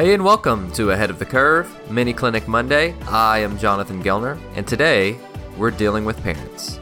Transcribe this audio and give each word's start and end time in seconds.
Hey, 0.00 0.14
and 0.14 0.24
welcome 0.24 0.72
to 0.72 0.92
Ahead 0.92 1.10
of 1.10 1.18
the 1.18 1.26
Curve 1.26 1.90
Mini 1.90 2.14
Clinic 2.14 2.48
Monday. 2.48 2.94
I 3.06 3.40
am 3.40 3.58
Jonathan 3.58 4.02
Gelner, 4.02 4.40
and 4.54 4.66
today 4.66 5.18
we're 5.58 5.70
dealing 5.70 6.06
with 6.06 6.22
parents. 6.22 6.80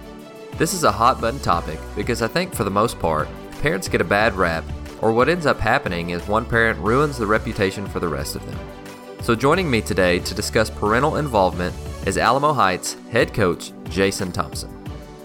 This 0.52 0.72
is 0.72 0.84
a 0.84 0.92
hot 0.92 1.20
button 1.20 1.40
topic 1.40 1.80
because 1.96 2.22
I 2.22 2.28
think 2.28 2.54
for 2.54 2.62
the 2.62 2.70
most 2.70 2.96
part, 3.00 3.26
parents 3.60 3.88
get 3.88 4.00
a 4.00 4.04
bad 4.04 4.36
rap, 4.36 4.62
or 5.00 5.10
what 5.10 5.28
ends 5.28 5.46
up 5.46 5.58
happening 5.58 6.10
is 6.10 6.28
one 6.28 6.44
parent 6.44 6.78
ruins 6.78 7.18
the 7.18 7.26
reputation 7.26 7.88
for 7.88 7.98
the 7.98 8.06
rest 8.06 8.36
of 8.36 8.46
them. 8.46 8.56
So, 9.20 9.34
joining 9.34 9.68
me 9.68 9.80
today 9.80 10.20
to 10.20 10.32
discuss 10.32 10.70
parental 10.70 11.16
involvement 11.16 11.74
is 12.06 12.18
Alamo 12.18 12.52
Heights 12.52 12.96
head 13.10 13.34
coach 13.34 13.72
Jason 13.90 14.30
Thompson. 14.30 14.72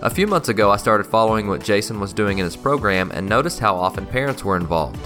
A 0.02 0.10
few 0.10 0.26
months 0.26 0.50
ago, 0.50 0.72
I 0.72 0.78
started 0.78 1.04
following 1.04 1.48
what 1.48 1.64
Jason 1.64 2.00
was 2.00 2.12
doing 2.12 2.40
in 2.40 2.46
his 2.46 2.58
program 2.58 3.12
and 3.12 3.30
noticed 3.30 3.60
how 3.60 3.76
often 3.76 4.08
parents 4.08 4.44
were 4.44 4.58
involved. 4.58 4.98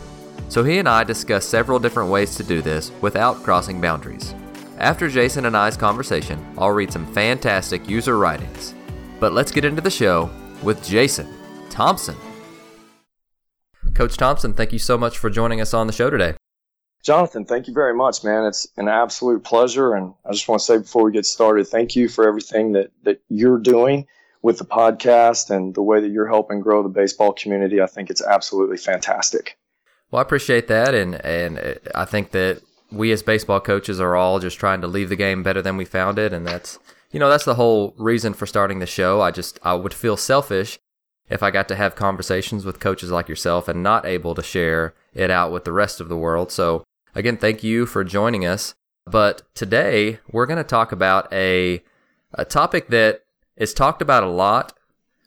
So 0.49 0.63
he 0.63 0.79
and 0.79 0.87
I 0.87 1.03
discussed 1.03 1.49
several 1.49 1.79
different 1.79 2.09
ways 2.09 2.35
to 2.35 2.43
do 2.43 2.61
this 2.61 2.91
without 3.01 3.43
crossing 3.43 3.81
boundaries. 3.81 4.33
After 4.77 5.09
Jason 5.09 5.45
and 5.45 5.57
I's 5.57 5.75
conversation, 5.75 6.43
I'll 6.57 6.71
read 6.71 6.91
some 6.91 7.11
fantastic 7.13 7.89
user 7.89 8.17
writings. 8.17 8.73
But 9.19 9.33
let's 9.33 9.51
get 9.51 9.65
into 9.65 9.81
the 9.81 9.89
show 9.89 10.29
with 10.63 10.83
Jason 10.85 11.27
Thompson. 11.69 12.15
Coach 13.93 14.17
Thompson, 14.17 14.53
thank 14.53 14.71
you 14.71 14.79
so 14.79 14.97
much 14.97 15.17
for 15.17 15.29
joining 15.29 15.59
us 15.59 15.73
on 15.73 15.87
the 15.87 15.93
show 15.93 16.09
today. 16.09 16.35
Jonathan, 17.03 17.45
thank 17.45 17.67
you 17.67 17.73
very 17.73 17.95
much, 17.95 18.23
man. 18.23 18.45
It's 18.45 18.67
an 18.77 18.87
absolute 18.87 19.43
pleasure. 19.43 19.95
And 19.95 20.13
I 20.25 20.31
just 20.31 20.47
want 20.47 20.59
to 20.59 20.65
say 20.65 20.77
before 20.77 21.03
we 21.05 21.11
get 21.11 21.25
started, 21.25 21.67
thank 21.67 21.95
you 21.95 22.09
for 22.09 22.27
everything 22.27 22.73
that, 22.73 22.91
that 23.03 23.21
you're 23.29 23.59
doing 23.59 24.05
with 24.41 24.59
the 24.59 24.65
podcast 24.65 25.49
and 25.49 25.73
the 25.73 25.81
way 25.81 25.99
that 26.01 26.09
you're 26.09 26.27
helping 26.27 26.59
grow 26.59 26.83
the 26.83 26.89
baseball 26.89 27.33
community. 27.33 27.81
I 27.81 27.87
think 27.87 28.09
it's 28.09 28.21
absolutely 28.21 28.77
fantastic. 28.77 29.57
Well, 30.11 30.19
I 30.19 30.23
appreciate 30.23 30.67
that, 30.67 30.93
and 30.93 31.15
and 31.25 31.59
uh, 31.59 31.73
I 31.93 32.05
think 32.05 32.31
that 32.31 32.61
we 32.91 33.11
as 33.11 33.21
baseball 33.23 33.59
coaches 33.59 33.99
are 33.99 34.15
all 34.15 34.39
just 34.39 34.57
trying 34.59 34.81
to 34.81 34.87
leave 34.87 35.09
the 35.09 35.15
game 35.15 35.43
better 35.43 35.61
than 35.61 35.77
we 35.77 35.85
found 35.85 36.17
it, 36.17 36.33
and 36.33 36.47
that's 36.47 36.79
you 37.11 37.19
know 37.19 37.29
that's 37.29 37.45
the 37.45 37.55
whole 37.55 37.93
reason 37.97 38.33
for 38.33 38.45
starting 38.45 38.79
the 38.79 38.85
show. 38.85 39.21
I 39.21 39.31
just 39.31 39.59
I 39.63 39.73
would 39.73 39.93
feel 39.93 40.17
selfish 40.17 40.79
if 41.29 41.43
I 41.43 41.51
got 41.51 41.67
to 41.67 41.75
have 41.75 41.95
conversations 41.95 42.63
with 42.63 42.79
coaches 42.79 43.11
like 43.11 43.27
yourself 43.27 43.67
and 43.67 43.83
not 43.83 44.05
able 44.05 44.33
to 44.35 44.43
share 44.43 44.93
it 45.13 45.29
out 45.29 45.51
with 45.51 45.65
the 45.65 45.73
rest 45.73 45.99
of 45.99 46.07
the 46.07 46.17
world. 46.17 46.51
So 46.51 46.85
again, 47.13 47.35
thank 47.35 47.63
you 47.63 47.85
for 47.85 48.05
joining 48.05 48.45
us. 48.45 48.75
But 49.05 49.41
today 49.53 50.19
we're 50.31 50.45
going 50.45 50.57
to 50.57 50.63
talk 50.63 50.91
about 50.91 51.31
a 51.33 51.83
a 52.33 52.45
topic 52.45 52.87
that 52.89 53.23
is 53.55 53.73
talked 53.73 54.01
about 54.01 54.23
a 54.23 54.29
lot, 54.29 54.73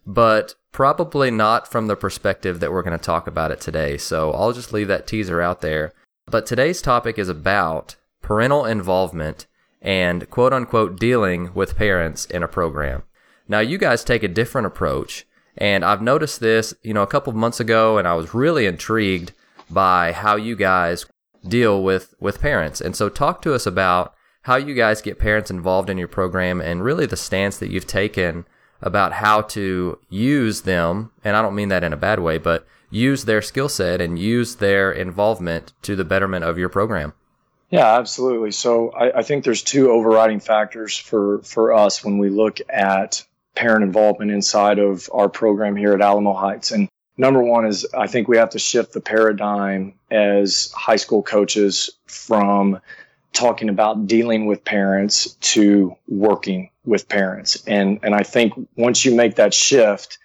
but 0.06 0.55
probably 0.72 1.30
not 1.30 1.70
from 1.70 1.86
the 1.86 1.96
perspective 1.96 2.60
that 2.60 2.72
we're 2.72 2.82
going 2.82 2.98
to 2.98 3.04
talk 3.04 3.26
about 3.26 3.50
it 3.50 3.60
today. 3.60 3.98
So 3.98 4.32
I'll 4.32 4.52
just 4.52 4.72
leave 4.72 4.88
that 4.88 5.06
teaser 5.06 5.40
out 5.40 5.60
there. 5.60 5.92
But 6.26 6.46
today's 6.46 6.80
topic 6.80 7.18
is 7.18 7.28
about 7.28 7.96
parental 8.22 8.64
involvement 8.64 9.46
and 9.82 10.28
quote 10.30 10.52
unquote 10.52 10.98
dealing 10.98 11.52
with 11.54 11.76
parents 11.76 12.24
in 12.26 12.42
a 12.42 12.48
program. 12.48 13.02
Now, 13.48 13.60
you 13.60 13.78
guys 13.78 14.04
take 14.04 14.22
a 14.22 14.28
different 14.28 14.68
approach, 14.68 15.26
and 15.56 15.84
I've 15.84 16.02
noticed 16.02 16.38
this, 16.38 16.72
you 16.82 16.94
know, 16.94 17.02
a 17.02 17.08
couple 17.08 17.32
of 17.32 17.36
months 17.36 17.58
ago, 17.58 17.98
and 17.98 18.06
I 18.06 18.14
was 18.14 18.32
really 18.32 18.66
intrigued 18.66 19.32
by 19.68 20.12
how 20.12 20.36
you 20.36 20.54
guys 20.54 21.06
deal 21.46 21.82
with 21.82 22.14
with 22.20 22.41
parents. 22.41 22.80
And 22.80 22.94
so, 22.94 23.08
talk 23.08 23.42
to 23.42 23.54
us 23.54 23.66
about 23.66 24.14
how 24.42 24.56
you 24.56 24.74
guys 24.74 25.02
get 25.02 25.18
parents 25.18 25.50
involved 25.50 25.91
in 25.91 25.98
your 25.98 26.08
program 26.08 26.60
and 26.60 26.84
really 26.84 27.06
the 27.06 27.16
stance 27.16 27.58
that 27.58 27.70
you've 27.70 27.86
taken 27.86 28.46
about 28.83 29.12
how 29.12 29.42
to 29.42 29.98
use 30.09 30.62
them, 30.62 31.11
and 31.25 31.36
I 31.36 31.42
don't 31.42 31.55
mean 31.55 31.69
that 31.69 31.84
in 31.84 31.92
a 31.92 31.97
bad 31.97 32.20
way, 32.20 32.39
but 32.39 32.67
use 32.91 33.25
their 33.25 33.42
skill 33.42 33.69
set 33.69 34.00
and 34.00 34.19
use 34.19 34.56
their 34.56 34.91
involvement 34.91 35.72
to 35.83 35.95
the 35.95 36.05
betterment 36.05 36.45
of 36.45 36.59
your 36.59 36.69
program. 36.69 37.12
Yeah, 37.70 37.98
absolutely. 37.98 38.50
So 38.50 38.91
I, 38.91 39.19
I, 39.19 39.22
think 39.22 39.44
there's 39.44 39.62
two 39.62 39.93
overriding 39.93 40.41
factors 40.41 40.97
for, 40.97 41.41
for 41.43 41.72
us 41.72 42.04
when 42.04 42.19
we 42.19 42.28
look 42.28 42.59
at 42.69 43.25
parent 43.54 43.84
involvement 43.84 44.32
inside 44.32 44.81
of 44.81 45.09
our 45.12 45.28
program 45.28 45.77
here 45.77 45.93
at 45.93 46.00
Alamo 46.00 46.33
Heights. 46.33 46.72
And 46.72 46.88
number 47.16 47.43
one 47.43 47.66
is 47.66 47.87
I 47.97 48.09
think 48.09 48.27
we 48.27 48.38
have 48.38 48.50
to 48.50 48.59
shift 48.59 48.93
the 48.93 49.00
paradigm 49.00 49.94
as 50.10 50.72
high 50.75 50.97
school 50.97 51.22
coaches 51.22 51.91
from 52.06 52.81
talking 53.33 53.69
about 53.69 54.09
dealing 54.09 54.47
with 54.47 54.65
parents 54.65 55.34
to 55.34 55.94
working 56.09 56.71
with 56.91 57.09
parents. 57.09 57.62
And, 57.67 58.01
and 58.03 58.15
I 58.15 58.23
think 58.23 58.53
once 58.77 59.05
you 59.05 59.15
make 59.15 59.37
that 59.37 59.55
shift, 59.55 60.19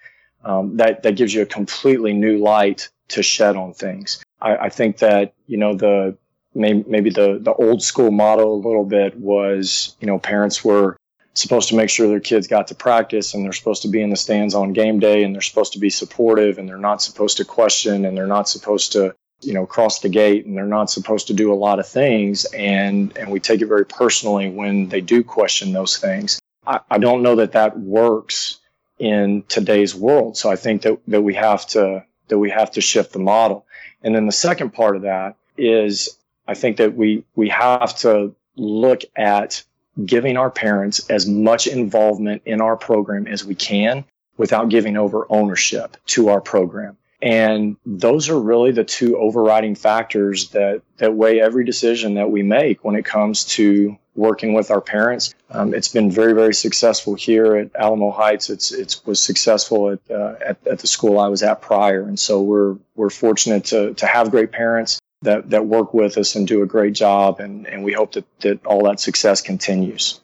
um, 0.43 0.77
that, 0.77 1.03
that 1.03 1.15
gives 1.15 1.33
you 1.33 1.43
a 1.43 1.45
completely 1.45 2.11
new 2.11 2.37
light 2.39 2.89
to 3.09 3.23
shed 3.23 3.55
on 3.55 3.73
things. 3.73 4.23
I, 4.41 4.57
I 4.57 4.69
think 4.69 4.97
that, 4.97 5.33
you 5.47 5.57
know, 5.57 5.75
the, 5.75 6.17
maybe, 6.53 6.83
maybe 6.87 7.09
the, 7.11 7.37
the 7.39 7.53
old 7.53 7.83
school 7.83 8.11
model 8.11 8.55
a 8.55 8.61
little 8.67 8.85
bit 8.85 9.15
was, 9.17 9.95
you 9.99 10.07
know, 10.07 10.19
parents 10.19 10.65
were 10.65 10.97
supposed 11.35 11.69
to 11.69 11.75
make 11.75 11.89
sure 11.89 12.07
their 12.07 12.19
kids 12.19 12.47
got 12.47 12.67
to 12.67 12.75
practice 12.75 13.33
and 13.33 13.45
they're 13.45 13.53
supposed 13.53 13.81
to 13.83 13.87
be 13.87 14.01
in 14.01 14.09
the 14.09 14.15
stands 14.15 14.55
on 14.55 14.73
game 14.73 14.99
day 14.99 15.23
and 15.23 15.35
they're 15.35 15.41
supposed 15.41 15.73
to 15.73 15.79
be 15.79 15.89
supportive 15.89 16.57
and 16.57 16.67
they're 16.67 16.77
not 16.77 17.01
supposed 17.01 17.37
to 17.37 17.45
question 17.45 18.05
and 18.05 18.17
they're 18.17 18.25
not 18.25 18.49
supposed 18.49 18.91
to 18.93 19.13
you 19.41 19.53
know 19.53 19.65
cross 19.65 19.99
the 19.99 20.07
gate 20.07 20.45
and 20.45 20.55
they're 20.57 20.65
not 20.65 20.89
supposed 20.89 21.27
to 21.27 21.33
do 21.33 21.51
a 21.51 21.55
lot 21.55 21.77
of 21.77 21.85
things 21.85 22.45
and 22.53 23.15
and 23.17 23.29
we 23.29 23.39
take 23.39 23.61
it 23.61 23.65
very 23.65 23.85
personally 23.85 24.49
when 24.49 24.87
they 24.87 25.01
do 25.01 25.23
question 25.23 25.73
those 25.73 25.97
things 25.97 26.39
i, 26.67 26.79
I 26.89 26.97
don't 26.97 27.23
know 27.23 27.35
that 27.35 27.53
that 27.53 27.79
works 27.79 28.59
in 28.97 29.43
today's 29.47 29.93
world. 29.93 30.37
So 30.37 30.49
i 30.49 30.55
think 30.55 30.83
that 30.83 30.99
that 31.07 31.21
we 31.21 31.33
have 31.35 31.65
to 31.67 32.05
that 32.27 32.39
we 32.39 32.49
have 32.49 32.71
to 32.71 32.81
shift 32.81 33.13
the 33.13 33.19
model. 33.19 33.65
And 34.01 34.15
then 34.15 34.25
the 34.25 34.31
second 34.31 34.71
part 34.71 34.95
of 34.95 35.03
that 35.03 35.35
is 35.57 36.17
i 36.47 36.53
think 36.53 36.77
that 36.77 36.95
we 36.95 37.23
we 37.35 37.49
have 37.49 37.95
to 37.99 38.35
look 38.55 39.01
at 39.15 39.63
giving 40.05 40.37
our 40.37 40.49
parents 40.49 41.09
as 41.09 41.25
much 41.25 41.67
involvement 41.67 42.41
in 42.45 42.61
our 42.61 42.75
program 42.75 43.27
as 43.27 43.45
we 43.45 43.55
can 43.55 44.03
without 44.37 44.69
giving 44.69 44.97
over 44.97 45.25
ownership 45.29 45.95
to 46.05 46.29
our 46.29 46.41
program 46.41 46.97
and 47.21 47.77
those 47.85 48.29
are 48.29 48.39
really 48.39 48.71
the 48.71 48.83
two 48.83 49.17
overriding 49.17 49.75
factors 49.75 50.49
that, 50.49 50.81
that 50.97 51.13
weigh 51.13 51.41
every 51.41 51.65
decision 51.65 52.15
that 52.15 52.29
we 52.29 52.43
make 52.43 52.83
when 52.83 52.95
it 52.95 53.05
comes 53.05 53.45
to 53.45 53.97
working 54.15 54.53
with 54.53 54.71
our 54.71 54.81
parents. 54.81 55.33
Um, 55.49 55.73
it's 55.73 55.89
been 55.89 56.09
very, 56.09 56.33
very 56.33 56.53
successful 56.53 57.15
here 57.15 57.55
at 57.55 57.75
Alamo 57.75 58.11
Heights. 58.11 58.49
It's 58.49 58.71
it 58.71 59.01
was 59.05 59.19
successful 59.19 59.91
at, 59.91 59.99
uh, 60.09 60.35
at, 60.45 60.67
at 60.67 60.79
the 60.79 60.87
school 60.87 61.19
I 61.19 61.27
was 61.27 61.43
at 61.43 61.61
prior, 61.61 62.03
and 62.03 62.19
so 62.19 62.41
we're 62.41 62.77
we're 62.95 63.09
fortunate 63.09 63.65
to 63.65 63.93
to 63.95 64.05
have 64.05 64.31
great 64.31 64.51
parents 64.51 64.99
that 65.21 65.49
that 65.49 65.65
work 65.65 65.93
with 65.93 66.17
us 66.17 66.35
and 66.35 66.47
do 66.47 66.63
a 66.63 66.65
great 66.65 66.93
job, 66.93 67.39
and 67.39 67.67
and 67.67 67.83
we 67.83 67.93
hope 67.93 68.13
that 68.13 68.25
that 68.39 68.65
all 68.65 68.83
that 68.85 68.99
success 68.99 69.41
continues. 69.41 70.19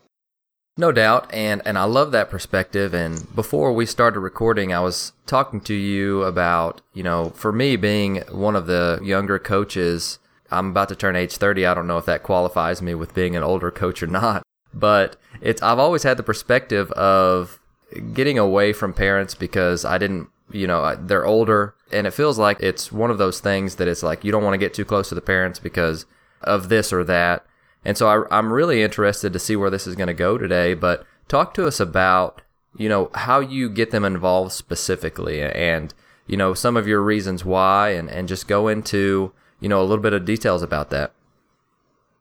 No 0.82 0.92
doubt, 0.92 1.32
and 1.32 1.62
and 1.64 1.78
I 1.78 1.84
love 1.84 2.12
that 2.12 2.32
perspective. 2.32 2.92
And 2.96 3.36
before 3.36 3.72
we 3.72 3.86
started 3.86 4.20
recording, 4.20 4.74
I 4.74 4.80
was 4.80 5.14
talking 5.28 5.62
to 5.62 5.76
you 5.76 6.24
about 6.24 6.82
you 6.96 7.04
know, 7.04 7.30
for 7.36 7.52
me 7.52 7.76
being 7.76 8.24
one 8.32 8.56
of 8.56 8.66
the 8.66 9.00
younger 9.04 9.38
coaches, 9.38 10.18
I'm 10.50 10.72
about 10.72 10.90
to 10.90 10.96
turn 10.96 11.16
age 11.16 11.38
30. 11.38 11.68
I 11.68 11.76
don't 11.76 11.86
know 11.86 12.00
if 12.00 12.08
that 12.08 12.24
qualifies 12.24 12.82
me 12.82 12.96
with 12.96 13.14
being 13.14 13.36
an 13.36 13.44
older 13.44 13.70
coach 13.70 14.02
or 14.02 14.08
not, 14.08 14.42
but 14.74 15.18
it's 15.40 15.62
I've 15.62 15.78
always 15.78 16.02
had 16.02 16.18
the 16.18 16.24
perspective 16.24 16.92
of 16.94 17.60
getting 18.16 18.40
away 18.40 18.74
from 18.74 18.92
parents 18.92 19.36
because 19.36 19.86
I 19.86 20.00
didn't 20.00 20.30
you 20.52 20.66
know 20.66 20.96
they're 20.96 21.28
older 21.28 21.76
and 21.92 22.08
it 22.08 22.12
feels 22.16 22.40
like 22.40 22.60
it's 22.60 22.92
one 22.92 23.12
of 23.12 23.20
those 23.20 23.40
things 23.40 23.76
that 23.76 23.88
it's 23.88 24.02
like 24.02 24.24
you 24.24 24.32
don't 24.32 24.44
want 24.44 24.56
to 24.56 24.66
get 24.66 24.74
too 24.74 24.86
close 24.86 25.10
to 25.10 25.16
the 25.16 25.22
parents 25.22 25.60
because 25.60 26.08
of 26.42 26.70
this 26.70 26.92
or 26.92 27.04
that 27.04 27.46
and 27.84 27.98
so 27.98 28.08
I, 28.08 28.38
I'm 28.38 28.54
really 28.54 28.84
interested 28.84 29.34
to 29.34 29.40
see 29.40 29.56
where 29.56 29.70
this 29.70 29.88
is 29.88 29.96
going 29.96 30.08
to 30.08 30.14
go 30.14 30.38
today. 30.38 30.74
But 30.74 31.06
talk 31.28 31.54
to 31.56 31.66
us 31.66 31.80
about, 31.80 32.42
you 32.78 32.90
know, 32.90 33.10
how 33.14 33.40
you 33.40 33.70
get 33.70 33.92
them 33.92 34.06
involved 34.06 34.52
specifically 34.52 35.42
and, 35.42 35.94
you 36.28 36.38
know, 36.38 36.54
some 36.54 36.78
of 36.78 36.88
your 36.88 37.02
reasons 37.02 37.44
why 37.44 37.90
and, 37.90 38.10
and 38.10 38.28
just 38.28 38.48
go 38.48 38.68
into, 38.68 39.34
you 39.60 39.70
know, 39.70 39.82
a 39.82 39.86
little 39.86 40.04
bit 40.04 40.14
of 40.14 40.26
details 40.26 40.62
about 40.62 40.90
that. 40.92 41.14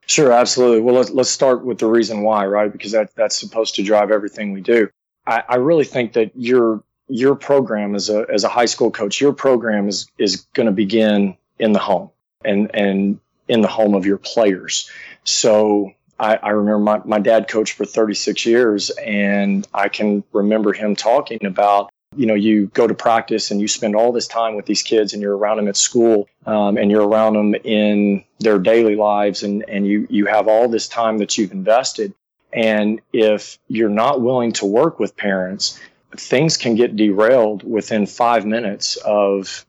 Sure, 0.06 0.32
absolutely. 0.32 0.80
Well, 0.80 0.96
let's, 0.96 1.10
let's 1.10 1.30
start 1.30 1.64
with 1.64 1.78
the 1.78 1.86
reason 1.86 2.22
why, 2.22 2.46
right? 2.46 2.72
Because 2.72 2.92
that, 2.92 3.14
that's 3.14 3.38
supposed 3.38 3.76
to 3.76 3.82
drive 3.82 4.10
everything 4.10 4.52
we 4.52 4.60
do. 4.60 4.88
I, 5.26 5.42
I 5.48 5.56
really 5.56 5.84
think 5.84 6.14
that 6.14 6.32
your 6.34 6.82
your 7.08 7.34
program 7.34 7.94
as 7.94 8.08
a 8.08 8.24
as 8.32 8.44
a 8.44 8.48
high 8.48 8.66
school 8.66 8.90
coach, 8.90 9.20
your 9.20 9.32
program 9.32 9.88
is 9.88 10.06
is 10.18 10.46
going 10.54 10.66
to 10.66 10.72
begin 10.72 11.36
in 11.58 11.72
the 11.72 11.78
home 11.78 12.10
and 12.44 12.70
and 12.74 13.20
in 13.50 13.62
the 13.62 13.68
home 13.68 13.94
of 13.94 14.06
your 14.06 14.16
players. 14.16 14.88
So 15.24 15.92
I, 16.20 16.36
I, 16.36 16.50
remember 16.50 16.78
my, 16.78 17.00
my 17.04 17.18
dad 17.18 17.48
coached 17.48 17.76
for 17.76 17.84
36 17.84 18.46
years, 18.46 18.90
and 18.90 19.66
I 19.74 19.88
can 19.88 20.22
remember 20.32 20.72
him 20.72 20.94
talking 20.94 21.44
about, 21.44 21.90
you 22.16 22.26
know, 22.26 22.34
you 22.34 22.66
go 22.68 22.86
to 22.86 22.94
practice 22.94 23.50
and 23.50 23.60
you 23.60 23.66
spend 23.66 23.96
all 23.96 24.12
this 24.12 24.28
time 24.28 24.54
with 24.54 24.66
these 24.66 24.82
kids, 24.82 25.12
and 25.12 25.20
you're 25.20 25.36
around 25.36 25.56
them 25.56 25.66
at 25.66 25.76
school, 25.76 26.28
um, 26.46 26.78
and 26.78 26.92
you're 26.92 27.06
around 27.06 27.34
them 27.34 27.54
in 27.64 28.24
their 28.38 28.60
daily 28.60 28.94
lives, 28.94 29.42
and, 29.42 29.68
and 29.68 29.84
you, 29.84 30.06
you 30.08 30.26
have 30.26 30.46
all 30.46 30.68
this 30.68 30.86
time 30.86 31.18
that 31.18 31.36
you've 31.36 31.52
invested. 31.52 32.14
And 32.52 33.00
if 33.12 33.58
you're 33.66 33.88
not 33.88 34.20
willing 34.20 34.52
to 34.54 34.66
work 34.66 35.00
with 35.00 35.16
parents, 35.16 35.80
things 36.16 36.56
can 36.56 36.76
get 36.76 36.94
derailed 36.94 37.64
within 37.64 38.06
five 38.06 38.46
minutes 38.46 38.96
of 38.96 39.66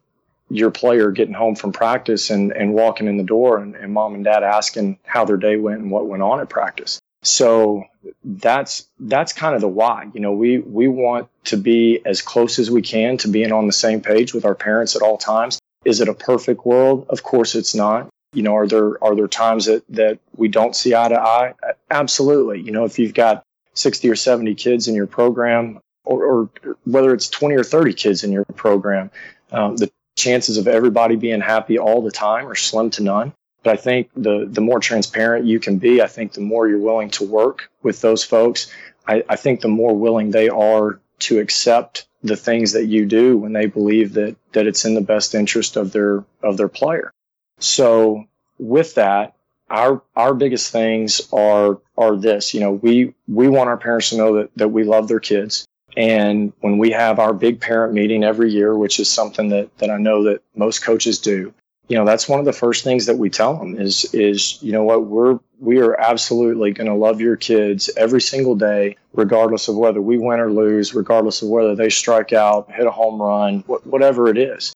your 0.52 0.72
player 0.72 1.12
getting 1.12 1.34
home 1.34 1.56
from 1.56 1.72
practice 1.72 2.30
and, 2.30 2.52
and 2.52 2.74
walking 2.74 3.08
in 3.08 3.18
the 3.18 3.24
door 3.24 3.58
and, 3.58 3.76
and 3.76 3.94
mom 3.94 4.16
and 4.16 4.24
dad 4.24 4.44
asking 4.44 5.00
how 5.06 5.24
their 5.24 5.38
day 5.38 5.56
went 5.56 5.80
and 5.80 5.90
what 5.90 6.08
went 6.08 6.22
on 6.22 6.40
at 6.40 6.50
practice. 6.50 7.00
So 7.24 7.86
that's 8.24 8.88
that's 9.00 9.32
kind 9.32 9.56
of 9.56 9.62
the 9.62 9.68
why. 9.68 10.10
You 10.14 10.20
know, 10.20 10.32
we 10.32 10.58
we 10.58 10.88
want 10.88 11.30
to 11.46 11.58
be 11.58 12.02
as 12.06 12.22
close 12.22 12.60
as 12.60 12.70
we 12.72 12.82
can 12.82 13.18
to 13.18 13.28
being 13.28 13.52
on 13.52 13.68
the 13.68 13.74
same 13.74 14.02
page 14.02 14.34
with 14.34 14.44
our 14.44 14.56
parents 14.56 14.96
at 14.96 15.02
all 15.02 15.18
times. 15.18 15.60
Is 15.86 16.02
it 16.02 16.10
a 16.10 16.14
perfect 16.14 16.66
world? 16.66 17.06
Of 17.10 17.24
course 17.24 17.56
it's 17.56 17.76
not. 17.76 18.10
You 18.34 18.44
know, 18.44 18.56
are 18.56 18.68
there 18.68 19.04
are 19.04 19.16
there 19.16 19.28
times 19.28 19.66
that 19.66 19.84
that 19.90 20.20
we 20.36 20.48
don't 20.48 20.76
see 20.76 20.96
eye 20.96 21.10
to 21.10 21.20
eye? 21.20 21.54
Absolutely. 21.92 22.62
You 22.62 22.72
know, 22.72 22.86
if 22.86 22.98
you've 22.98 23.14
got 23.14 23.44
60 23.74 24.10
or 24.10 24.16
70 24.16 24.56
kids 24.56 24.88
in 24.88 24.96
your 24.96 25.08
program 25.08 25.80
or, 26.04 26.26
or 26.26 26.50
whether 26.86 27.14
it's 27.14 27.30
20 27.30 27.56
or 27.56 27.64
30 27.64 27.94
kids 27.94 28.24
in 28.24 28.32
your 28.32 28.46
program, 28.46 29.12
um, 29.52 29.78
the 29.78 29.92
chances 30.22 30.58
of 30.58 30.68
everybody 30.68 31.16
being 31.16 31.42
happy 31.42 31.80
all 31.80 32.02
the 32.02 32.12
time 32.12 32.48
are 32.48 32.56
slim 32.56 32.90
to 32.92 33.04
none. 33.04 33.34
But 33.64 33.74
I 33.74 33.78
think 33.78 34.10
the 34.16 34.48
the 34.50 34.62
more 34.62 34.80
transparent 34.80 35.46
you 35.46 35.60
can 35.60 35.78
be, 35.78 36.02
I 36.02 36.08
think 36.08 36.34
the 36.34 36.42
more 36.42 36.68
you're 36.68 36.80
willing 36.80 37.10
to 37.12 37.26
work 37.26 37.70
with 37.84 38.02
those 38.02 38.24
folks. 38.24 38.72
I, 39.08 39.24
I 39.28 39.36
think 39.36 39.62
the 39.62 39.68
more 39.68 39.96
willing 39.96 40.32
they 40.32 40.50
are 40.50 41.00
to 41.20 41.40
accept 41.40 42.08
the 42.24 42.36
things 42.36 42.74
that 42.74 42.86
you 42.86 43.06
do 43.06 43.38
when 43.38 43.54
they 43.54 43.66
believe 43.66 44.14
that 44.14 44.36
that 44.54 44.68
it's 44.68 44.86
in 44.86 44.94
the 44.94 45.02
best 45.02 45.36
interest 45.36 45.76
of 45.76 45.92
their 45.92 46.24
of 46.42 46.58
their 46.58 46.68
player. 46.68 47.12
So 47.60 48.26
with 48.58 48.96
that, 48.96 49.36
our 49.70 50.02
our 50.16 50.34
biggest 50.34 50.72
things 50.72 51.22
are 51.32 51.80
are 51.98 52.16
this. 52.16 52.54
You 52.54 52.60
know, 52.62 52.72
we 52.72 53.14
we 53.28 53.48
want 53.48 53.70
our 53.70 53.78
parents 53.78 54.10
to 54.10 54.18
know 54.18 54.36
that 54.38 54.50
that 54.56 54.70
we 54.70 54.84
love 54.84 55.08
their 55.08 55.20
kids. 55.20 55.68
And 55.98 56.54
when 56.62 56.78
we 56.78 56.92
have 56.92 57.20
our 57.20 57.34
big 57.34 57.60
parent 57.60 57.94
meeting 57.94 58.24
every 58.24 58.52
year, 58.52 58.76
which 58.78 59.00
is 59.00 59.10
something 59.10 59.50
that, 59.50 59.78
that 59.80 59.90
I 59.90 59.98
know 59.98 60.24
that 60.24 60.42
most 60.56 60.84
coaches 60.84 61.20
do, 61.20 61.54
you 61.88 61.98
know, 61.98 62.06
that's 62.06 62.30
one 62.30 62.40
of 62.40 62.46
the 62.46 62.54
first 62.54 62.86
things 62.86 63.06
that 63.08 63.18
we 63.18 63.30
tell 63.30 63.58
them 63.58 63.78
is, 63.78 64.06
is, 64.14 64.64
you 64.64 64.72
know 64.72 64.84
what, 64.84 65.08
we're, 65.08 65.40
we 65.60 65.80
are 65.80 66.00
absolutely 66.00 66.72
going 66.72 66.88
to 66.88 66.96
love 66.96 67.20
your 67.20 67.36
kids 67.36 67.90
every 67.98 68.22
single 68.22 68.56
day, 68.56 68.96
regardless 69.14 69.68
of 69.68 69.76
whether 69.76 70.02
we 70.02 70.18
win 70.18 70.40
or 70.40 70.52
lose, 70.52 70.96
regardless 70.96 71.42
of 71.42 71.50
whether 71.50 71.76
they 71.76 71.90
strike 71.90 72.32
out, 72.32 72.72
hit 72.72 72.88
a 72.88 72.92
home 72.92 73.22
run, 73.22 73.60
whatever 73.84 74.30
it 74.30 74.38
is. 74.38 74.74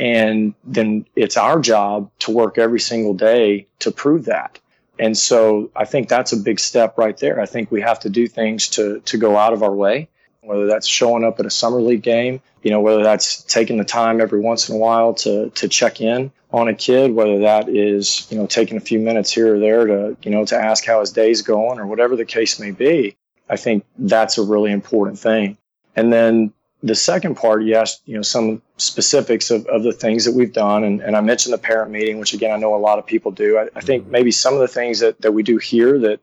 And 0.00 0.54
then 0.64 1.06
it's 1.14 1.36
our 1.36 1.60
job 1.60 2.10
to 2.20 2.32
work 2.32 2.58
every 2.58 2.80
single 2.80 3.14
day 3.14 3.68
to 3.78 3.92
prove 3.92 4.24
that. 4.24 4.58
And 4.98 5.16
so 5.16 5.70
I 5.76 5.84
think 5.84 6.08
that's 6.08 6.32
a 6.32 6.36
big 6.36 6.58
step 6.58 6.98
right 6.98 7.16
there. 7.16 7.40
I 7.40 7.46
think 7.46 7.70
we 7.70 7.80
have 7.82 8.00
to 8.00 8.10
do 8.10 8.26
things 8.26 8.68
to, 8.70 9.00
to 9.00 9.18
go 9.18 9.36
out 9.36 9.52
of 9.52 9.62
our 9.62 9.74
way 9.74 10.08
whether 10.46 10.66
that's 10.66 10.86
showing 10.86 11.24
up 11.24 11.40
at 11.40 11.46
a 11.46 11.50
summer 11.50 11.80
league 11.80 12.02
game, 12.02 12.40
you 12.62 12.70
know, 12.70 12.80
whether 12.80 13.02
that's 13.02 13.42
taking 13.42 13.76
the 13.76 13.84
time 13.84 14.20
every 14.20 14.40
once 14.40 14.68
in 14.68 14.76
a 14.76 14.78
while 14.78 15.14
to 15.14 15.50
to 15.50 15.68
check 15.68 16.00
in 16.00 16.30
on 16.52 16.68
a 16.68 16.74
kid, 16.74 17.12
whether 17.12 17.40
that 17.40 17.68
is, 17.68 18.26
you 18.30 18.38
know, 18.38 18.46
taking 18.46 18.76
a 18.76 18.80
few 18.80 18.98
minutes 18.98 19.32
here 19.32 19.56
or 19.56 19.58
there 19.58 19.86
to, 19.86 20.16
you 20.22 20.30
know, 20.30 20.44
to 20.44 20.56
ask 20.56 20.84
how 20.84 21.00
his 21.00 21.12
day's 21.12 21.42
going 21.42 21.78
or 21.78 21.86
whatever 21.86 22.16
the 22.16 22.24
case 22.24 22.58
may 22.58 22.70
be. 22.70 23.16
I 23.48 23.56
think 23.56 23.84
that's 23.98 24.38
a 24.38 24.42
really 24.42 24.72
important 24.72 25.18
thing. 25.18 25.58
And 25.94 26.12
then 26.12 26.52
the 26.82 26.94
second 26.94 27.36
part, 27.36 27.64
you 27.64 27.74
asked, 27.74 28.02
you 28.06 28.16
know, 28.16 28.22
some 28.22 28.62
specifics 28.76 29.50
of, 29.50 29.66
of 29.66 29.82
the 29.82 29.92
things 29.92 30.24
that 30.24 30.34
we've 30.34 30.52
done. 30.52 30.84
And, 30.84 31.00
and 31.00 31.16
I 31.16 31.20
mentioned 31.20 31.52
the 31.52 31.58
parent 31.58 31.90
meeting, 31.90 32.18
which 32.18 32.34
again, 32.34 32.52
I 32.52 32.56
know 32.56 32.74
a 32.74 32.76
lot 32.76 32.98
of 32.98 33.06
people 33.06 33.30
do. 33.30 33.58
I, 33.58 33.68
I 33.74 33.80
think 33.80 34.04
mm-hmm. 34.04 34.12
maybe 34.12 34.30
some 34.30 34.54
of 34.54 34.60
the 34.60 34.68
things 34.68 35.00
that, 35.00 35.20
that 35.22 35.32
we 35.32 35.42
do 35.42 35.58
here 35.58 35.98
that 36.00 36.20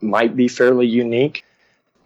might 0.00 0.36
be 0.36 0.48
fairly 0.48 0.86
unique 0.86 1.44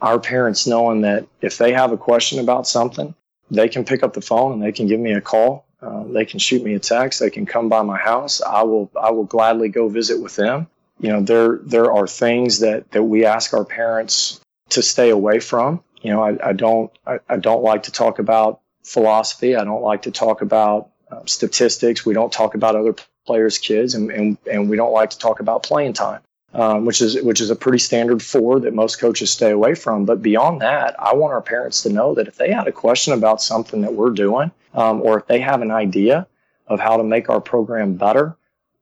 our 0.02 0.18
parents 0.18 0.66
knowing 0.66 1.02
that 1.02 1.26
if 1.40 1.56
they 1.56 1.72
have 1.72 1.92
a 1.92 1.96
question 1.96 2.40
about 2.40 2.66
something, 2.66 3.14
they 3.50 3.68
can 3.68 3.84
pick 3.84 4.02
up 4.02 4.12
the 4.12 4.20
phone 4.20 4.52
and 4.52 4.62
they 4.62 4.72
can 4.72 4.88
give 4.88 4.98
me 4.98 5.12
a 5.12 5.20
call. 5.20 5.64
Uh, 5.80 6.02
they 6.04 6.24
can 6.24 6.40
shoot 6.40 6.62
me 6.62 6.74
a 6.74 6.78
text. 6.80 7.20
They 7.20 7.30
can 7.30 7.46
come 7.46 7.68
by 7.68 7.82
my 7.82 7.96
house. 7.96 8.42
I 8.42 8.62
will 8.64 8.90
I 9.00 9.10
will 9.12 9.24
gladly 9.24 9.68
go 9.68 9.88
visit 9.88 10.20
with 10.20 10.36
them. 10.36 10.66
You 11.00 11.10
know, 11.10 11.22
there 11.22 11.58
there 11.62 11.92
are 11.92 12.06
things 12.06 12.60
that 12.60 12.90
that 12.90 13.02
we 13.04 13.24
ask 13.24 13.54
our 13.54 13.64
parents 13.64 14.40
to 14.70 14.82
stay 14.82 15.10
away 15.10 15.38
from. 15.38 15.82
You 16.02 16.12
know, 16.12 16.22
I, 16.22 16.48
I 16.48 16.52
don't 16.52 16.90
I, 17.06 17.20
I 17.28 17.36
don't 17.36 17.62
like 17.62 17.84
to 17.84 17.92
talk 17.92 18.18
about 18.18 18.60
philosophy. 18.84 19.54
I 19.56 19.64
don't 19.64 19.82
like 19.82 20.02
to 20.02 20.10
talk 20.10 20.42
about 20.42 20.90
uh, 21.10 21.20
statistics. 21.26 22.04
We 22.04 22.14
don't 22.14 22.32
talk 22.32 22.54
about 22.54 22.74
other 22.74 22.94
players' 23.24 23.58
kids, 23.58 23.94
and, 23.94 24.10
and 24.10 24.38
and 24.50 24.68
we 24.68 24.76
don't 24.76 24.92
like 24.92 25.10
to 25.10 25.18
talk 25.18 25.40
about 25.40 25.62
playing 25.62 25.92
time 25.92 26.22
um, 26.54 26.84
which 26.84 27.00
is 27.00 27.20
which 27.22 27.40
is 27.40 27.50
a 27.50 27.56
pretty 27.56 27.78
standard 27.78 28.22
four 28.22 28.60
that 28.60 28.74
most 28.74 28.98
coaches 29.00 29.30
stay 29.30 29.50
away 29.50 29.74
from. 29.74 30.04
But 30.04 30.22
beyond 30.22 30.60
that, 30.60 30.94
I 30.98 31.14
want 31.14 31.32
our 31.32 31.42
parents 31.42 31.82
to 31.82 31.90
know 31.90 32.14
that 32.14 32.28
if 32.28 32.36
they 32.36 32.52
had 32.52 32.66
a 32.66 32.72
question 32.72 33.12
about 33.12 33.42
something 33.42 33.80
that 33.82 33.94
we're 33.94 34.10
doing, 34.10 34.50
um, 34.74 35.00
or 35.02 35.18
if 35.18 35.26
they 35.26 35.40
have 35.40 35.62
an 35.62 35.70
idea 35.70 36.26
of 36.66 36.80
how 36.80 36.96
to 36.96 37.04
make 37.04 37.28
our 37.28 37.40
program 37.40 37.94
better, 37.94 38.36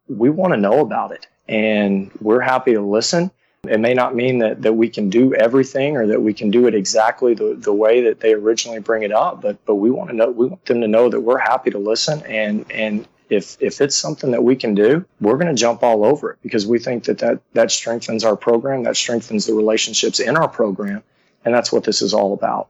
we 0.08 0.30
want 0.30 0.52
to 0.52 0.56
know 0.56 0.80
about 0.80 1.12
it, 1.12 1.26
and 1.48 2.10
we're 2.20 2.40
happy 2.40 2.74
to 2.74 2.80
listen. 2.80 3.30
It 3.68 3.78
may 3.78 3.92
not 3.92 4.14
mean 4.14 4.38
that, 4.38 4.62
that 4.62 4.72
we 4.72 4.88
can 4.88 5.10
do 5.10 5.34
everything 5.34 5.94
or 5.94 6.06
that 6.06 6.22
we 6.22 6.32
can 6.32 6.50
do 6.50 6.66
it 6.66 6.74
exactly 6.74 7.34
the, 7.34 7.54
the 7.54 7.74
way 7.74 8.00
that 8.04 8.20
they 8.20 8.32
originally 8.32 8.80
bring 8.80 9.02
it 9.02 9.12
up, 9.12 9.42
but 9.42 9.64
but 9.66 9.74
we 9.76 9.90
want 9.90 10.10
to 10.10 10.16
know 10.16 10.30
we 10.30 10.46
want 10.46 10.64
them 10.64 10.80
to 10.80 10.88
know 10.88 11.08
that 11.08 11.20
we're 11.20 11.38
happy 11.38 11.70
to 11.70 11.78
listen 11.78 12.22
and 12.22 12.64
and 12.72 13.06
if 13.30 13.56
if 13.60 13.80
it's 13.80 13.96
something 13.96 14.32
that 14.32 14.42
we 14.42 14.56
can 14.56 14.74
do, 14.74 15.04
we're 15.20 15.36
going 15.36 15.46
to 15.46 15.54
jump 15.54 15.82
all 15.82 16.04
over 16.04 16.32
it 16.32 16.38
because 16.42 16.66
we 16.66 16.78
think 16.78 17.04
that, 17.04 17.18
that 17.18 17.40
that 17.54 17.70
strengthens 17.70 18.24
our 18.24 18.36
program, 18.36 18.82
that 18.82 18.96
strengthens 18.96 19.46
the 19.46 19.54
relationships 19.54 20.18
in 20.20 20.36
our 20.36 20.48
program, 20.48 21.02
and 21.44 21.54
that's 21.54 21.72
what 21.72 21.84
this 21.84 22.02
is 22.02 22.12
all 22.12 22.34
about. 22.34 22.68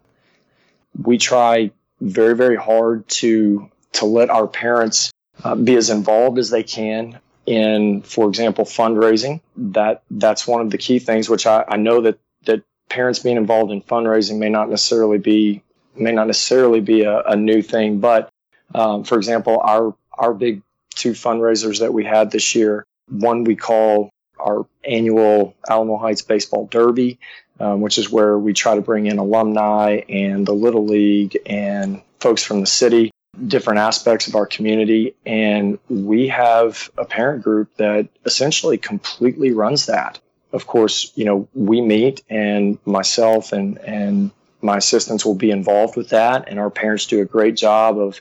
We 1.03 1.19
try 1.19 1.73
very 2.01 2.37
very 2.37 2.57
hard 2.57 3.09
to 3.09 3.71
to 3.93 4.05
let 4.05 4.31
our 4.31 4.47
parents 4.47 5.11
uh, 5.43 5.55
be 5.55 5.75
as 5.77 5.91
involved 5.91 6.39
as 6.39 6.51
they 6.51 6.63
can 6.63 7.19
in, 7.47 8.03
for 8.03 8.29
example, 8.29 8.65
fundraising. 8.65 9.41
That 9.57 10.03
that's 10.11 10.47
one 10.47 10.61
of 10.61 10.71
the 10.71 10.79
key 10.79 10.99
things, 10.99 11.29
which 11.29 11.47
I, 11.47 11.65
I 11.67 11.77
know 11.77 12.03
that 12.03 12.19
that 12.45 12.63
parents 12.91 13.19
being 13.21 13.39
involved 13.39 13.73
in 13.73 13.81
fundraising 13.81 14.39
may 14.39 14.51
not 14.51 14.69
necessarily 14.69 15.19
be 15.19 15.63
may 15.97 16.13
not 16.13 16.27
necessarily 16.27 16.81
be 16.81 17.03
a, 17.03 17.23
a 17.23 17.37
new 17.37 17.63
thing, 17.63 17.99
but 17.99 18.31
um, 18.75 19.05
for 19.05 19.17
example, 19.17 19.59
our 19.65 19.95
our 20.21 20.35
big 20.35 20.63
two 20.95 21.13
fundraisers 21.13 21.81
that 21.81 21.93
we 21.93 22.05
had 22.05 22.31
this 22.31 22.55
year. 22.55 22.85
One 23.09 23.45
we 23.45 23.57
call 23.57 24.11
our 24.39 24.67
annual 24.85 25.57
Alamo 25.69 25.97
Heights 25.97 26.23
Baseball 26.23 26.67
Derby, 26.67 27.19
um, 27.59 27.81
which 27.81 27.99
is 27.99 28.11
where 28.11 28.39
we 28.39 28.53
try 28.53 28.75
to 28.75 28.81
bring 28.81 29.07
in 29.07 29.19
alumni 29.19 30.03
and 30.09 30.47
the 30.47 30.53
Little 30.53 30.87
League 30.87 31.37
and 31.47 32.03
folks 32.21 32.43
from 32.43 32.61
the 32.61 32.67
city, 32.67 33.11
different 33.47 33.81
aspects 33.81 34.29
of 34.29 34.35
our 34.37 34.47
community. 34.47 35.15
And 35.27 35.79
we 35.89 36.29
have 36.29 36.91
a 36.99 37.05
parent 37.05 37.43
group 37.43 37.75
that 37.77 38.09
essentially 38.25 38.79
completely 38.79 39.53
runs 39.53 39.87
that. 39.87 40.21
Of 40.53 40.67
course, 40.67 41.13
you 41.15 41.25
know, 41.25 41.49
we 41.55 41.81
meet 41.81 42.23
and 42.29 42.79
myself 42.85 43.53
and, 43.53 43.79
and 43.79 44.31
my 44.63 44.79
assistants 44.79 45.25
will 45.25 45.35
be 45.37 45.51
involved 45.51 45.97
with 45.97 46.11
that. 46.11 46.49
And 46.49 46.59
our 46.59 46.71
parents 46.71 47.07
do 47.07 47.21
a 47.21 47.25
great 47.25 47.57
job 47.57 47.99
of 47.99 48.21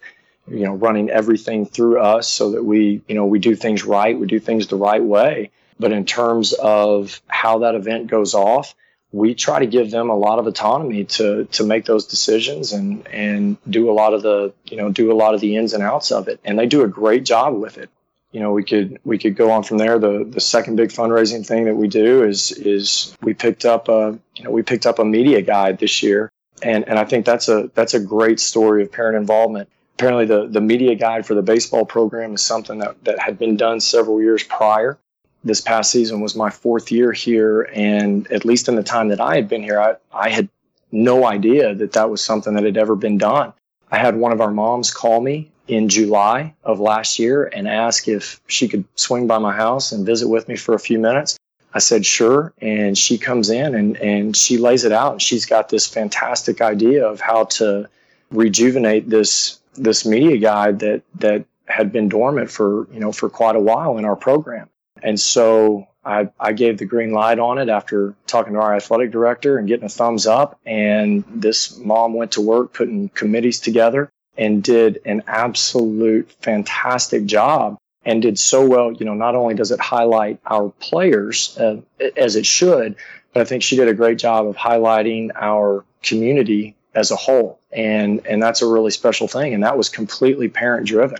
you 0.50 0.66
know, 0.66 0.74
running 0.74 1.10
everything 1.10 1.66
through 1.66 2.00
us 2.00 2.28
so 2.28 2.52
that 2.52 2.64
we, 2.64 3.02
you 3.08 3.16
know, 3.16 3.26
we 3.26 3.40
do 3.40 3.56
things 3.56 3.86
right, 3.86 4.18
we 4.18 4.28
do 4.28 4.40
things 4.40 4.68
the 4.68 4.76
right 4.76 5.04
way. 5.04 5.52
But 5.80 5.92
in 5.92 6.06
terms 6.06 6.54
of 6.54 7.22
how 7.28 7.60
that 7.60 7.76
event 7.76 8.08
goes 8.08 8.34
off, 8.34 8.76
we 9.12 9.34
try 9.34 9.60
to 9.60 9.66
give 9.66 9.90
them 9.90 10.10
a 10.10 10.16
lot 10.16 10.40
of 10.40 10.46
autonomy 10.46 11.06
to 11.06 11.46
to 11.46 11.64
make 11.64 11.86
those 11.86 12.06
decisions 12.06 12.74
and 12.74 13.08
and 13.08 13.58
do 13.70 13.90
a 13.90 13.94
lot 13.94 14.14
of 14.14 14.22
the 14.22 14.54
you 14.66 14.78
know 14.78 14.92
do 14.92 15.12
a 15.12 15.16
lot 15.16 15.34
of 15.34 15.42
the 15.42 15.56
ins 15.56 15.74
and 15.74 15.82
outs 15.82 16.12
of 16.12 16.28
it. 16.28 16.40
And 16.44 16.60
they 16.60 16.68
do 16.68 16.84
a 16.84 16.88
great 16.88 17.24
job 17.24 17.56
with 17.56 17.78
it. 17.78 17.90
You 18.32 18.42
know 18.42 18.52
we 18.52 18.64
could 18.64 19.00
we 19.04 19.18
could 19.18 19.36
go 19.36 19.52
on 19.52 19.64
from 19.64 19.78
there. 19.78 19.98
The 19.98 20.26
the 20.30 20.42
second 20.42 20.76
big 20.76 20.90
fundraising 20.90 21.48
thing 21.48 21.66
that 21.66 21.76
we 21.76 21.88
do 21.88 22.24
is 22.24 22.52
is 22.52 23.18
we 23.22 23.34
picked 23.34 23.66
up 23.66 23.88
a 23.88 24.20
you 24.36 24.44
know 24.44 24.52
we 24.52 24.62
picked 24.62 24.86
up 24.86 25.00
a 25.00 25.06
media 25.06 25.42
guide 25.42 25.80
this 25.80 26.04
year. 26.04 26.30
And 26.62 26.88
and 26.90 27.00
I 27.00 27.06
think 27.06 27.26
that's 27.26 27.48
a 27.48 27.72
that's 27.74 27.94
a 27.94 28.00
great 28.00 28.40
story 28.40 28.84
of 28.84 28.92
parent 28.92 29.16
involvement 29.16 29.70
apparently 30.00 30.26
the, 30.26 30.48
the 30.48 30.62
media 30.62 30.96
guide 30.96 31.26
for 31.26 31.34
the 31.34 31.42
baseball 31.42 31.86
program 31.86 32.34
is 32.34 32.42
something 32.42 32.80
that, 32.80 33.04
that 33.04 33.20
had 33.20 33.38
been 33.38 33.58
done 33.58 33.82
several 33.82 34.22
years 34.22 34.44
prior. 34.44 34.98
This 35.44 35.60
past 35.60 35.92
season 35.92 36.22
was 36.22 36.38
my 36.38 36.50
fourth 36.50 36.90
year 36.90 37.12
here, 37.12 37.64
and 37.74 38.26
at 38.32 38.46
least 38.46 38.70
in 38.70 38.76
the 38.76 38.84
time 38.84 39.10
that 39.10 39.20
I 39.20 39.36
had 39.36 39.50
been 39.50 39.62
here, 39.62 39.80
I, 39.80 39.96
I 40.14 40.30
had 40.30 40.48
no 40.94 41.26
idea 41.26 41.76
that 41.76 41.92
that 41.92 42.10
was 42.10 42.24
something 42.24 42.54
that 42.54 42.64
had 42.64 42.78
ever 42.78 42.96
been 42.96 43.18
done. 43.18 43.52
I 43.92 43.98
had 43.98 44.16
one 44.16 44.32
of 44.32 44.40
our 44.40 44.52
moms 44.52 44.90
call 44.90 45.20
me 45.20 45.52
in 45.68 45.90
July 45.90 46.56
of 46.64 46.80
last 46.80 47.20
year 47.20 47.46
and 47.54 47.68
ask 47.68 48.08
if 48.08 48.40
she 48.48 48.70
could 48.70 48.86
swing 48.96 49.28
by 49.28 49.38
my 49.38 49.54
house 49.54 49.92
and 49.92 50.06
visit 50.06 50.30
with 50.30 50.48
me 50.48 50.56
for 50.56 50.76
a 50.76 50.80
few 50.80 50.98
minutes. 50.98 51.38
I 51.74 51.80
said, 51.80 52.06
sure. 52.06 52.54
And 52.62 52.98
she 52.98 53.18
comes 53.18 53.50
in 53.50 53.76
and, 53.76 53.98
and 53.98 54.36
she 54.36 54.58
lays 54.58 54.86
it 54.86 54.92
out. 54.92 55.12
And 55.12 55.22
she's 55.22 55.46
got 55.46 55.70
this 55.70 55.88
fantastic 55.88 56.62
idea 56.62 57.06
of 57.06 57.20
how 57.20 57.44
to 57.46 57.88
rejuvenate 58.32 59.10
this 59.10 59.60
this 59.80 60.06
media 60.06 60.38
guide 60.38 60.80
that 60.80 61.04
that 61.16 61.46
had 61.66 61.92
been 61.92 62.10
dormant 62.10 62.50
for 62.50 62.88
you 62.92 63.00
know 63.00 63.12
for 63.12 63.30
quite 63.30 63.56
a 63.56 63.60
while 63.60 63.98
in 63.98 64.06
our 64.06 64.16
program. 64.16 64.70
And 65.02 65.20
so 65.20 65.88
I, 66.04 66.30
I 66.40 66.54
gave 66.54 66.78
the 66.78 66.86
green 66.86 67.12
light 67.12 67.40
on 67.40 67.58
it 67.58 67.70
after 67.70 68.16
talking 68.26 68.54
to 68.54 68.60
our 68.60 68.76
athletic 68.76 69.12
director 69.12 69.58
and 69.58 69.68
getting 69.68 69.86
a 69.86 69.90
thumbs 69.90 70.26
up. 70.28 70.60
And 70.66 71.24
this 71.30 71.78
mom 71.78 72.14
went 72.14 72.34
to 72.34 72.42
work 72.42 72.74
putting 72.74 73.10
committees 73.10 73.60
together 73.60 74.10
and 74.38 74.64
did 74.64 75.02
an 75.06 75.24
absolute 75.28 76.32
fantastic 76.42 77.26
job 77.26 77.78
and 78.06 78.22
did 78.22 78.40
so 78.40 78.66
well. 78.66 78.94
You 78.94 79.06
know, 79.06 79.14
not 79.14 79.36
only 79.36 79.54
does 79.54 79.72
it 79.72 79.80
highlight 79.80 80.40
our 80.46 80.70
players 80.80 81.58
uh, 81.58 81.82
as 82.16 82.36
it 82.36 82.46
should, 82.46 82.96
but 83.34 83.42
I 83.42 83.46
think 83.46 83.64
she 83.64 83.76
did 83.76 83.88
a 83.88 83.94
great 83.94 84.18
job 84.18 84.48
of 84.48 84.56
highlighting 84.56 85.32
our 85.36 85.86
community 86.02 86.76
as 86.96 87.12
a 87.12 87.16
whole. 87.16 87.59
And, 87.72 88.26
and 88.26 88.42
that's 88.42 88.62
a 88.62 88.68
really 88.68 88.92
special 88.92 89.28
thing. 89.28 89.54
And 89.54 89.64
that 89.64 89.78
was 89.78 89.90
completely 89.90 90.48
parent 90.48 90.88
driven. 90.88 91.20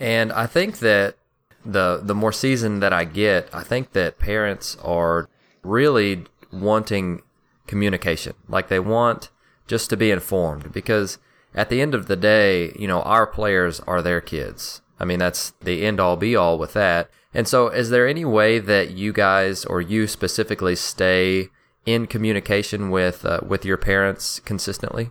And 0.00 0.32
I 0.32 0.46
think 0.46 0.78
that 0.78 1.16
the, 1.64 2.00
the 2.02 2.14
more 2.14 2.32
season 2.32 2.80
that 2.80 2.92
I 2.92 3.04
get, 3.04 3.48
I 3.52 3.62
think 3.62 3.92
that 3.92 4.18
parents 4.18 4.76
are 4.82 5.28
really 5.62 6.24
wanting 6.52 7.22
communication. 7.66 8.34
Like 8.48 8.68
they 8.68 8.80
want 8.80 9.30
just 9.66 9.90
to 9.90 9.96
be 9.96 10.10
informed 10.10 10.72
because 10.72 11.18
at 11.54 11.68
the 11.68 11.80
end 11.80 11.94
of 11.94 12.06
the 12.06 12.16
day, 12.16 12.72
you 12.78 12.86
know, 12.86 13.02
our 13.02 13.26
players 13.26 13.80
are 13.80 14.02
their 14.02 14.20
kids. 14.20 14.82
I 14.98 15.04
mean, 15.04 15.18
that's 15.18 15.52
the 15.62 15.84
end 15.84 16.00
all 16.00 16.16
be 16.16 16.36
all 16.36 16.58
with 16.58 16.72
that. 16.74 17.10
And 17.34 17.46
so, 17.46 17.68
is 17.68 17.90
there 17.90 18.06
any 18.06 18.24
way 18.24 18.58
that 18.58 18.92
you 18.92 19.12
guys 19.12 19.64
or 19.66 19.80
you 19.80 20.06
specifically 20.06 20.74
stay 20.74 21.48
in 21.84 22.06
communication 22.06 22.90
with 22.90 23.26
uh, 23.26 23.40
with 23.46 23.64
your 23.64 23.76
parents 23.76 24.40
consistently? 24.40 25.10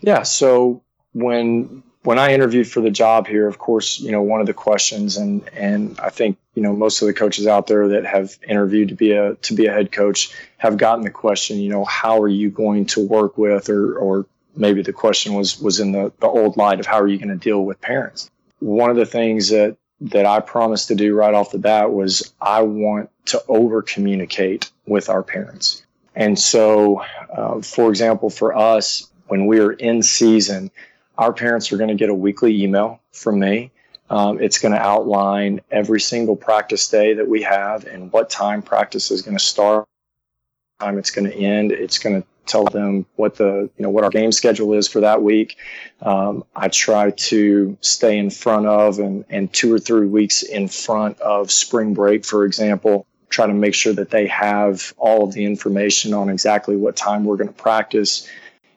Yeah. 0.00 0.22
So 0.22 0.82
when 1.12 1.82
when 2.02 2.20
I 2.20 2.32
interviewed 2.32 2.68
for 2.68 2.80
the 2.80 2.90
job 2.90 3.26
here, 3.26 3.48
of 3.48 3.58
course, 3.58 3.98
you 3.98 4.12
know, 4.12 4.22
one 4.22 4.40
of 4.40 4.46
the 4.46 4.54
questions, 4.54 5.16
and 5.16 5.48
and 5.52 5.98
I 5.98 6.10
think 6.10 6.38
you 6.54 6.62
know 6.62 6.72
most 6.72 7.02
of 7.02 7.06
the 7.06 7.14
coaches 7.14 7.46
out 7.46 7.66
there 7.66 7.88
that 7.88 8.06
have 8.06 8.38
interviewed 8.48 8.90
to 8.90 8.94
be 8.94 9.12
a 9.12 9.34
to 9.34 9.54
be 9.54 9.66
a 9.66 9.72
head 9.72 9.90
coach 9.90 10.30
have 10.58 10.76
gotten 10.76 11.04
the 11.04 11.10
question, 11.10 11.58
you 11.58 11.68
know, 11.68 11.84
how 11.84 12.20
are 12.22 12.28
you 12.28 12.50
going 12.50 12.86
to 12.86 13.04
work 13.04 13.36
with, 13.36 13.68
or 13.68 13.96
or 13.98 14.26
maybe 14.54 14.82
the 14.82 14.92
question 14.92 15.34
was 15.34 15.60
was 15.60 15.80
in 15.80 15.92
the, 15.92 16.12
the 16.20 16.28
old 16.28 16.56
light 16.56 16.80
of 16.80 16.86
how 16.86 17.00
are 17.00 17.08
you 17.08 17.18
going 17.18 17.28
to 17.28 17.36
deal 17.36 17.64
with 17.64 17.80
parents. 17.80 18.30
One 18.60 18.90
of 18.90 18.96
the 18.96 19.06
things 19.06 19.48
that 19.48 19.76
that 20.00 20.26
I 20.26 20.40
promised 20.40 20.88
to 20.88 20.94
do 20.94 21.14
right 21.14 21.34
off 21.34 21.50
the 21.50 21.58
bat 21.58 21.90
was 21.90 22.32
I 22.40 22.62
want 22.62 23.10
to 23.26 23.42
over 23.48 23.82
communicate 23.82 24.70
with 24.86 25.08
our 25.08 25.22
parents. 25.22 25.82
And 26.14 26.38
so, 26.38 27.02
uh, 27.34 27.60
for 27.62 27.90
example, 27.90 28.30
for 28.30 28.56
us, 28.56 29.10
when 29.28 29.46
we 29.46 29.60
are 29.60 29.72
in 29.72 30.02
season, 30.02 30.70
our 31.18 31.32
parents 31.32 31.72
are 31.72 31.76
going 31.76 31.88
to 31.88 31.94
get 31.94 32.08
a 32.08 32.14
weekly 32.14 32.62
email 32.62 33.00
from 33.12 33.38
me. 33.38 33.70
Um, 34.08 34.40
it's 34.40 34.58
going 34.58 34.72
to 34.72 34.80
outline 34.80 35.60
every 35.70 36.00
single 36.00 36.36
practice 36.36 36.88
day 36.88 37.14
that 37.14 37.28
we 37.28 37.42
have 37.42 37.86
and 37.86 38.12
what 38.12 38.30
time 38.30 38.62
practice 38.62 39.10
is 39.10 39.22
going 39.22 39.36
to 39.36 39.42
start, 39.42 39.86
time 40.80 40.98
it's 40.98 41.10
going 41.10 41.28
to 41.28 41.34
end. 41.34 41.72
It's 41.72 41.98
going 41.98 42.22
to 42.22 42.28
tell 42.46 42.64
them 42.64 43.04
what 43.16 43.34
the 43.34 43.68
you 43.76 43.82
know 43.82 43.90
what 43.90 44.04
our 44.04 44.10
game 44.10 44.30
schedule 44.30 44.72
is 44.72 44.86
for 44.86 45.00
that 45.00 45.22
week. 45.22 45.56
Um, 46.02 46.44
I 46.54 46.68
try 46.68 47.10
to 47.10 47.76
stay 47.80 48.16
in 48.18 48.30
front 48.30 48.66
of 48.66 49.00
and, 49.00 49.24
and 49.28 49.52
two 49.52 49.72
or 49.72 49.78
three 49.78 50.06
weeks 50.06 50.42
in 50.42 50.68
front 50.68 51.18
of 51.20 51.50
spring 51.50 51.92
break, 51.92 52.24
for 52.24 52.44
example. 52.44 53.06
Try 53.28 53.48
to 53.48 53.54
make 53.54 53.74
sure 53.74 53.92
that 53.92 54.10
they 54.10 54.28
have 54.28 54.94
all 54.96 55.24
of 55.24 55.32
the 55.32 55.44
information 55.44 56.14
on 56.14 56.28
exactly 56.28 56.76
what 56.76 56.94
time 56.94 57.24
we're 57.24 57.36
going 57.36 57.48
to 57.48 57.62
practice 57.62 58.28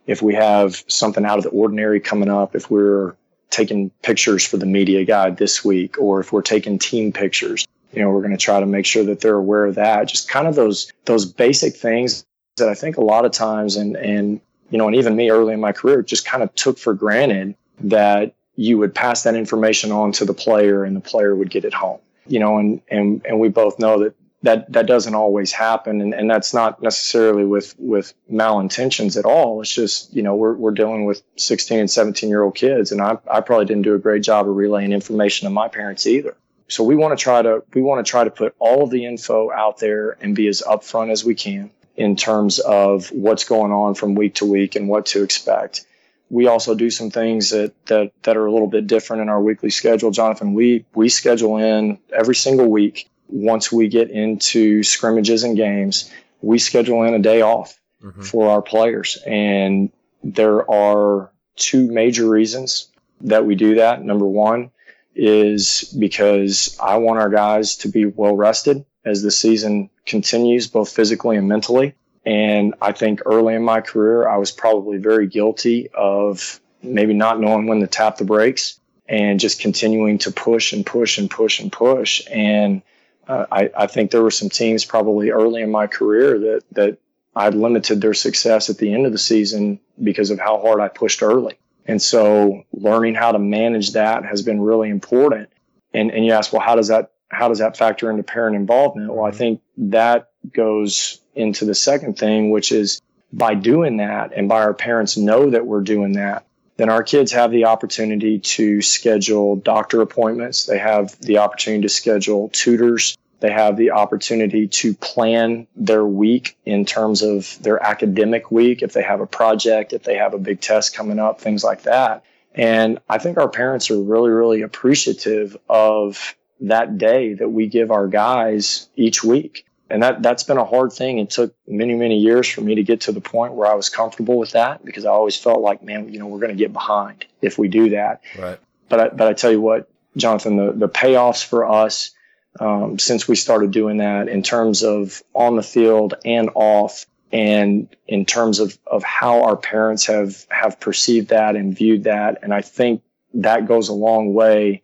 if 0.10 0.24
we 0.24 0.34
have 0.34 0.84
something 0.88 1.24
out 1.24 1.38
of 1.38 1.44
the 1.44 1.52
ordinary 1.52 2.00
coming 2.00 2.30
up, 2.30 2.56
if 2.56 2.72
we're 2.72 3.16
taking 3.52 3.92
pictures 4.02 4.44
for 4.44 4.58
the 4.58 4.66
media 4.66 5.06
guide 5.06 5.38
this 5.38 5.64
week, 5.64 6.02
or 6.02 6.20
if 6.20 6.34
we're 6.34 6.42
taking 6.42 6.80
team 6.80 7.14
pictures, 7.14 7.68
you 7.94 8.02
know, 8.02 8.10
we're 8.10 8.22
going 8.22 8.32
to 8.32 8.38
try 8.38 8.60
to 8.60 8.66
make 8.66 8.88
sure 8.88 9.04
that 9.04 9.22
they're 9.22 9.36
aware 9.36 9.66
of 9.66 9.76
that. 9.76 10.08
Just 10.08 10.28
kind 10.28 10.48
of 10.48 10.56
those 10.56 10.92
those 11.06 11.26
basic 11.28 11.76
things 11.76 12.26
that 12.58 12.68
I 12.68 12.74
think 12.74 12.98
a 12.98 13.04
lot 13.04 13.24
of 13.24 13.32
times, 13.32 13.76
and 13.76 13.96
and 13.98 14.42
you 14.72 14.80
know, 14.80 14.88
and 14.88 14.96
even 14.96 15.16
me 15.16 15.30
early 15.30 15.54
in 15.54 15.60
my 15.60 15.74
career, 15.74 16.02
just 16.02 16.26
kind 16.26 16.42
of 16.42 16.54
took 16.56 16.80
for 16.80 16.96
granted 16.96 17.54
that 17.82 18.34
you 18.56 18.80
would 18.80 18.96
pass 18.96 19.22
that 19.24 19.36
information 19.36 19.92
on 19.92 20.12
to 20.14 20.26
the 20.26 20.34
player, 20.34 20.84
and 20.84 20.96
the 20.96 21.02
player 21.02 21.36
would 21.36 21.52
get 21.52 21.66
it 21.66 21.74
home. 21.74 22.00
You 22.26 22.40
know, 22.40 22.58
and 22.58 22.82
and 22.90 23.24
and 23.26 23.40
we 23.40 23.50
both 23.50 23.78
know 23.78 24.00
that 24.00 24.16
that 24.44 24.72
that 24.72 24.86
doesn't 24.86 25.16
always 25.16 25.52
happen. 25.52 26.02
And, 26.02 26.14
and 26.14 26.30
that's 26.30 26.54
not 26.54 26.82
necessarily 26.82 27.46
with 27.46 27.76
with 27.78 28.14
malintentions 28.32 29.18
at 29.18 29.26
all. 29.26 29.62
It's 29.62 29.74
just 29.74 30.14
you 30.14 30.24
know 30.24 30.36
we're, 30.36 30.54
we're 30.54 30.72
dealing 30.72 31.06
with 31.06 31.22
16 31.38 31.80
and 31.80 31.92
17 31.92 32.30
year 32.30 32.44
old 32.44 32.56
kids 32.56 32.92
and 32.92 33.02
I, 33.02 33.18
I 33.30 33.42
probably 33.42 33.66
didn't 33.66 33.84
do 33.84 33.96
a 33.96 34.00
great 34.00 34.24
job 34.24 34.48
of 34.48 34.56
relaying 34.56 34.94
information 34.94 35.48
to 35.48 35.50
my 35.50 35.68
parents 35.68 36.08
either. 36.08 36.36
So 36.68 36.84
we 36.84 36.96
want 36.96 37.18
to 37.18 37.22
try 37.22 37.42
to 37.42 37.64
we 37.74 37.82
want 37.82 38.06
to 38.06 38.10
try 38.10 38.24
to 38.24 38.32
put 38.32 38.56
all 38.60 38.84
of 38.84 38.92
the 38.92 39.06
info 39.06 39.52
out 39.52 39.80
there 39.80 40.18
and 40.22 40.36
be 40.36 40.48
as 40.48 40.62
upfront 40.66 41.12
as 41.12 41.26
we 41.26 41.36
can 41.36 41.72
in 42.00 42.16
terms 42.16 42.60
of 42.60 43.12
what's 43.12 43.44
going 43.44 43.74
on 43.74 43.94
from 43.94 44.16
week 44.16 44.36
to 44.36 44.46
week 44.46 44.78
and 44.78 44.88
what 44.88 45.08
to 45.08 45.22
expect. 45.22 45.86
We 46.30 46.48
also 46.48 46.74
do 46.74 46.90
some 46.90 47.10
things 47.10 47.50
that, 47.50 47.74
that, 47.88 48.14
that 48.24 48.38
are 48.38 48.46
a 48.46 48.52
little 48.54 48.68
bit 48.68 48.88
different 48.88 49.24
in 49.24 49.30
our 49.30 49.42
weekly 49.42 49.70
schedule. 49.70 50.12
Jonathan, 50.12 50.54
we, 50.54 50.86
we 50.94 51.10
schedule 51.10 51.58
in 51.58 52.00
every 52.16 52.36
single 52.36 52.68
week 52.70 53.10
once 53.30 53.72
we 53.72 53.88
get 53.88 54.10
into 54.10 54.84
scrimmages 54.84 55.44
and 55.44 55.56
games, 55.56 56.12
we 56.42 56.60
schedule 56.60 57.04
in 57.04 57.14
a 57.14 57.20
day 57.20 57.42
off 57.42 57.80
mm-hmm. 58.04 58.22
for 58.22 58.50
our 58.50 58.62
players. 58.62 59.18
And 59.26 59.92
there 60.24 60.70
are 60.70 61.32
two 61.56 61.92
major 61.92 62.28
reasons 62.28 62.88
that 63.22 63.46
we 63.46 63.56
do 63.56 63.76
that. 63.76 64.04
Number 64.04 64.26
one 64.26 64.72
is 65.16 65.84
because 65.98 66.78
I 66.80 66.98
want 66.98 67.20
our 67.20 67.30
guys 67.30 67.76
to 67.78 67.90
be 67.90 68.06
well 68.06 68.36
rested 68.36 68.86
as 69.06 69.22
the 69.22 69.32
season 69.32 69.90
continues, 70.06 70.68
both 70.68 70.92
physically 70.92 71.38
and 71.38 71.48
mentally. 71.48 71.96
And 72.26 72.76
I 72.82 72.92
think 72.92 73.22
early 73.26 73.56
in 73.56 73.64
my 73.64 73.82
career, 73.82 74.28
I 74.28 74.38
was 74.38 74.52
probably 74.52 74.98
very 74.98 75.28
guilty 75.28 75.90
of 75.94 76.60
maybe 76.82 77.14
not 77.14 77.40
knowing 77.40 77.68
when 77.68 77.80
to 77.80 77.88
tap 77.88 78.18
the 78.18 78.26
brakes 78.26 78.80
and 79.08 79.40
just 79.40 79.60
continuing 79.60 80.20
to 80.20 80.32
push 80.32 80.72
and 80.72 80.86
push 80.86 81.18
and 81.18 81.30
push 81.30 81.60
and 81.60 81.72
push. 81.72 82.22
And 82.30 82.82
uh, 83.30 83.46
I, 83.52 83.70
I 83.78 83.88
think 83.88 84.10
there 84.10 84.24
were 84.24 84.32
some 84.32 84.50
teams 84.50 84.84
probably 84.84 85.30
early 85.30 85.62
in 85.62 85.70
my 85.70 85.86
career 85.88 86.40
that 86.40 86.64
that 86.72 86.98
I 87.36 87.50
limited 87.50 88.02
their 88.02 88.16
success 88.16 88.70
at 88.70 88.80
the 88.80 88.92
end 88.94 89.06
of 89.06 89.12
the 89.12 89.20
season 89.20 89.80
because 90.02 90.32
of 90.32 90.40
how 90.40 90.60
hard 90.60 90.82
I 90.82 90.88
pushed 90.88 91.22
early. 91.22 91.60
And 91.86 92.02
so 92.02 92.64
learning 92.74 93.16
how 93.16 93.32
to 93.32 93.40
manage 93.40 93.94
that 93.94 94.26
has 94.26 94.42
been 94.42 94.60
really 94.60 94.90
important. 94.90 95.50
And 95.94 96.12
and 96.12 96.26
you 96.26 96.34
ask, 96.34 96.52
well, 96.52 96.62
how 96.62 96.76
does 96.76 96.88
that 96.88 97.12
how 97.30 97.48
does 97.48 97.60
that 97.60 97.78
factor 97.78 98.10
into 98.10 98.24
parent 98.24 98.56
involvement? 98.56 99.14
Well, 99.14 99.26
I 99.26 99.32
think 99.32 99.62
that 99.78 100.32
goes 100.52 101.22
into 101.36 101.66
the 101.66 101.76
second 101.76 102.18
thing, 102.18 102.50
which 102.50 102.72
is 102.72 103.00
by 103.32 103.54
doing 103.54 103.98
that 103.98 104.34
and 104.36 104.50
by 104.50 104.62
our 104.62 104.74
parents 104.74 105.18
know 105.18 105.52
that 105.52 105.68
we're 105.68 105.82
doing 105.82 106.14
that, 106.14 106.48
then 106.80 106.90
our 106.90 107.04
kids 107.04 107.34
have 107.34 107.52
the 107.52 107.66
opportunity 107.66 108.40
to 108.40 108.82
schedule 108.82 109.58
doctor 109.58 110.00
appointments. 110.00 110.66
They 110.66 110.78
have 110.78 111.20
the 111.20 111.40
opportunity 111.40 111.82
to 111.82 111.90
schedule 111.90 112.48
tutors. 112.54 113.18
They 113.42 113.52
have 113.52 113.76
the 113.76 113.92
opportunity 113.92 114.66
to 114.66 114.94
plan 114.94 115.68
their 115.76 116.06
week 116.06 116.58
in 116.66 116.86
terms 116.86 117.22
of 117.22 117.62
their 117.62 117.84
academic 117.84 118.50
week, 118.50 118.82
if 118.82 118.94
they 118.94 119.04
have 119.04 119.20
a 119.20 119.28
project, 119.28 119.92
if 119.92 120.04
they 120.04 120.16
have 120.16 120.34
a 120.34 120.38
big 120.38 120.62
test 120.62 120.96
coming 120.96 121.20
up, 121.20 121.42
things 121.42 121.66
like 121.66 121.82
that. 121.82 122.24
And 122.56 123.00
I 123.10 123.18
think 123.18 123.38
our 123.38 123.50
parents 123.50 123.92
are 123.92 124.02
really, 124.02 124.30
really 124.30 124.62
appreciative 124.62 125.58
of 125.68 126.34
that 126.62 126.98
day 126.98 127.34
that 127.34 127.50
we 127.50 127.68
give 127.68 127.92
our 127.92 128.08
guys 128.08 128.88
each 128.96 129.22
week 129.22 129.66
and 129.90 130.04
that 130.04 130.22
that's 130.22 130.44
been 130.44 130.58
a 130.58 130.66
hard 130.66 130.94
thing. 130.94 131.20
It 131.20 131.30
took 131.30 131.56
many 131.68 131.96
many 131.96 132.18
years 132.18 132.48
for 132.48 132.62
me 132.62 132.76
to 132.76 132.84
get 132.84 133.02
to 133.02 133.12
the 133.12 133.22
point 133.22 133.54
where 133.54 133.68
I 133.68 133.74
was 133.74 133.90
comfortable 133.90 134.38
with 134.38 134.52
that 134.52 134.86
because 134.86 135.06
I 135.06 135.10
always 135.10 135.38
felt 135.38 135.62
like, 135.62 135.84
man, 135.84 136.12
you 136.12 136.20
know, 136.20 136.28
we're 136.28 136.40
going 136.40 136.56
to 136.56 136.58
get 136.58 136.74
behind 136.74 137.26
if 137.42 137.58
we 137.58 137.68
do 137.68 137.90
that. 137.92 138.22
Right. 138.38 138.60
But 138.88 139.00
I, 139.00 139.10
but 139.10 139.28
I 139.28 139.34
tell 139.34 139.52
you 139.52 139.62
what, 139.62 139.90
Jonathan, 140.16 140.58
the 140.58 140.72
the 140.74 140.90
payoffs 140.90 141.44
for 141.44 141.70
us 141.70 142.12
um, 142.60 143.00
since 143.00 143.28
we 143.28 143.36
started 143.36 143.72
doing 143.72 143.98
that 143.98 144.28
in 144.28 144.44
terms 144.44 144.84
of 144.84 145.22
on 145.34 145.56
the 145.56 145.64
field 145.64 146.16
and 146.26 146.50
off, 146.56 147.06
and 147.32 147.88
in 148.08 148.26
terms 148.26 148.60
of 148.60 148.78
of 148.86 149.04
how 149.04 149.44
our 149.44 149.58
parents 149.58 150.06
have 150.06 150.46
have 150.50 150.80
perceived 150.80 151.30
that 151.30 151.56
and 151.56 151.76
viewed 151.76 152.04
that, 152.04 152.40
and 152.44 152.54
I 152.54 152.62
think 152.62 153.02
that 153.36 153.68
goes 153.68 153.90
a 153.90 153.94
long 153.94 154.34
way 154.34 154.82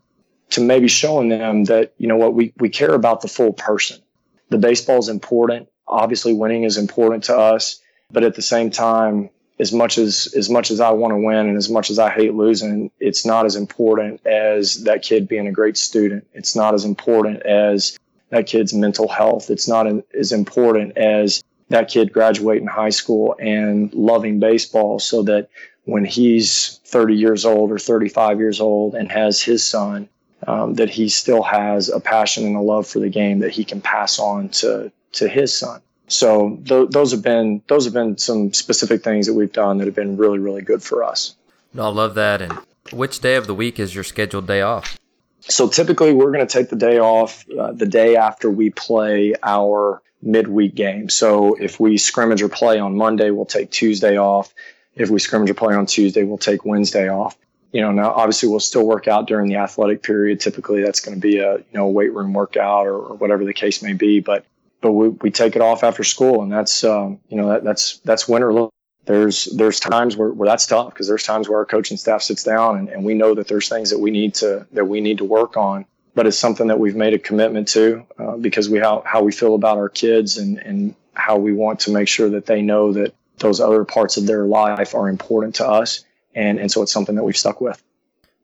to 0.50 0.60
maybe 0.60 0.88
showing 0.88 1.28
them 1.28 1.64
that 1.64 1.94
you 1.98 2.08
know 2.08 2.16
what 2.16 2.34
we 2.34 2.52
we 2.58 2.68
care 2.68 2.94
about 2.94 3.20
the 3.20 3.28
full 3.28 3.52
person 3.52 4.00
the 4.48 4.58
baseball 4.58 4.98
is 4.98 5.08
important. 5.08 5.68
Obviously, 5.86 6.32
winning 6.32 6.64
is 6.64 6.78
important 6.78 7.24
to 7.24 7.36
us, 7.36 7.80
but 8.10 8.24
at 8.24 8.34
the 8.34 8.42
same 8.42 8.70
time, 8.70 9.30
as 9.58 9.72
much 9.72 9.98
as 9.98 10.32
as 10.36 10.50
much 10.50 10.70
as 10.70 10.80
I 10.80 10.90
want 10.90 11.12
to 11.12 11.18
win 11.18 11.48
and 11.48 11.56
as 11.56 11.70
much 11.70 11.90
as 11.90 11.98
I 11.98 12.10
hate 12.10 12.34
losing, 12.34 12.90
it's 13.00 13.24
not 13.24 13.46
as 13.46 13.56
important 13.56 14.26
as 14.26 14.84
that 14.84 15.02
kid 15.02 15.28
being 15.28 15.46
a 15.46 15.52
great 15.52 15.76
student. 15.76 16.26
It's 16.34 16.54
not 16.54 16.74
as 16.74 16.84
important 16.84 17.42
as 17.42 17.98
that 18.30 18.46
kid's 18.46 18.74
mental 18.74 19.08
health. 19.08 19.50
It's 19.50 19.68
not 19.68 19.86
as 20.14 20.32
important 20.32 20.96
as 20.98 21.42
that 21.68 21.88
kid 21.88 22.12
graduating 22.12 22.68
high 22.68 22.90
school 22.90 23.36
and 23.40 23.92
loving 23.94 24.40
baseball 24.40 24.98
so 24.98 25.22
that 25.24 25.48
when 25.84 26.04
he's 26.04 26.80
30 26.84 27.14
years 27.14 27.44
old 27.44 27.70
or 27.70 27.78
35 27.78 28.38
years 28.38 28.60
old 28.60 28.94
and 28.94 29.10
has 29.10 29.40
his 29.40 29.64
son, 29.64 30.08
um, 30.46 30.74
that 30.74 30.90
he 30.90 31.08
still 31.08 31.42
has 31.42 31.88
a 31.88 32.00
passion 32.00 32.46
and 32.46 32.56
a 32.56 32.60
love 32.60 32.86
for 32.86 32.98
the 32.98 33.08
game 33.08 33.40
that 33.40 33.50
he 33.50 33.64
can 33.64 33.80
pass 33.80 34.18
on 34.18 34.48
to 34.50 34.92
to 35.12 35.28
his 35.28 35.56
son. 35.56 35.80
So 36.08 36.60
th- 36.66 36.90
those 36.90 37.10
have 37.12 37.22
been 37.22 37.62
those 37.68 37.84
have 37.84 37.94
been 37.94 38.18
some 38.18 38.52
specific 38.52 39.02
things 39.02 39.26
that 39.26 39.34
we've 39.34 39.52
done 39.52 39.78
that 39.78 39.86
have 39.86 39.94
been 39.94 40.16
really 40.16 40.38
really 40.38 40.62
good 40.62 40.82
for 40.82 41.02
us. 41.02 41.34
No, 41.72 41.84
I 41.84 41.88
love 41.88 42.14
that. 42.14 42.42
And 42.42 42.58
which 42.92 43.20
day 43.20 43.36
of 43.36 43.46
the 43.46 43.54
week 43.54 43.78
is 43.78 43.94
your 43.94 44.04
scheduled 44.04 44.46
day 44.46 44.62
off? 44.62 44.98
So 45.40 45.68
typically, 45.68 46.12
we're 46.12 46.32
going 46.32 46.46
to 46.46 46.52
take 46.52 46.70
the 46.70 46.76
day 46.76 46.98
off 46.98 47.44
uh, 47.56 47.72
the 47.72 47.86
day 47.86 48.16
after 48.16 48.50
we 48.50 48.70
play 48.70 49.34
our 49.42 50.02
midweek 50.22 50.74
game. 50.74 51.08
So 51.08 51.54
if 51.54 51.78
we 51.78 51.98
scrimmage 51.98 52.42
or 52.42 52.48
play 52.48 52.78
on 52.78 52.96
Monday, 52.96 53.30
we'll 53.30 53.44
take 53.44 53.70
Tuesday 53.70 54.18
off. 54.18 54.52
If 54.96 55.10
we 55.10 55.18
scrimmage 55.18 55.50
or 55.50 55.54
play 55.54 55.74
on 55.74 55.86
Tuesday, 55.86 56.24
we'll 56.24 56.38
take 56.38 56.64
Wednesday 56.64 57.08
off. 57.08 57.36
You 57.76 57.82
know, 57.82 57.92
now 57.92 58.10
obviously 58.10 58.48
we'll 58.48 58.60
still 58.60 58.86
work 58.86 59.06
out 59.06 59.26
during 59.26 59.48
the 59.48 59.56
athletic 59.56 60.02
period. 60.02 60.40
Typically, 60.40 60.82
that's 60.82 61.00
going 61.00 61.14
to 61.14 61.20
be 61.20 61.40
a 61.40 61.56
you 61.56 61.74
know 61.74 61.88
weight 61.88 62.14
room 62.14 62.32
workout 62.32 62.86
or, 62.86 62.96
or 62.96 63.16
whatever 63.16 63.44
the 63.44 63.52
case 63.52 63.82
may 63.82 63.92
be. 63.92 64.20
But 64.20 64.46
but 64.80 64.92
we, 64.92 65.08
we 65.10 65.30
take 65.30 65.56
it 65.56 65.60
off 65.60 65.84
after 65.84 66.02
school, 66.02 66.42
and 66.42 66.50
that's 66.50 66.84
um, 66.84 67.20
you 67.28 67.36
know 67.36 67.50
that, 67.50 67.64
that's 67.64 67.98
that's 67.98 68.26
winter. 68.26 68.68
There's 69.04 69.44
there's 69.44 69.78
times 69.78 70.16
where, 70.16 70.30
where 70.30 70.48
that's 70.48 70.66
tough 70.66 70.88
because 70.88 71.06
there's 71.06 71.22
times 71.22 71.50
where 71.50 71.58
our 71.58 71.66
coaching 71.66 71.98
staff 71.98 72.22
sits 72.22 72.42
down 72.42 72.78
and, 72.78 72.88
and 72.88 73.04
we 73.04 73.12
know 73.12 73.34
that 73.34 73.46
there's 73.46 73.68
things 73.68 73.90
that 73.90 73.98
we 73.98 74.10
need 74.10 74.32
to 74.36 74.66
that 74.72 74.86
we 74.86 75.02
need 75.02 75.18
to 75.18 75.24
work 75.24 75.58
on 75.58 75.84
but 76.16 76.26
it's 76.26 76.38
something 76.38 76.66
that 76.68 76.80
we've 76.80 76.96
made 76.96 77.12
a 77.12 77.18
commitment 77.18 77.68
to 77.68 78.04
uh, 78.18 78.36
because 78.38 78.68
we 78.70 78.78
how, 78.78 79.02
how 79.06 79.22
we 79.22 79.30
feel 79.30 79.54
about 79.54 79.76
our 79.76 79.90
kids 79.90 80.38
and, 80.38 80.58
and 80.58 80.94
how 81.12 81.36
we 81.36 81.52
want 81.52 81.78
to 81.80 81.92
make 81.92 82.08
sure 82.08 82.30
that 82.30 82.46
they 82.46 82.62
know 82.62 82.94
that 82.94 83.14
those 83.38 83.60
other 83.60 83.84
parts 83.84 84.16
of 84.16 84.26
their 84.26 84.46
life 84.46 84.94
are 84.94 85.10
important 85.10 85.56
to 85.56 85.68
us. 85.68 86.05
And, 86.36 86.60
and 86.60 86.70
so 86.70 86.82
it's 86.82 86.92
something 86.92 87.16
that 87.16 87.24
we've 87.24 87.36
stuck 87.36 87.60
with. 87.60 87.82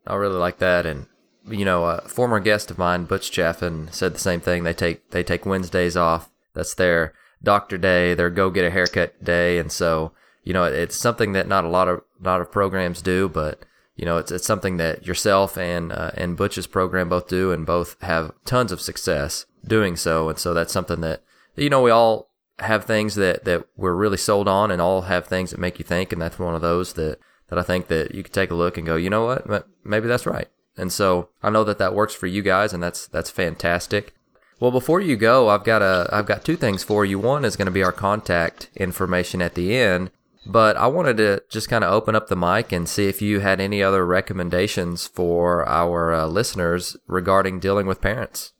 I 0.05 0.17
really 0.17 0.39
like 0.39 0.59
that. 0.59 0.85
And, 0.85 1.07
you 1.47 1.65
know, 1.65 1.85
a 1.85 2.01
former 2.09 2.41
guest 2.41 2.73
of 2.73 2.79
mine, 2.79 3.05
Butch 3.05 3.31
Chaffin, 3.31 3.89
said 3.93 4.15
the 4.15 4.19
same 4.19 4.41
thing. 4.41 4.65
They 4.65 4.75
take, 4.75 5.11
they 5.11 5.23
take 5.23 5.47
Wednesdays 5.47 5.97
off. 5.97 6.29
That's 6.55 6.75
their 6.75 7.15
doctor 7.43 7.79
day, 7.79 8.15
their 8.15 8.31
go 8.31 8.51
get 8.51 8.65
a 8.65 8.71
haircut 8.71 9.23
day. 9.23 9.59
And 9.59 9.71
so, 9.71 10.13
you 10.43 10.53
know, 10.53 10.65
it's 10.65 10.97
something 10.97 11.33
that 11.33 11.47
not 11.47 11.65
a 11.65 11.69
lot 11.69 11.87
of, 11.87 12.01
lot 12.21 12.41
of 12.41 12.51
programs 12.51 13.03
do, 13.03 13.29
but 13.29 13.65
you 13.95 14.07
know, 14.07 14.17
it's 14.17 14.33
it's 14.33 14.47
something 14.47 14.79
that 14.79 15.07
yourself 15.07 15.59
and 15.59 15.93
uh, 15.93 16.13
and 16.15 16.37
Butch's 16.37 16.67
program 16.67 17.09
both 17.09 17.29
do, 17.29 17.53
and 17.53 17.67
both 17.67 18.01
have 18.03 18.33
tons 18.45 18.73
of 18.73 18.81
success 18.81 19.47
doing 19.67 19.97
so. 19.97 20.29
And 20.29 20.39
so 20.39 20.55
that's 20.55 20.73
something 20.73 21.01
that 21.03 21.23
you 21.57 21.69
know 21.69 21.83
we 21.83 21.91
all 21.91 22.31
have 22.59 22.85
things 22.85 23.17
that 23.17 23.45
that 23.45 23.67
we're 23.77 23.95
really 23.95 24.17
sold 24.17 24.49
on, 24.49 24.71
and 24.71 24.81
all 24.81 25.03
have 25.03 25.27
things 25.27 25.51
that 25.51 25.61
make 25.61 25.79
you 25.79 25.85
think. 25.85 26.13
And 26.13 26.23
that's 26.23 26.39
one 26.39 26.55
of 26.55 26.63
those 26.63 26.95
that 26.95 27.19
that 27.53 27.59
I 27.59 27.63
think 27.63 27.89
that 27.89 28.15
you 28.15 28.23
could 28.23 28.33
take 28.33 28.51
a 28.51 28.55
look 28.55 28.79
and 28.79 28.87
go, 28.87 28.97
you 28.97 29.11
know 29.11 29.27
what, 29.27 29.69
maybe 29.85 30.09
that's 30.09 30.25
right. 30.25 30.49
And 30.75 30.91
so 30.91 31.29
I 31.43 31.51
know 31.51 31.65
that 31.65 31.77
that 31.77 31.95
works 31.95 32.15
for 32.15 32.27
you 32.27 32.41
guys, 32.41 32.73
and 32.73 32.83
that's 32.83 33.07
that's 33.07 33.29
fantastic. 33.29 34.15
Well, 34.59 34.71
before 34.71 35.03
you 35.03 35.17
go, 35.17 35.51
I've 35.51 35.63
got 35.63 35.83
a 35.83 36.09
I've 36.11 36.25
got 36.25 36.47
two 36.47 36.57
things 36.57 36.83
for 36.83 37.05
you. 37.05 37.19
One 37.19 37.45
is 37.45 37.57
going 37.57 37.67
to 37.67 37.71
be 37.71 37.83
our 37.83 37.93
contact 37.93 38.71
information 38.75 39.43
at 39.43 39.55
the 39.55 39.77
end, 39.77 40.11
but 40.47 40.79
I 40.79 40.87
wanted 40.87 41.19
to 41.19 41.43
just 41.51 41.69
kind 41.69 41.85
of 41.85 41.93
open 41.93 42.15
up 42.15 42.29
the 42.29 42.37
mic 42.37 42.73
and 42.73 42.89
see 42.89 43.07
if 43.07 43.21
you 43.21 43.41
had 43.41 43.61
any 43.61 43.83
other 43.83 44.07
recommendations 44.07 45.07
for 45.07 45.69
our 45.69 46.15
uh, 46.15 46.27
listeners 46.29 46.97
regarding 47.07 47.61
dealing 47.61 47.87
with 47.87 48.01
parents. 48.01 48.55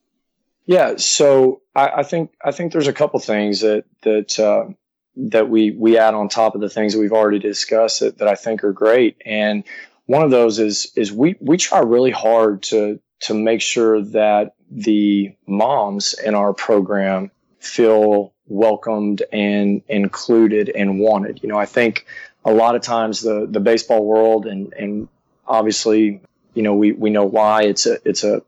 Yeah, 0.67 0.97
so 0.99 1.63
I, 1.75 1.89
I, 1.97 2.03
think 2.03 2.33
I 2.45 2.53
think 2.53 2.73
there's 2.73 2.89
a 2.89 2.93
couple 2.93 3.21
things 3.21 3.61
that 3.61 3.85
that 4.03 4.39
uh, 4.39 4.75
that 5.17 5.49
we 5.49 5.71
we 5.73 5.99
add 5.99 6.15
on 6.15 6.29
top 6.29 6.55
of 6.55 6.61
the 6.61 6.71
things 6.71 6.95
that 6.95 6.99
we've 6.99 7.13
already 7.13 7.39
discussed 7.39 8.01
that, 8.01 8.19
that 8.19 8.29
I 8.29 8.35
think 8.35 8.65
are 8.65 8.73
great. 8.73 9.17
And 9.25 9.65
one 10.07 10.23
of 10.23 10.31
those 10.31 10.59
is 10.59 10.93
is 10.97 11.13
we 11.13 11.37
we 11.41 11.57
try 11.57 11.81
really 11.81 12.11
hard 12.11 12.63
to 12.65 13.01
to 13.21 13.35
make 13.35 13.61
sure 13.61 14.03
that 14.03 14.55
the 14.71 15.35
moms 15.47 16.15
in 16.15 16.35
our 16.35 16.53
program 16.53 17.31
feel 17.61 18.33
welcomed 18.47 19.23
and 19.33 19.83
included 19.89 20.69
and 20.71 20.99
wanted. 20.99 21.43
You 21.43 21.49
know, 21.49 21.59
I 21.59 21.67
think 21.67 22.07
a 22.45 22.53
lot 22.53 22.75
of 22.75 22.83
times 22.83 23.21
the 23.21 23.47
the 23.49 23.61
baseball 23.61 24.05
world 24.05 24.47
and 24.47 24.73
and 24.73 25.09
obviously, 25.47 26.21
you 26.55 26.63
know, 26.63 26.75
we 26.75 26.93
we 26.93 27.11
know 27.11 27.25
why 27.25 27.65
it's 27.65 27.87
a 27.87 27.99
it's 28.05 28.25
a 28.25 28.43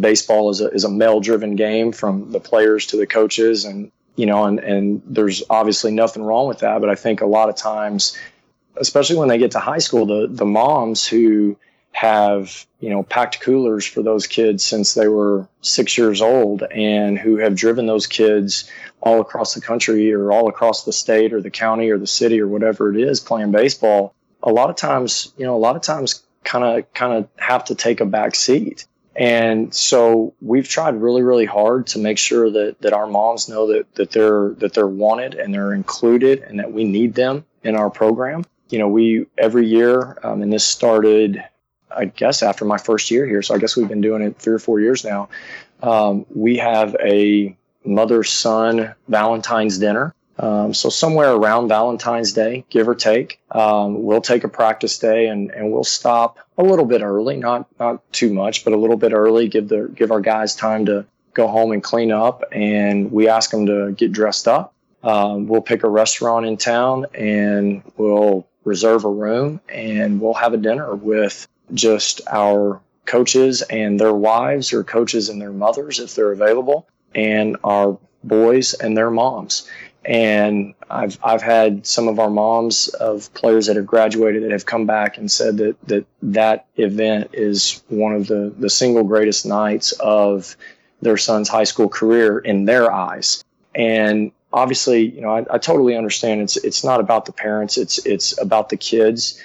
baseball 0.00 0.50
is 0.50 0.60
a 0.60 0.68
is 0.70 0.84
a 0.84 0.90
male 0.90 1.20
driven 1.20 1.56
game 1.56 1.92
from 1.92 2.32
the 2.32 2.40
players 2.40 2.86
to 2.86 2.96
the 2.96 3.06
coaches 3.06 3.64
and 3.64 3.90
you 4.16 4.26
know 4.26 4.44
and 4.44 4.58
and 4.58 5.02
there's 5.06 5.42
obviously 5.48 5.92
nothing 5.92 6.22
wrong 6.22 6.48
with 6.48 6.58
that, 6.60 6.80
but 6.80 6.90
I 6.90 6.94
think 6.94 7.20
a 7.20 7.26
lot 7.26 7.48
of 7.48 7.56
times 7.56 8.16
especially 8.76 9.16
when 9.16 9.28
they 9.28 9.38
get 9.38 9.52
to 9.52 9.60
high 9.60 9.78
school 9.78 10.06
the 10.06 10.26
the 10.28 10.44
moms 10.44 11.06
who 11.06 11.56
have 11.92 12.66
you 12.80 12.90
know 12.90 13.02
packed 13.02 13.40
coolers 13.40 13.86
for 13.86 14.02
those 14.02 14.26
kids 14.26 14.62
since 14.64 14.92
they 14.92 15.08
were 15.08 15.48
six 15.62 15.96
years 15.96 16.20
old 16.20 16.62
and 16.64 17.18
who 17.18 17.36
have 17.36 17.54
driven 17.54 17.86
those 17.86 18.06
kids 18.06 18.70
all 19.00 19.20
across 19.20 19.54
the 19.54 19.60
country 19.60 20.12
or 20.12 20.30
all 20.30 20.46
across 20.48 20.84
the 20.84 20.92
state 20.92 21.32
or 21.32 21.40
the 21.40 21.50
county 21.50 21.88
or 21.88 21.96
the 21.96 22.06
city 22.06 22.38
or 22.38 22.46
whatever 22.46 22.94
it 22.94 23.00
is 23.00 23.18
playing 23.18 23.50
baseball 23.50 24.14
a 24.42 24.52
lot 24.52 24.68
of 24.68 24.76
times 24.76 25.32
you 25.38 25.44
know 25.46 25.56
a 25.56 25.58
lot 25.58 25.74
of 25.74 25.80
times 25.80 26.22
kind 26.44 26.64
of 26.64 26.92
kind 26.92 27.14
of 27.14 27.28
have 27.36 27.64
to 27.64 27.74
take 27.74 28.00
a 28.00 28.06
back 28.06 28.34
seat 28.34 28.86
and 29.18 29.72
so 29.72 30.34
we've 30.40 30.68
tried 30.68 30.94
really 31.00 31.22
really 31.22 31.46
hard 31.46 31.86
to 31.86 31.98
make 31.98 32.18
sure 32.18 32.50
that 32.50 32.80
that 32.80 32.92
our 32.92 33.06
moms 33.06 33.48
know 33.48 33.66
that 33.66 33.94
that 33.94 34.10
they're 34.10 34.50
that 34.58 34.74
they're 34.74 34.86
wanted 34.86 35.34
and 35.34 35.52
they're 35.52 35.72
included 35.72 36.42
and 36.42 36.58
that 36.58 36.72
we 36.72 36.84
need 36.84 37.14
them 37.14 37.44
in 37.62 37.74
our 37.76 37.90
program 37.90 38.44
you 38.70 38.78
know 38.78 38.88
we 38.88 39.26
every 39.38 39.66
year 39.66 40.18
um, 40.22 40.42
and 40.42 40.52
this 40.52 40.64
started 40.64 41.42
I 41.96 42.06
guess 42.06 42.42
after 42.42 42.64
my 42.64 42.78
first 42.78 43.10
year 43.10 43.26
here, 43.26 43.42
so 43.42 43.54
I 43.54 43.58
guess 43.58 43.76
we've 43.76 43.88
been 43.88 44.00
doing 44.00 44.22
it 44.22 44.38
three 44.38 44.54
or 44.54 44.58
four 44.58 44.80
years 44.80 45.04
now. 45.04 45.28
Um, 45.82 46.26
we 46.34 46.56
have 46.58 46.94
a 47.02 47.56
mother 47.84 48.22
son 48.22 48.94
Valentine's 49.08 49.78
dinner. 49.78 50.14
Um, 50.38 50.74
so 50.74 50.88
somewhere 50.88 51.32
around 51.32 51.68
Valentine's 51.68 52.32
Day, 52.32 52.64
give 52.68 52.88
or 52.88 52.94
take, 52.94 53.40
um, 53.50 54.02
we'll 54.02 54.20
take 54.20 54.44
a 54.44 54.48
practice 54.48 54.98
day 54.98 55.28
and, 55.28 55.50
and 55.50 55.72
we'll 55.72 55.84
stop 55.84 56.38
a 56.58 56.62
little 56.62 56.84
bit 56.84 57.02
early, 57.02 57.36
not 57.36 57.66
not 57.80 58.12
too 58.12 58.32
much, 58.32 58.64
but 58.64 58.72
a 58.72 58.76
little 58.76 58.96
bit 58.96 59.12
early. 59.12 59.48
Give 59.48 59.68
the 59.68 59.90
give 59.94 60.10
our 60.10 60.20
guys 60.20 60.54
time 60.54 60.86
to 60.86 61.06
go 61.32 61.48
home 61.48 61.72
and 61.72 61.82
clean 61.82 62.12
up, 62.12 62.44
and 62.52 63.10
we 63.10 63.28
ask 63.28 63.50
them 63.50 63.66
to 63.66 63.92
get 63.92 64.12
dressed 64.12 64.48
up. 64.48 64.74
Um, 65.02 65.46
we'll 65.46 65.62
pick 65.62 65.84
a 65.84 65.88
restaurant 65.88 66.46
in 66.46 66.56
town 66.56 67.06
and 67.14 67.82
we'll 67.96 68.46
reserve 68.64 69.04
a 69.04 69.10
room 69.10 69.60
and 69.68 70.20
we'll 70.20 70.34
have 70.34 70.52
a 70.52 70.56
dinner 70.56 70.96
with 70.96 71.46
just 71.74 72.20
our 72.26 72.80
coaches 73.04 73.62
and 73.62 74.00
their 74.00 74.12
wives 74.12 74.72
or 74.72 74.82
coaches 74.82 75.28
and 75.28 75.40
their 75.40 75.52
mothers 75.52 76.00
if 76.00 76.16
they're 76.16 76.32
available 76.32 76.88
and 77.14 77.56
our 77.62 77.96
boys 78.24 78.74
and 78.74 78.96
their 78.96 79.10
moms 79.10 79.68
and 80.06 80.72
I've 80.88 81.18
I've 81.22 81.42
had 81.42 81.84
some 81.84 82.06
of 82.06 82.20
our 82.20 82.30
moms 82.30 82.88
of 82.88 83.32
players 83.34 83.66
that 83.66 83.76
have 83.76 83.86
graduated 83.86 84.44
that 84.44 84.52
have 84.52 84.64
come 84.64 84.86
back 84.86 85.18
and 85.18 85.30
said 85.30 85.56
that 85.58 85.76
that 85.88 86.06
that 86.22 86.66
event 86.76 87.30
is 87.32 87.82
one 87.88 88.14
of 88.14 88.28
the 88.28 88.54
the 88.56 88.70
single 88.70 89.02
greatest 89.02 89.44
nights 89.44 89.92
of 89.92 90.56
their 91.02 91.16
son's 91.16 91.48
high 91.48 91.64
school 91.64 91.88
career 91.88 92.38
in 92.38 92.64
their 92.64 92.90
eyes. 92.90 93.44
And 93.74 94.30
obviously, 94.52 95.02
you 95.10 95.20
know, 95.20 95.30
I, 95.30 95.44
I 95.50 95.58
totally 95.58 95.96
understand 95.96 96.40
it's 96.40 96.56
it's 96.56 96.84
not 96.84 97.00
about 97.00 97.26
the 97.26 97.32
parents, 97.32 97.76
it's 97.76 97.98
it's 98.06 98.40
about 98.40 98.68
the 98.68 98.76
kids 98.76 99.42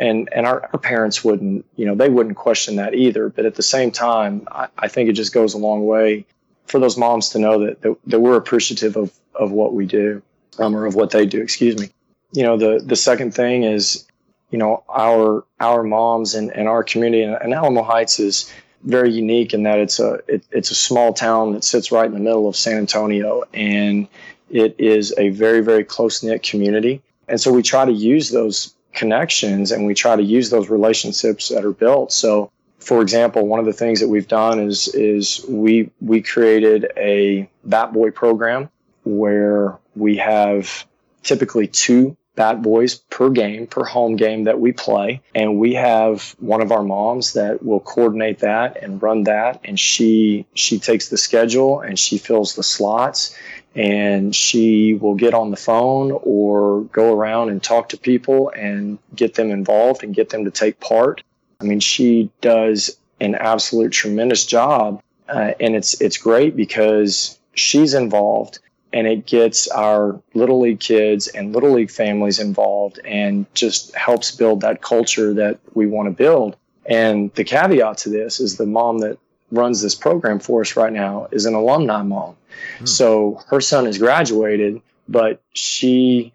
and 0.00 0.28
and 0.32 0.44
our, 0.46 0.68
our 0.72 0.78
parents 0.80 1.22
wouldn't 1.22 1.64
you 1.76 1.86
know 1.86 1.94
they 1.94 2.08
wouldn't 2.08 2.36
question 2.36 2.76
that 2.76 2.94
either 2.94 3.28
but 3.28 3.44
at 3.44 3.54
the 3.54 3.62
same 3.62 3.90
time 3.90 4.48
I, 4.50 4.68
I 4.78 4.88
think 4.88 5.10
it 5.10 5.12
just 5.12 5.34
goes 5.34 5.52
a 5.52 5.58
long 5.58 5.86
way 5.86 6.24
for 6.70 6.78
those 6.78 6.96
moms 6.96 7.30
to 7.30 7.38
know 7.38 7.64
that 7.64 7.82
that, 7.82 7.96
that 8.06 8.20
we're 8.20 8.36
appreciative 8.36 8.96
of 8.96 9.12
of 9.34 9.52
what 9.52 9.74
we 9.74 9.86
do 9.86 10.22
um, 10.58 10.74
or 10.76 10.86
of 10.86 10.94
what 10.94 11.10
they 11.10 11.26
do 11.26 11.40
excuse 11.40 11.78
me 11.78 11.90
you 12.32 12.42
know 12.42 12.56
the 12.56 12.82
the 12.84 12.96
second 12.96 13.34
thing 13.34 13.64
is 13.64 14.06
you 14.50 14.58
know 14.58 14.82
our 14.88 15.44
our 15.60 15.82
moms 15.82 16.34
and, 16.34 16.50
and 16.52 16.68
our 16.68 16.82
community 16.82 17.22
and, 17.22 17.36
and 17.40 17.54
alamo 17.54 17.82
heights 17.82 18.18
is 18.18 18.52
very 18.84 19.12
unique 19.12 19.52
in 19.52 19.62
that 19.64 19.78
it's 19.78 20.00
a 20.00 20.20
it, 20.26 20.42
it's 20.50 20.70
a 20.70 20.74
small 20.74 21.12
town 21.12 21.52
that 21.52 21.64
sits 21.64 21.92
right 21.92 22.06
in 22.06 22.14
the 22.14 22.20
middle 22.20 22.48
of 22.48 22.56
san 22.56 22.78
antonio 22.78 23.42
and 23.52 24.08
it 24.48 24.74
is 24.78 25.14
a 25.18 25.30
very 25.30 25.60
very 25.60 25.84
close 25.84 26.22
knit 26.22 26.42
community 26.42 27.02
and 27.28 27.40
so 27.40 27.52
we 27.52 27.62
try 27.62 27.84
to 27.84 27.92
use 27.92 28.30
those 28.30 28.74
connections 28.92 29.70
and 29.70 29.86
we 29.86 29.94
try 29.94 30.16
to 30.16 30.22
use 30.22 30.50
those 30.50 30.68
relationships 30.68 31.48
that 31.48 31.64
are 31.64 31.72
built. 31.72 32.12
So, 32.12 32.50
for 32.90 33.02
example, 33.02 33.46
one 33.46 33.60
of 33.60 33.66
the 33.66 33.72
things 33.72 34.00
that 34.00 34.08
we've 34.08 34.26
done 34.26 34.58
is 34.58 34.88
is 34.88 35.44
we 35.48 35.92
we 36.00 36.20
created 36.22 36.90
a 36.96 37.48
Bat 37.62 37.92
Boy 37.92 38.10
program 38.10 38.68
where 39.04 39.78
we 39.94 40.16
have 40.16 40.84
typically 41.22 41.68
two 41.68 42.16
bat 42.34 42.62
boys 42.62 42.96
per 42.96 43.30
game 43.30 43.68
per 43.68 43.84
home 43.84 44.16
game 44.16 44.42
that 44.42 44.58
we 44.58 44.72
play. 44.72 45.20
And 45.36 45.60
we 45.60 45.74
have 45.74 46.34
one 46.40 46.60
of 46.60 46.72
our 46.72 46.82
moms 46.82 47.34
that 47.34 47.62
will 47.62 47.78
coordinate 47.78 48.40
that 48.40 48.82
and 48.82 49.00
run 49.00 49.22
that. 49.22 49.60
And 49.62 49.78
she 49.78 50.44
she 50.54 50.80
takes 50.80 51.10
the 51.10 51.16
schedule 51.16 51.80
and 51.80 51.96
she 51.96 52.18
fills 52.18 52.56
the 52.56 52.64
slots. 52.64 53.36
And 53.76 54.34
she 54.34 54.94
will 54.94 55.14
get 55.14 55.32
on 55.32 55.52
the 55.52 55.56
phone 55.56 56.10
or 56.24 56.80
go 56.90 57.14
around 57.14 57.50
and 57.50 57.62
talk 57.62 57.90
to 57.90 57.96
people 57.96 58.50
and 58.56 58.98
get 59.14 59.34
them 59.34 59.52
involved 59.52 60.02
and 60.02 60.12
get 60.12 60.30
them 60.30 60.44
to 60.44 60.50
take 60.50 60.80
part. 60.80 61.22
I 61.60 61.64
mean, 61.64 61.80
she 61.80 62.30
does 62.40 62.96
an 63.20 63.34
absolute 63.34 63.92
tremendous 63.92 64.46
job, 64.46 65.02
uh, 65.28 65.52
and 65.60 65.76
it's 65.76 66.00
it's 66.00 66.16
great 66.16 66.56
because 66.56 67.38
she's 67.54 67.94
involved 67.94 68.58
and 68.92 69.06
it 69.06 69.26
gets 69.26 69.68
our 69.68 70.20
little 70.34 70.60
league 70.60 70.80
kids 70.80 71.28
and 71.28 71.52
little 71.52 71.72
league 71.72 71.90
families 71.90 72.40
involved 72.40 72.98
and 73.04 73.46
just 73.54 73.94
helps 73.94 74.32
build 74.32 74.60
that 74.62 74.82
culture 74.82 75.32
that 75.32 75.60
we 75.74 75.86
want 75.86 76.06
to 76.06 76.10
build 76.10 76.56
And 76.86 77.32
the 77.34 77.44
caveat 77.44 77.98
to 77.98 78.08
this 78.08 78.40
is 78.40 78.56
the 78.56 78.66
mom 78.66 78.98
that 78.98 79.18
runs 79.52 79.80
this 79.80 79.94
program 79.94 80.38
for 80.38 80.60
us 80.60 80.76
right 80.76 80.92
now 80.92 81.28
is 81.30 81.46
an 81.46 81.54
alumni 81.54 82.02
mom. 82.02 82.36
Hmm. 82.78 82.86
So 82.86 83.42
her 83.48 83.60
son 83.60 83.86
has 83.86 83.98
graduated, 83.98 84.82
but 85.08 85.40
she 85.52 86.32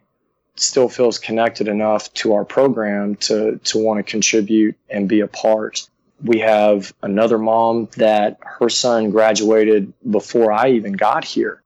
still 0.55 0.89
feels 0.89 1.19
connected 1.19 1.67
enough 1.67 2.13
to 2.13 2.33
our 2.33 2.45
program 2.45 3.15
to 3.15 3.59
to 3.63 3.77
want 3.77 3.97
to 3.97 4.09
contribute 4.09 4.75
and 4.89 5.09
be 5.09 5.19
a 5.19 5.27
part. 5.27 5.87
We 6.23 6.39
have 6.39 6.93
another 7.01 7.37
mom 7.37 7.89
that 7.97 8.37
her 8.41 8.69
son 8.69 9.11
graduated 9.11 9.93
before 10.09 10.51
I 10.51 10.69
even 10.71 10.93
got 10.93 11.25
here. 11.25 11.61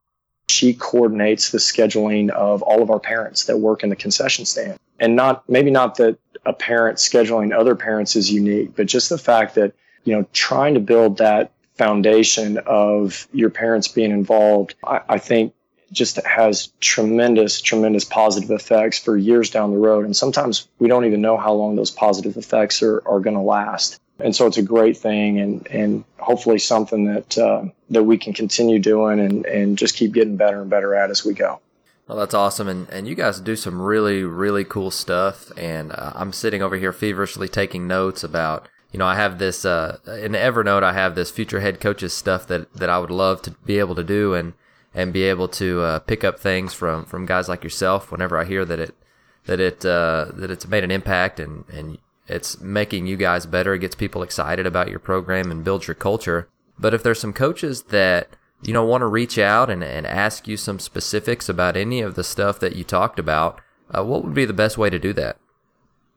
She 0.48 0.74
coordinates 0.74 1.50
the 1.50 1.58
scheduling 1.58 2.30
of 2.30 2.62
all 2.62 2.82
of 2.82 2.90
our 2.90 2.98
parents 2.98 3.44
that 3.44 3.58
work 3.58 3.84
in 3.84 3.88
the 3.88 3.96
concession 3.96 4.44
stand. 4.44 4.78
And 4.98 5.14
not 5.14 5.48
maybe 5.48 5.70
not 5.70 5.94
that 5.96 6.18
a 6.44 6.52
parent 6.52 6.98
scheduling 6.98 7.56
other 7.56 7.76
parents 7.76 8.16
is 8.16 8.30
unique, 8.30 8.74
but 8.74 8.86
just 8.86 9.08
the 9.08 9.18
fact 9.18 9.54
that, 9.54 9.72
you 10.04 10.16
know, 10.16 10.26
trying 10.32 10.74
to 10.74 10.80
build 10.80 11.18
that 11.18 11.52
foundation 11.74 12.58
of 12.66 13.28
your 13.32 13.50
parents 13.50 13.88
being 13.88 14.10
involved, 14.10 14.74
I, 14.84 15.00
I 15.08 15.18
think 15.18 15.54
just 15.92 16.24
has 16.24 16.72
tremendous, 16.80 17.60
tremendous 17.60 18.04
positive 18.04 18.50
effects 18.50 18.98
for 18.98 19.16
years 19.16 19.50
down 19.50 19.72
the 19.72 19.78
road. 19.78 20.04
And 20.04 20.16
sometimes 20.16 20.68
we 20.78 20.88
don't 20.88 21.04
even 21.04 21.20
know 21.20 21.36
how 21.36 21.52
long 21.52 21.76
those 21.76 21.90
positive 21.90 22.36
effects 22.36 22.82
are, 22.82 23.02
are 23.06 23.20
going 23.20 23.36
to 23.36 23.42
last. 23.42 24.00
And 24.20 24.36
so 24.36 24.46
it's 24.46 24.58
a 24.58 24.62
great 24.62 24.96
thing 24.96 25.40
and, 25.40 25.66
and 25.68 26.04
hopefully 26.18 26.58
something 26.58 27.06
that, 27.06 27.38
uh, 27.38 27.64
that 27.90 28.04
we 28.04 28.18
can 28.18 28.32
continue 28.34 28.78
doing 28.78 29.18
and, 29.18 29.46
and 29.46 29.78
just 29.78 29.96
keep 29.96 30.12
getting 30.12 30.36
better 30.36 30.60
and 30.60 30.70
better 30.70 30.94
at 30.94 31.10
as 31.10 31.24
we 31.24 31.34
go. 31.34 31.60
Well, 32.06 32.18
that's 32.18 32.34
awesome. 32.34 32.68
And, 32.68 32.88
and 32.90 33.08
you 33.08 33.14
guys 33.14 33.40
do 33.40 33.56
some 33.56 33.80
really, 33.80 34.22
really 34.22 34.64
cool 34.64 34.90
stuff. 34.90 35.50
And 35.56 35.92
uh, 35.92 36.12
I'm 36.14 36.32
sitting 36.32 36.62
over 36.62 36.76
here 36.76 36.92
feverishly 36.92 37.48
taking 37.48 37.86
notes 37.86 38.22
about, 38.22 38.68
you 38.92 38.98
know, 38.98 39.06
I 39.06 39.14
have 39.14 39.38
this, 39.38 39.64
uh, 39.64 39.98
in 40.06 40.32
Evernote, 40.32 40.82
I 40.82 40.92
have 40.92 41.14
this 41.14 41.30
future 41.30 41.60
head 41.60 41.80
coaches 41.80 42.12
stuff 42.12 42.46
that, 42.48 42.72
that 42.74 42.90
I 42.90 42.98
would 42.98 43.10
love 43.10 43.42
to 43.42 43.52
be 43.64 43.78
able 43.78 43.94
to 43.94 44.04
do. 44.04 44.34
And, 44.34 44.52
and 44.94 45.12
be 45.12 45.22
able 45.22 45.48
to 45.48 45.80
uh, 45.82 45.98
pick 46.00 46.24
up 46.24 46.38
things 46.38 46.74
from, 46.74 47.04
from 47.04 47.26
guys 47.26 47.48
like 47.48 47.62
yourself 47.62 48.10
whenever 48.10 48.36
I 48.38 48.44
hear 48.44 48.64
that 48.64 48.80
it 48.80 48.94
that 49.46 49.60
it 49.60 49.84
uh, 49.84 50.26
that 50.34 50.50
it's 50.50 50.68
made 50.68 50.84
an 50.84 50.90
impact 50.90 51.40
and, 51.40 51.64
and 51.72 51.98
it's 52.26 52.60
making 52.60 53.06
you 53.06 53.16
guys 53.16 53.46
better. 53.46 53.74
It 53.74 53.80
gets 53.80 53.94
people 53.94 54.22
excited 54.22 54.66
about 54.66 54.90
your 54.90 54.98
program 54.98 55.50
and 55.50 55.64
builds 55.64 55.88
your 55.88 55.94
culture. 55.94 56.48
But 56.78 56.94
if 56.94 57.02
there's 57.02 57.20
some 57.20 57.32
coaches 57.32 57.82
that 57.84 58.28
you 58.62 58.72
know 58.72 58.84
want 58.84 59.02
to 59.02 59.06
reach 59.06 59.38
out 59.38 59.70
and, 59.70 59.82
and 59.82 60.06
ask 60.06 60.46
you 60.46 60.56
some 60.56 60.78
specifics 60.78 61.48
about 61.48 61.76
any 61.76 62.00
of 62.00 62.14
the 62.14 62.24
stuff 62.24 62.60
that 62.60 62.76
you 62.76 62.84
talked 62.84 63.18
about, 63.18 63.60
uh, 63.96 64.04
what 64.04 64.24
would 64.24 64.34
be 64.34 64.44
the 64.44 64.52
best 64.52 64.76
way 64.76 64.90
to 64.90 64.98
do 64.98 65.12
that? 65.14 65.38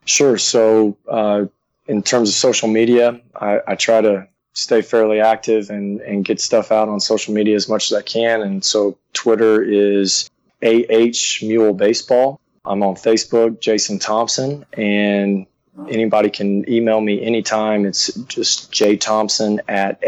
Sure. 0.05 0.37
So 0.37 0.97
uh, 1.09 1.45
in 1.87 2.03
terms 2.03 2.29
of 2.29 2.35
social 2.35 2.67
media, 2.67 3.21
I, 3.35 3.59
I 3.67 3.75
try 3.75 4.01
to 4.01 4.27
stay 4.53 4.81
fairly 4.81 5.19
active 5.19 5.69
and, 5.69 5.99
and 6.01 6.23
get 6.23 6.39
stuff 6.39 6.71
out 6.71 6.87
on 6.89 6.99
social 6.99 7.33
media 7.33 7.55
as 7.55 7.67
much 7.67 7.91
as 7.91 7.97
I 7.97 8.01
can. 8.01 8.41
And 8.41 8.63
so 8.63 8.97
Twitter 9.13 9.61
is 9.63 10.29
AH 10.63 11.43
Mule 11.45 11.73
Baseball. 11.73 12.39
I'm 12.65 12.81
on 12.83 12.95
Facebook, 12.95 13.59
Jason 13.59 13.99
Thompson, 13.99 14.65
and 14.73 15.45
anybody 15.89 16.29
can 16.29 16.69
email 16.69 17.01
me 17.01 17.21
anytime. 17.21 17.85
It's 17.85 18.13
just 18.27 18.71
jthompson 18.71 19.59
at 19.67 20.01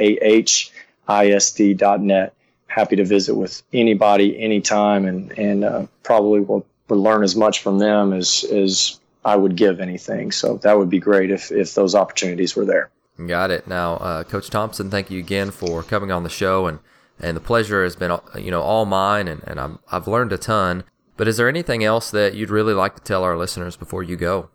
ahisd.net. 1.07 2.33
Happy 2.67 2.95
to 2.95 3.03
visit 3.05 3.35
with 3.35 3.61
anybody 3.73 4.39
anytime 4.39 5.05
and, 5.05 5.31
and 5.37 5.63
uh, 5.63 5.85
probably 6.03 6.41
will, 6.41 6.65
will 6.87 7.01
learn 7.01 7.23
as 7.23 7.35
much 7.35 7.61
from 7.61 7.79
them 7.79 8.13
as, 8.13 8.43
as 8.51 8.99
I 9.23 9.35
would 9.35 9.55
give 9.55 9.79
anything. 9.79 10.31
So 10.31 10.57
that 10.57 10.77
would 10.77 10.89
be 10.89 10.99
great 10.99 11.31
if, 11.31 11.51
if 11.51 11.73
those 11.73 11.95
opportunities 11.95 12.55
were 12.55 12.65
there. 12.65 12.89
Got 13.23 13.51
it. 13.51 13.67
Now, 13.67 13.95
uh, 13.95 14.23
Coach 14.23 14.49
Thompson, 14.49 14.91
thank 14.91 15.09
you 15.09 15.19
again 15.19 15.51
for 15.51 15.83
coming 15.83 16.11
on 16.11 16.23
the 16.23 16.29
show, 16.29 16.67
and 16.67 16.79
and 17.19 17.37
the 17.37 17.41
pleasure 17.41 17.83
has 17.83 17.95
been 17.95 18.17
you 18.37 18.51
know 18.51 18.61
all 18.61 18.85
mine, 18.85 19.27
and 19.27 19.41
and 19.47 19.59
I'm, 19.59 19.79
I've 19.91 20.07
learned 20.07 20.33
a 20.33 20.37
ton. 20.37 20.83
But 21.17 21.29
is 21.29 21.37
there 21.37 21.47
anything 21.47 21.81
else 21.81 22.11
that 22.11 22.35
you'd 22.35 22.49
really 22.49 22.73
like 22.73 22.95
to 22.95 23.01
tell 23.01 23.23
our 23.23 23.37
listeners 23.37 23.77
before 23.77 24.03
you 24.03 24.17
go? 24.17 24.49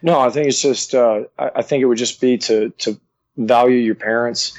No, 0.00 0.18
I 0.20 0.30
think 0.30 0.48
it's 0.48 0.62
just 0.62 0.94
uh, 0.94 1.24
I, 1.38 1.50
I 1.56 1.62
think 1.62 1.82
it 1.82 1.86
would 1.86 1.98
just 1.98 2.18
be 2.20 2.38
to 2.38 2.70
to 2.78 2.98
value 3.36 3.76
your 3.76 3.94
parents. 3.94 4.54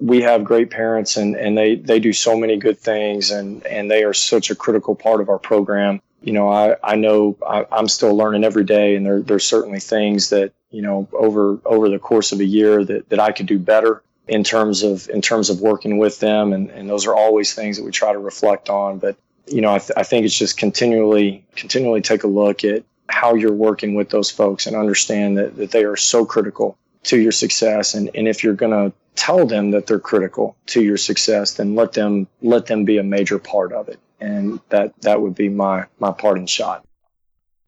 We 0.00 0.20
have 0.22 0.42
great 0.42 0.70
parents, 0.70 1.16
and 1.16 1.36
and 1.36 1.56
they 1.56 1.76
they 1.76 2.00
do 2.00 2.12
so 2.12 2.36
many 2.36 2.56
good 2.56 2.78
things, 2.78 3.30
and 3.30 3.64
and 3.64 3.88
they 3.88 4.02
are 4.02 4.12
such 4.12 4.50
a 4.50 4.56
critical 4.56 4.96
part 4.96 5.20
of 5.20 5.28
our 5.28 5.38
program 5.38 6.02
you 6.22 6.32
know, 6.32 6.48
I, 6.48 6.76
I 6.82 6.96
know 6.96 7.36
I, 7.46 7.64
am 7.72 7.88
still 7.88 8.14
learning 8.14 8.44
every 8.44 8.64
day, 8.64 8.94
and 8.94 9.06
there, 9.06 9.20
there's 9.20 9.46
certainly 9.46 9.80
things 9.80 10.30
that 10.30 10.52
you 10.70 10.82
know 10.82 11.08
over 11.12 11.58
over 11.64 11.88
the 11.88 11.98
course 11.98 12.32
of 12.32 12.40
a 12.40 12.44
year 12.44 12.84
that, 12.84 13.08
that 13.08 13.20
I 13.20 13.32
could 13.32 13.46
do 13.46 13.58
better 13.58 14.02
in 14.28 14.44
terms 14.44 14.82
of 14.82 15.08
in 15.08 15.22
terms 15.22 15.50
of 15.50 15.60
working 15.60 15.98
with 15.98 16.20
them, 16.20 16.52
and, 16.52 16.70
and 16.70 16.88
those 16.88 17.06
are 17.06 17.14
always 17.14 17.54
things 17.54 17.76
that 17.76 17.84
we 17.84 17.90
try 17.90 18.12
to 18.12 18.18
reflect 18.18 18.68
on. 18.68 18.98
But 18.98 19.16
you 19.46 19.60
know, 19.60 19.74
I, 19.74 19.78
th- 19.78 19.92
I 19.96 20.02
think 20.02 20.26
it's 20.26 20.38
just 20.38 20.58
continually 20.58 21.44
continually 21.56 22.02
take 22.02 22.22
a 22.22 22.28
look 22.28 22.64
at 22.64 22.84
how 23.08 23.34
you're 23.34 23.52
working 23.52 23.94
with 23.94 24.10
those 24.10 24.30
folks 24.30 24.66
and 24.66 24.76
understand 24.76 25.36
that, 25.38 25.56
that 25.56 25.72
they 25.72 25.84
are 25.84 25.96
so 25.96 26.24
critical 26.24 26.78
to 27.04 27.18
your 27.18 27.32
success, 27.32 27.94
and, 27.94 28.10
and 28.14 28.28
if 28.28 28.44
you're 28.44 28.54
going 28.54 28.72
to 28.72 28.94
tell 29.16 29.46
them 29.46 29.70
that 29.72 29.86
they're 29.86 29.98
critical 29.98 30.56
to 30.66 30.82
your 30.82 30.96
success, 30.96 31.54
then 31.54 31.74
let 31.74 31.92
them 31.92 32.28
let 32.42 32.66
them 32.66 32.84
be 32.84 32.98
a 32.98 33.02
major 33.02 33.38
part 33.38 33.72
of 33.72 33.88
it 33.88 33.98
and 34.20 34.60
that 34.68 35.00
that 35.02 35.20
would 35.20 35.34
be 35.34 35.48
my 35.48 35.86
my 35.98 36.12
parting 36.12 36.46
shot. 36.46 36.84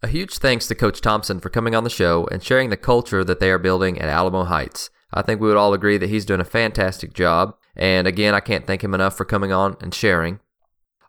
A 0.02 0.08
huge 0.08 0.38
thanks 0.38 0.66
to 0.66 0.74
Coach 0.74 1.00
Thompson 1.00 1.38
for 1.38 1.48
coming 1.48 1.74
on 1.74 1.84
the 1.84 1.90
show 1.90 2.26
and 2.32 2.42
sharing 2.42 2.70
the 2.70 2.76
culture 2.76 3.22
that 3.22 3.38
they 3.38 3.50
are 3.50 3.58
building 3.58 4.00
at 4.00 4.08
Alamo 4.08 4.44
Heights. 4.44 4.90
I 5.14 5.22
think 5.22 5.40
we 5.40 5.48
would 5.48 5.56
all 5.56 5.74
agree 5.74 5.98
that 5.98 6.08
he's 6.08 6.24
doing 6.24 6.40
a 6.40 6.44
fantastic 6.44 7.12
job, 7.12 7.54
and 7.76 8.06
again, 8.06 8.34
I 8.34 8.40
can't 8.40 8.66
thank 8.66 8.82
him 8.82 8.94
enough 8.94 9.16
for 9.16 9.24
coming 9.24 9.52
on 9.52 9.76
and 9.80 9.94
sharing. 9.94 10.40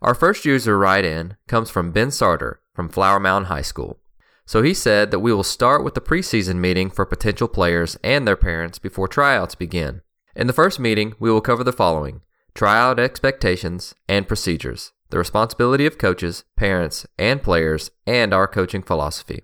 Our 0.02 0.14
first 0.14 0.46
user 0.46 0.78
write 0.78 1.06
in 1.06 1.38
comes 1.48 1.70
from 1.70 1.92
Ben 1.92 2.12
Sarter 2.12 2.62
from 2.74 2.90
Flower 2.90 3.20
Mound 3.20 3.48
High 3.48 3.62
School. 3.62 4.00
So 4.46 4.62
he 4.62 4.74
said 4.74 5.12
that 5.12 5.20
we 5.20 5.34
will 5.34 5.44
start 5.44 5.84
with 5.84 5.94
the 5.94 6.02
preseason 6.02 6.58
meeting 6.58 6.90
for 6.90 7.06
potential 7.06 7.48
players 7.48 7.98
and 8.04 8.28
their 8.28 8.36
parents 8.36 8.78
before 8.78 9.08
tryouts 9.08 9.56
begin. 9.56 10.02
In 10.36 10.48
the 10.48 10.54
first 10.54 10.80
meeting, 10.80 11.14
we 11.20 11.32
will 11.32 11.42
cover 11.42 11.64
the 11.64 11.72
following 11.72 12.22
tryout 12.54 13.00
expectations 13.00 13.96
and 14.08 14.28
procedures 14.28 14.92
the 15.14 15.20
responsibility 15.20 15.86
of 15.86 16.00
coaches, 16.00 16.44
parents, 16.58 17.06
and 17.20 17.44
players, 17.44 17.92
and 18.08 18.34
our 18.34 18.48
coaching 18.48 18.82
philosophy. 18.82 19.44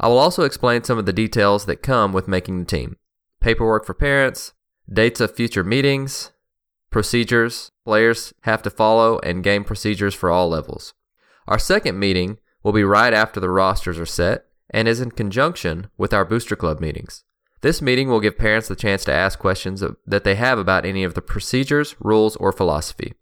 I 0.00 0.08
will 0.08 0.18
also 0.18 0.42
explain 0.42 0.82
some 0.82 0.98
of 0.98 1.06
the 1.06 1.12
details 1.12 1.64
that 1.66 1.76
come 1.76 2.12
with 2.12 2.26
making 2.26 2.58
the 2.58 2.64
team 2.66 2.96
paperwork 3.40 3.86
for 3.86 3.94
parents, 3.94 4.52
dates 4.92 5.20
of 5.20 5.34
future 5.34 5.62
meetings, 5.62 6.32
procedures 6.90 7.70
players 7.84 8.34
have 8.40 8.62
to 8.62 8.70
follow, 8.70 9.20
and 9.20 9.44
game 9.44 9.62
procedures 9.62 10.12
for 10.12 10.28
all 10.28 10.48
levels. 10.48 10.92
Our 11.46 11.60
second 11.60 12.00
meeting 12.00 12.38
will 12.64 12.72
be 12.72 12.82
right 12.82 13.14
after 13.14 13.38
the 13.38 13.48
rosters 13.48 14.00
are 14.00 14.06
set 14.06 14.46
and 14.70 14.88
is 14.88 15.00
in 15.00 15.12
conjunction 15.12 15.86
with 15.96 16.12
our 16.12 16.24
Booster 16.24 16.56
Club 16.56 16.80
meetings. 16.80 17.22
This 17.60 17.80
meeting 17.80 18.08
will 18.08 18.18
give 18.18 18.36
parents 18.36 18.66
the 18.66 18.74
chance 18.74 19.04
to 19.04 19.12
ask 19.12 19.38
questions 19.38 19.84
that 20.04 20.24
they 20.24 20.34
have 20.34 20.58
about 20.58 20.84
any 20.84 21.04
of 21.04 21.14
the 21.14 21.22
procedures, 21.22 21.94
rules, 22.00 22.34
or 22.36 22.50
philosophy. 22.50 23.14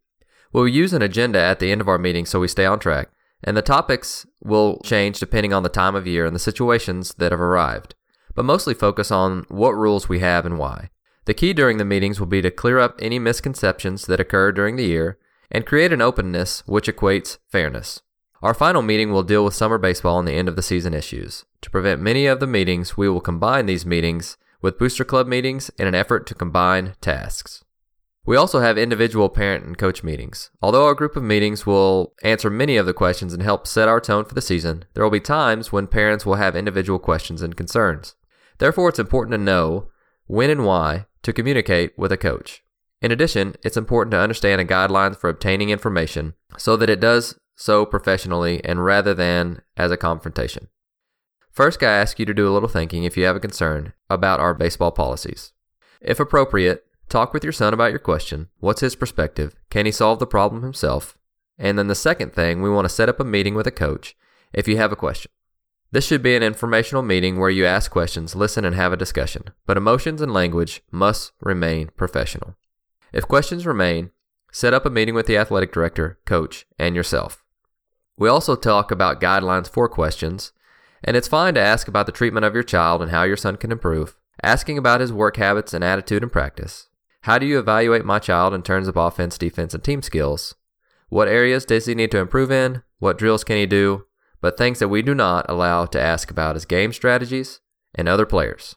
We'll 0.55 0.69
use 0.69 0.93
an 0.93 1.03
agenda 1.03 1.41
at 1.41 1.59
the 1.59 1.73
end 1.73 1.81
of 1.81 1.89
our 1.89 1.99
meeting 1.99 2.25
so 2.25 2.39
we 2.39 2.47
stay 2.47 2.65
on 2.65 2.79
track, 2.79 3.09
and 3.43 3.57
the 3.57 3.63
topics 3.63 4.25
will 4.41 4.79
change 4.85 5.19
depending 5.19 5.53
on 5.53 5.65
the 5.65 5.69
time 5.69 5.97
of 5.97 6.07
year 6.07 6.25
and 6.25 6.35
the 6.35 6.39
situations 6.39 7.13
that 7.19 7.33
have 7.33 7.41
arrived, 7.41 7.97
but 8.37 8.45
mostly 8.45 8.73
focus 8.73 9.11
on 9.11 9.47
what 9.49 9.75
rules 9.75 10.09
we 10.09 10.21
have 10.21 10.47
and 10.47 10.57
why. 10.57 10.91
The 11.25 11.35
key 11.35 11.55
during 11.55 11.79
the 11.79 11.85
meetings 11.85 12.21
will 12.21 12.29
be 12.29 12.41
to 12.41 12.53
clear 12.53 12.79
up 12.79 12.95
any 13.03 13.19
misconceptions 13.19 14.07
that 14.07 14.21
occur 14.21 14.53
during 14.53 14.77
the 14.77 14.87
year 14.87 15.19
and 15.51 15.67
create 15.67 15.93
an 15.93 16.01
openness 16.01 16.63
which 16.67 16.87
equates 16.87 17.39
fairness. 17.49 18.03
Our 18.41 18.55
final 18.55 18.83
meeting 18.83 19.11
will 19.11 19.25
deal 19.25 19.45
with 19.45 19.55
summer 19.55 19.79
baseball 19.79 20.21
and 20.21 20.29
the 20.29 20.35
end 20.35 20.49
of 20.49 20.55
the 20.55 20.63
season 20.63 20.95
issues. 20.95 21.45
To 21.63 21.71
prevent 21.71 22.01
many 22.01 22.27
of 22.27 22.39
the 22.39 22.47
meetings, 22.47 22.97
we 22.97 23.09
will 23.09 23.21
combine 23.21 23.67
these 23.67 23.85
meetings 23.85 24.37
with 24.63 24.79
Booster 24.79 25.05
Club 25.05 25.27
meetings 25.27 25.69
in 25.79 25.89
an 25.89 25.97
effort 25.97 26.29
to 26.29 26.35
combine 26.37 26.95
tasks. 27.01 27.64
We 28.27 28.37
also 28.37 28.61
have 28.61 28.79
individual 28.79 29.29
parent 29.29 29.67
and 29.67 29.77
coach 29.77 30.03
meetings. 30.03 30.51
Although 30.63 30.87
our 30.87 30.95
group 30.95 31.15
of 31.15 31.23
meetings 31.23 31.67
will 31.67 32.15
answer 32.23 32.49
many 32.49 32.79
of 32.79 32.87
the 32.87 32.95
questions 32.95 33.35
and 33.35 33.43
help 33.43 33.67
set 33.67 33.89
our 33.89 34.01
tone 34.01 34.25
for 34.25 34.35
the 34.35 34.41
season, 34.41 34.87
there 34.95 35.05
will 35.05 35.11
be 35.11 35.21
times 35.21 35.73
when 35.73 35.87
parents 35.87 36.25
will 36.25 36.37
have 36.37 36.57
individual 36.57 36.99
questions 36.99 37.43
and 37.43 37.57
concerns. 37.57 38.15
Therefore, 38.59 38.89
it's 38.89 38.99
important 38.99 39.33
to 39.33 39.39
know 39.39 39.91
when 40.27 40.49
and 40.49 40.65
why 40.65 41.07
to 41.23 41.33
communicate 41.35 41.93
with 41.99 42.13
a 42.13 42.17
coach. 42.17 42.63
In 43.03 43.13
addition, 43.13 43.57
it's 43.63 43.77
important 43.77 44.13
to 44.13 44.21
understand 44.21 44.61
a 44.61 44.65
guidelines 44.65 45.17
for 45.19 45.29
obtaining 45.29 45.69
information 45.69 46.33
so 46.57 46.77
that 46.79 46.89
it 46.89 47.01
does 47.01 47.39
so 47.57 47.85
professionally 47.85 48.65
and 48.65 48.83
rather 48.83 49.13
than 49.13 49.61
as 49.77 49.91
a 49.91 49.99
confrontation. 49.99 50.69
First, 51.51 51.83
I 51.83 51.93
ask 51.93 52.19
you 52.19 52.25
to 52.25 52.35
do 52.35 52.49
a 52.49 52.53
little 52.53 52.69
thinking 52.69 53.05
if 53.05 53.19
you 53.19 53.25
have 53.25 53.37
a 53.37 53.41
concern 53.41 53.93
about 54.09 54.41
our 54.41 54.55
baseball 54.55 54.91
policies. 54.91 55.53
If 56.01 56.19
appropriate, 56.19 56.87
Talk 57.15 57.33
with 57.33 57.45
your 57.45 57.53
son 57.53 57.73
about 57.73 57.93
your 57.93 58.01
question. 58.01 58.49
What's 58.59 58.81
his 58.81 58.97
perspective? 58.97 59.55
Can 59.71 59.87
he 59.87 59.93
solve 59.93 60.19
the 60.19 60.27
problem 60.27 60.65
himself? 60.65 61.17
And 61.57 61.79
then 61.79 61.87
the 61.87 61.95
second 61.95 62.33
thing, 62.33 62.61
we 62.61 62.69
want 62.69 62.87
to 62.87 62.89
set 62.93 63.09
up 63.09 63.21
a 63.21 63.25
meeting 63.25 63.55
with 63.55 63.69
a 63.69 63.71
coach 63.71 64.17
if 64.53 64.67
you 64.67 64.79
have 64.79 64.91
a 64.91 64.97
question. 64.97 65.31
This 65.93 66.05
should 66.05 66.25
be 66.25 66.35
an 66.35 66.43
informational 66.43 67.05
meeting 67.05 67.39
where 67.39 67.51
you 67.51 67.67
ask 67.67 67.89
questions, 67.89 68.35
listen, 68.35 68.65
and 68.65 68.75
have 68.75 68.93
a 68.93 68.97
discussion, 68.97 69.45
but 69.65 69.77
emotions 69.77 70.21
and 70.21 70.35
language 70.35 70.83
must 70.91 71.31
remain 71.41 71.91
professional. 71.97 72.57
If 73.13 73.29
questions 73.29 73.65
remain, 73.65 74.11
set 74.51 74.75
up 74.75 74.85
a 74.85 74.91
meeting 74.91 75.15
with 75.15 75.27
the 75.27 75.39
athletic 75.39 75.73
director, 75.73 76.19
coach, 76.25 76.67
and 76.81 76.97
yourself. 76.97 77.45
We 78.19 78.29
also 78.29 78.57
talk 78.57 78.91
about 78.91 79.21
guidelines 79.21 79.69
for 79.69 79.89
questions, 79.89 80.51
and 81.05 81.17
it's 81.17 81.29
fine 81.29 81.55
to 81.55 81.61
ask 81.61 81.87
about 81.87 82.07
the 82.07 82.11
treatment 82.11 82.45
of 82.45 82.55
your 82.55 82.65
child 82.65 83.01
and 83.01 83.13
how 83.13 83.23
your 83.23 83.37
son 83.37 83.55
can 83.55 83.71
improve, 83.71 84.17
asking 84.43 84.79
about 84.79 85.01
his 85.01 85.13
work 85.13 85.37
habits 85.37 85.73
and 85.73 85.85
attitude 85.85 86.25
in 86.25 86.29
practice. 86.29 86.89
How 87.25 87.39
do 87.39 87.47
you 87.47 87.59
evaluate 87.59 88.05
my 88.05 88.19
child 88.19 88.53
in 88.53 88.61
terms 88.61 88.87
of 88.87 88.99
offense, 88.99 89.39
defense, 89.39 89.73
and 89.73 89.83
team 89.83 90.03
skills? 90.03 90.55
What 91.09 91.27
areas 91.27 91.65
does 91.65 91.87
he 91.87 91.95
need 91.95 92.11
to 92.11 92.19
improve 92.19 92.51
in? 92.51 92.83
What 92.99 93.17
drills 93.17 93.45
can 93.45 93.57
he 93.57 93.65
do? 93.65 94.05
But 94.43 94.59
things 94.59 94.79
that 94.79 94.89
we 94.89 95.01
do 95.01 95.15
not 95.15 95.47
allow 95.49 95.87
to 95.87 95.99
ask 95.99 96.31
about 96.31 96.55
is 96.55 96.67
game 96.67 96.93
strategies 96.93 97.61
and 97.95 98.11
other 98.11 98.27
players. 98.27 98.77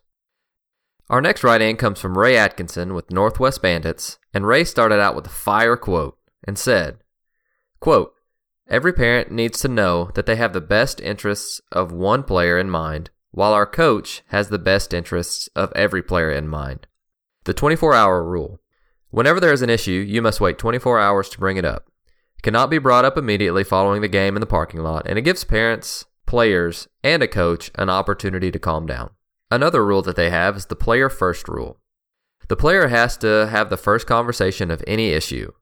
Our 1.10 1.20
next 1.20 1.44
write 1.44 1.62
in 1.62 1.76
comes 1.76 2.00
from 2.00 2.18
Ray 2.18 2.38
Atkinson 2.38 2.94
with 2.94 3.12
Northwest 3.12 3.62
Bandits, 3.62 4.18
and 4.34 4.48
Ray 4.48 4.64
started 4.64 5.02
out 5.02 5.14
with 5.14 5.26
a 5.26 5.30
fire 5.30 5.76
quote 5.76 6.18
and 6.46 6.58
said, 6.58 7.00
quote, 7.82 8.14
Every 8.70 8.94
parent 8.94 9.30
needs 9.30 9.60
to 9.60 9.68
know 9.68 10.10
that 10.16 10.26
they 10.26 10.38
have 10.38 10.54
the 10.54 10.62
best 10.62 11.02
interests 11.02 11.60
of 11.74 11.92
one 11.92 12.24
player 12.24 12.58
in 12.58 12.70
mind, 12.70 13.10
while 13.32 13.52
our 13.52 13.66
coach 13.66 14.22
has 14.28 14.48
the 14.48 14.58
best 14.58 14.94
interests 14.94 15.50
of 15.54 15.74
every 15.76 16.02
player 16.02 16.32
in 16.32 16.48
mind. 16.48 16.88
The 17.48 17.54
24 17.54 17.94
hour 17.94 18.26
rule. 18.26 18.60
Whenever 19.10 19.40
there 19.40 19.54
is 19.54 19.62
an 19.62 19.70
issue, 19.70 20.04
you 20.06 20.22
must 20.22 20.42
wait 20.42 20.58
24 20.58 21.00
hours 21.00 21.30
to 21.30 21.40
bring 21.40 21.56
it 21.56 21.64
up. 21.64 21.88
It 22.38 22.42
cannot 22.42 22.70
be 22.70 22.78
brought 22.78 23.06
up 23.06 23.18
immediately 23.18 23.64
following 23.64 24.02
the 24.02 24.10
game 24.10 24.36
in 24.36 24.42
the 24.42 24.46
parking 24.46 24.82
lot, 24.82 25.08
and 25.08 25.18
it 25.18 25.22
gives 25.22 25.46
parents, 25.46 26.04
players, 26.26 26.90
and 27.06 27.24
a 27.24 27.28
coach 27.28 27.72
an 27.76 27.90
opportunity 27.90 28.52
to 28.52 28.60
calm 28.60 28.86
down. 28.86 29.12
Another 29.50 29.86
rule 29.86 30.02
that 30.02 30.18
they 30.18 30.30
have 30.30 30.58
is 30.58 30.66
the 30.66 30.76
player 30.76 31.08
first 31.08 31.48
rule. 31.48 31.80
The 32.50 32.58
player 32.58 32.90
has 32.90 33.16
to 33.20 33.48
have 33.48 33.70
the 33.70 33.78
first 33.78 34.08
conversation 34.08 34.70
of 34.70 34.84
any 34.86 35.12
issue, 35.12 35.54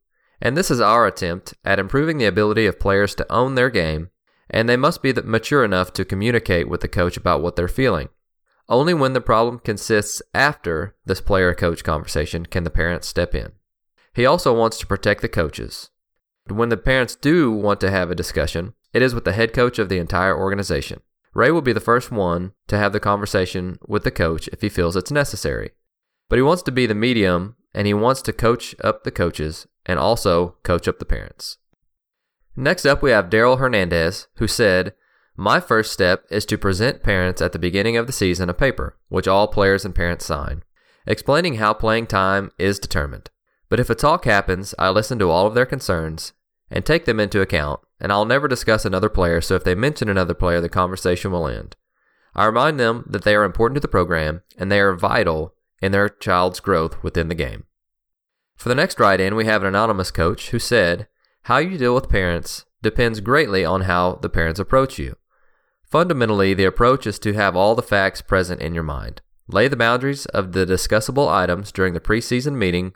and 0.41 0.57
this 0.57 0.71
is 0.71 0.81
our 0.81 1.05
attempt 1.05 1.53
at 1.63 1.77
improving 1.77 2.17
the 2.17 2.25
ability 2.25 2.65
of 2.65 2.79
players 2.79 3.13
to 3.13 3.31
own 3.31 3.53
their 3.53 3.69
game, 3.69 4.09
and 4.49 4.67
they 4.67 4.75
must 4.75 5.03
be 5.03 5.13
mature 5.13 5.63
enough 5.63 5.93
to 5.93 6.03
communicate 6.03 6.67
with 6.67 6.81
the 6.81 6.87
coach 6.87 7.15
about 7.15 7.43
what 7.43 7.55
they're 7.55 7.67
feeling. 7.67 8.09
Only 8.67 8.93
when 8.93 9.13
the 9.13 9.21
problem 9.21 9.59
consists 9.59 10.21
after 10.33 10.95
this 11.05 11.21
player 11.21 11.53
coach 11.53 11.83
conversation 11.83 12.45
can 12.45 12.63
the 12.63 12.69
parents 12.69 13.07
step 13.07 13.35
in. 13.35 13.51
He 14.13 14.25
also 14.25 14.57
wants 14.57 14.79
to 14.79 14.87
protect 14.87 15.21
the 15.21 15.29
coaches. 15.29 15.91
When 16.47 16.69
the 16.69 16.77
parents 16.77 17.15
do 17.15 17.51
want 17.51 17.79
to 17.81 17.91
have 17.91 18.09
a 18.09 18.15
discussion, 18.15 18.73
it 18.93 19.01
is 19.01 19.13
with 19.13 19.25
the 19.25 19.33
head 19.33 19.53
coach 19.53 19.77
of 19.77 19.89
the 19.89 19.97
entire 19.99 20.37
organization. 20.37 21.01
Ray 21.33 21.51
will 21.51 21.61
be 21.61 21.73
the 21.73 21.79
first 21.79 22.11
one 22.11 22.53
to 22.67 22.77
have 22.77 22.93
the 22.93 22.99
conversation 22.99 23.77
with 23.87 24.03
the 24.03 24.11
coach 24.11 24.47
if 24.49 24.61
he 24.61 24.69
feels 24.69 24.95
it's 24.95 25.11
necessary. 25.11 25.71
But 26.29 26.37
he 26.37 26.43
wants 26.43 26.63
to 26.63 26.71
be 26.71 26.85
the 26.85 26.95
medium 26.95 27.57
and 27.73 27.85
he 27.85 27.93
wants 27.93 28.21
to 28.23 28.33
coach 28.33 28.73
up 28.81 29.03
the 29.03 29.11
coaches 29.11 29.67
and 29.85 29.99
also 29.99 30.55
coach 30.63 30.87
up 30.87 30.97
the 30.97 31.05
parents. 31.05 31.57
Next 32.55 32.85
up, 32.85 33.01
we 33.03 33.11
have 33.11 33.29
Daryl 33.29 33.59
Hernandez, 33.59 34.27
who 34.37 34.47
said, 34.47 34.93
My 35.37 35.59
first 35.59 35.91
step 35.91 36.23
is 36.29 36.45
to 36.45 36.57
present 36.57 37.03
parents 37.03 37.41
at 37.41 37.51
the 37.51 37.59
beginning 37.59 37.97
of 37.97 38.07
the 38.07 38.13
season 38.13 38.49
a 38.49 38.53
paper, 38.53 38.97
which 39.09 39.27
all 39.27 39.47
players 39.47 39.83
and 39.83 39.93
parents 39.93 40.25
sign, 40.25 40.63
explaining 41.05 41.55
how 41.55 41.73
playing 41.73 42.07
time 42.07 42.51
is 42.57 42.79
determined. 42.79 43.29
But 43.69 43.79
if 43.79 43.89
a 43.89 43.95
talk 43.95 44.25
happens, 44.25 44.73
I 44.79 44.89
listen 44.89 45.19
to 45.19 45.29
all 45.29 45.47
of 45.47 45.53
their 45.53 45.65
concerns 45.65 46.33
and 46.71 46.85
take 46.85 47.05
them 47.05 47.19
into 47.19 47.41
account 47.41 47.81
and 47.99 48.11
I'll 48.11 48.25
never 48.25 48.47
discuss 48.47 48.85
another 48.85 49.09
player, 49.09 49.41
so 49.41 49.55
if 49.55 49.63
they 49.63 49.75
mention 49.75 50.09
another 50.09 50.33
player, 50.33 50.61
the 50.61 50.69
conversation 50.69 51.31
will 51.31 51.47
end. 51.47 51.75
I 52.35 52.45
remind 52.45 52.79
them 52.79 53.05
that 53.07 53.23
they 53.23 53.35
are 53.35 53.43
important 53.43 53.75
to 53.75 53.81
the 53.81 53.87
program 53.87 54.41
and 54.57 54.71
they 54.71 54.81
are 54.81 54.93
vital 54.93 55.53
in 55.81 55.91
their 55.91 56.09
child's 56.09 56.59
growth 56.59 57.01
within 57.03 57.29
the 57.29 57.35
game. 57.35 57.65
For 58.57 58.69
the 58.69 58.75
next 58.75 58.99
write 58.99 59.21
in, 59.21 59.35
we 59.35 59.45
have 59.45 59.61
an 59.61 59.69
anonymous 59.69 60.11
coach 60.11 60.49
who 60.49 60.59
said, 60.59 61.07
How 61.43 61.57
you 61.57 61.77
deal 61.77 61.95
with 61.95 62.09
parents 62.09 62.65
depends 62.81 63.21
greatly 63.21 63.63
on 63.63 63.81
how 63.81 64.19
the 64.21 64.29
parents 64.29 64.59
approach 64.59 64.99
you. 64.99 65.15
Fundamentally, 65.89 66.53
the 66.53 66.65
approach 66.65 67.05
is 67.05 67.19
to 67.19 67.33
have 67.33 67.55
all 67.55 67.75
the 67.75 67.81
facts 67.81 68.21
present 68.21 68.61
in 68.61 68.73
your 68.73 68.83
mind, 68.83 69.21
lay 69.47 69.67
the 69.67 69.77
boundaries 69.77 70.25
of 70.27 70.51
the 70.51 70.65
discussable 70.65 71.29
items 71.29 71.71
during 71.71 71.93
the 71.93 71.99
preseason 71.99 72.55
meeting, 72.55 72.93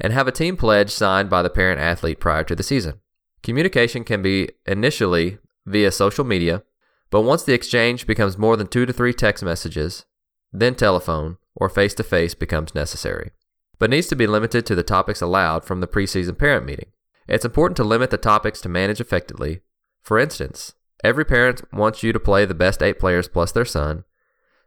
and 0.00 0.12
have 0.12 0.26
a 0.26 0.32
team 0.32 0.56
pledge 0.56 0.90
signed 0.90 1.30
by 1.30 1.42
the 1.42 1.50
parent 1.50 1.80
athlete 1.80 2.20
prior 2.20 2.44
to 2.44 2.56
the 2.56 2.62
season. 2.62 3.00
Communication 3.42 4.04
can 4.04 4.22
be 4.22 4.48
initially 4.66 5.38
via 5.64 5.92
social 5.92 6.24
media, 6.24 6.62
but 7.10 7.22
once 7.22 7.44
the 7.44 7.54
exchange 7.54 8.06
becomes 8.06 8.38
more 8.38 8.56
than 8.56 8.66
two 8.66 8.86
to 8.86 8.92
three 8.92 9.12
text 9.12 9.44
messages, 9.44 10.04
then 10.52 10.74
telephone 10.74 11.38
or 11.54 11.68
face 11.68 11.94
to 11.94 12.02
face 12.02 12.34
becomes 12.34 12.74
necessary, 12.74 13.30
but 13.78 13.90
needs 13.90 14.06
to 14.08 14.16
be 14.16 14.26
limited 14.26 14.66
to 14.66 14.74
the 14.74 14.82
topics 14.82 15.20
allowed 15.20 15.64
from 15.64 15.80
the 15.80 15.86
preseason 15.86 16.36
parent 16.36 16.66
meeting. 16.66 16.90
It's 17.28 17.44
important 17.44 17.76
to 17.76 17.84
limit 17.84 18.10
the 18.10 18.18
topics 18.18 18.60
to 18.62 18.68
manage 18.68 19.00
effectively. 19.00 19.60
For 20.02 20.18
instance, 20.18 20.74
every 21.02 21.24
parent 21.24 21.62
wants 21.72 22.02
you 22.02 22.12
to 22.12 22.20
play 22.20 22.44
the 22.44 22.54
best 22.54 22.82
eight 22.82 22.98
players 22.98 23.28
plus 23.28 23.52
their 23.52 23.64
son, 23.64 24.04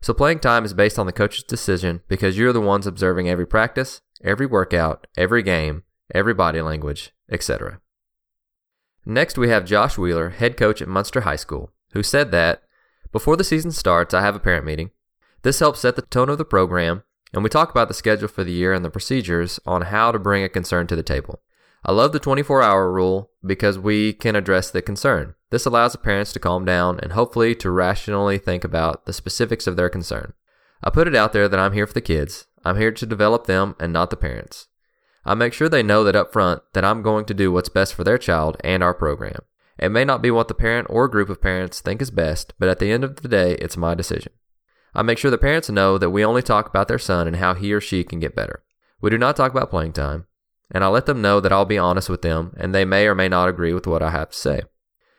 so 0.02 0.14
playing 0.14 0.40
time 0.40 0.66
is 0.66 0.74
based 0.74 1.00
on 1.00 1.08
the 1.08 1.12
coach's 1.12 1.44
decision 1.44 2.02
because 2.08 2.38
you're 2.38 2.54
the 2.54 2.62
ones 2.62 2.86
observing 2.86 3.28
every 3.28 3.48
practice, 3.48 4.02
every 4.24 4.46
workout, 4.46 5.08
every 5.18 5.42
game, 5.42 5.84
every 6.14 6.34
body 6.34 6.62
language, 6.62 7.12
etc. 7.32 7.82
Next, 9.06 9.38
we 9.38 9.50
have 9.50 9.66
Josh 9.66 9.98
Wheeler, 9.98 10.30
head 10.30 10.58
coach 10.58 10.82
at 10.82 10.88
Munster 10.88 11.22
High 11.22 11.36
School, 11.36 11.72
who 11.94 12.04
said 12.04 12.32
that 12.32 12.62
before 13.12 13.38
the 13.38 13.44
season 13.44 13.72
starts, 13.72 14.14
I 14.14 14.22
have 14.22 14.36
a 14.36 14.40
parent 14.40 14.66
meeting. 14.66 14.92
This 15.44 15.60
helps 15.60 15.80
set 15.80 15.96
the 15.96 16.02
tone 16.02 16.30
of 16.30 16.38
the 16.38 16.46
program, 16.46 17.04
and 17.34 17.44
we 17.44 17.50
talk 17.50 17.70
about 17.70 17.88
the 17.88 17.94
schedule 17.94 18.28
for 18.28 18.44
the 18.44 18.52
year 18.52 18.74
and 18.74 18.84
the 18.84 18.90
procedures 18.90 19.60
on 19.66 19.84
how 19.84 20.12
to 20.12 20.20
bring 20.20 20.44
a 20.44 20.50
concern 20.50 20.88
to 20.88 20.96
the 20.96 21.04
table. 21.04 21.42
I 21.88 21.92
love 21.92 22.14
the 22.14 22.20
24 22.20 22.64
hour 22.64 22.92
rule 22.92 23.30
because 23.46 23.78
we 23.78 24.12
can 24.12 24.36
address 24.36 24.72
the 24.72 24.82
concern. 24.82 25.36
This 25.52 25.68
allows 25.68 25.92
the 25.92 26.00
parents 26.00 26.34
to 26.34 26.40
calm 26.40 26.66
down 26.66 27.00
and 27.00 27.12
hopefully 27.12 27.54
to 27.56 27.70
rationally 27.70 28.40
think 28.40 28.64
about 28.64 29.06
the 29.06 29.14
specifics 29.14 29.68
of 29.68 29.76
their 29.76 29.88
concern. 29.88 30.34
I 30.84 30.90
put 30.90 31.08
it 31.08 31.16
out 31.16 31.32
there 31.32 31.48
that 31.48 31.60
I'm 31.60 31.74
here 31.74 31.86
for 31.86 31.94
the 31.94 32.02
kids. 32.02 32.48
I'm 32.64 32.78
here 32.78 32.92
to 32.92 33.06
develop 33.06 33.46
them 33.46 33.76
and 33.80 33.94
not 33.94 34.10
the 34.10 34.18
parents. 34.18 34.68
I 35.26 35.36
make 35.36 35.54
sure 35.54 35.70
they 35.70 35.84
know 35.84 36.04
that 36.04 36.16
up 36.16 36.34
front 36.34 36.64
that 36.74 36.84
I'm 36.84 37.04
going 37.04 37.26
to 37.26 37.36
do 37.36 37.52
what's 37.52 37.70
best 37.70 37.94
for 37.94 38.04
their 38.04 38.18
child 38.18 38.58
and 38.64 38.82
our 38.82 38.96
program. 38.96 39.42
It 39.78 39.90
may 39.90 40.06
not 40.06 40.24
be 40.24 40.32
what 40.32 40.48
the 40.48 40.56
parent 40.56 40.88
or 40.90 41.08
group 41.08 41.30
of 41.30 41.40
parents 41.40 41.82
think 41.82 42.02
is 42.02 42.10
best, 42.10 42.56
but 42.58 42.68
at 42.68 42.80
the 42.80 42.92
end 42.92 43.04
of 43.04 43.18
the 43.18 43.28
day, 43.28 43.54
it's 43.62 43.78
my 43.78 43.94
decision. 43.94 44.32
I 44.96 45.04
make 45.04 45.20
sure 45.20 45.30
the 45.30 45.38
parents 45.38 45.70
know 45.70 46.00
that 46.00 46.10
we 46.10 46.26
only 46.26 46.42
talk 46.42 46.68
about 46.68 46.88
their 46.88 46.98
son 46.98 47.28
and 47.28 47.36
how 47.36 47.54
he 47.54 47.72
or 47.74 47.82
she 47.82 48.04
can 48.04 48.20
get 48.20 48.36
better. 48.36 48.64
We 49.02 49.12
do 49.12 49.20
not 49.20 49.36
talk 49.36 49.52
about 49.52 49.70
playing 49.70 49.94
time, 49.94 50.26
and 50.72 50.84
I 50.84 50.88
let 50.88 51.06
them 51.06 51.22
know 51.22 51.40
that 51.40 51.52
I'll 51.52 51.66
be 51.66 51.78
honest 51.78 52.10
with 52.10 52.22
them 52.22 52.54
and 52.58 52.74
they 52.74 52.86
may 52.86 53.08
or 53.08 53.16
may 53.16 53.30
not 53.30 53.50
agree 53.50 53.74
with 53.74 53.88
what 53.88 54.02
I 54.02 54.12
have 54.12 54.30
to 54.30 54.38
say. 54.38 54.62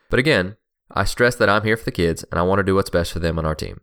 But 0.09 0.19
again, 0.19 0.57
I 0.91 1.03
stress 1.03 1.35
that 1.35 1.49
I'm 1.49 1.63
here 1.63 1.77
for 1.77 1.85
the 1.85 1.91
kids 1.91 2.23
and 2.31 2.39
I 2.39 2.43
want 2.43 2.59
to 2.59 2.63
do 2.63 2.75
what's 2.75 2.89
best 2.89 3.11
for 3.11 3.19
them 3.19 3.37
and 3.37 3.47
our 3.47 3.55
team. 3.55 3.81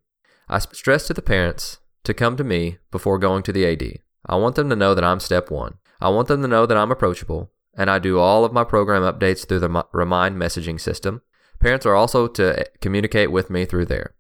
I 0.49 0.59
stress 0.59 1.07
to 1.07 1.15
the 1.15 1.23
parents 1.23 1.79
to 2.05 2.15
come 2.15 2.37
to 2.37 2.45
me 2.45 2.79
before 2.91 3.19
going 3.19 3.43
to 3.45 3.53
the 3.53 3.67
AD. 3.67 4.01
I 4.27 4.37
want 4.37 4.55
them 4.57 4.71
to 4.71 4.77
know 4.77 4.95
that 4.95 5.05
I'm 5.05 5.21
step 5.21 5.51
one. 5.51 5.79
I 6.01 6.09
want 6.11 6.29
them 6.29 6.43
to 6.43 6.49
know 6.49 6.67
that 6.67 6.77
I'm 6.77 6.91
approachable, 6.91 7.51
and 7.75 7.91
I 7.91 7.99
do 7.99 8.19
all 8.19 8.45
of 8.45 8.53
my 8.53 8.65
program 8.65 9.03
updates 9.03 9.47
through 9.47 9.61
the 9.61 9.87
Remind 9.93 10.37
messaging 10.37 10.81
system. 10.81 11.23
Parents 11.61 11.87
are 11.87 11.95
also 11.95 12.27
to 12.29 12.61
eh, 12.61 12.65
communicate 12.81 13.31
with 13.31 13.51
me 13.51 13.65
through 13.65 13.87
there. 13.87 14.15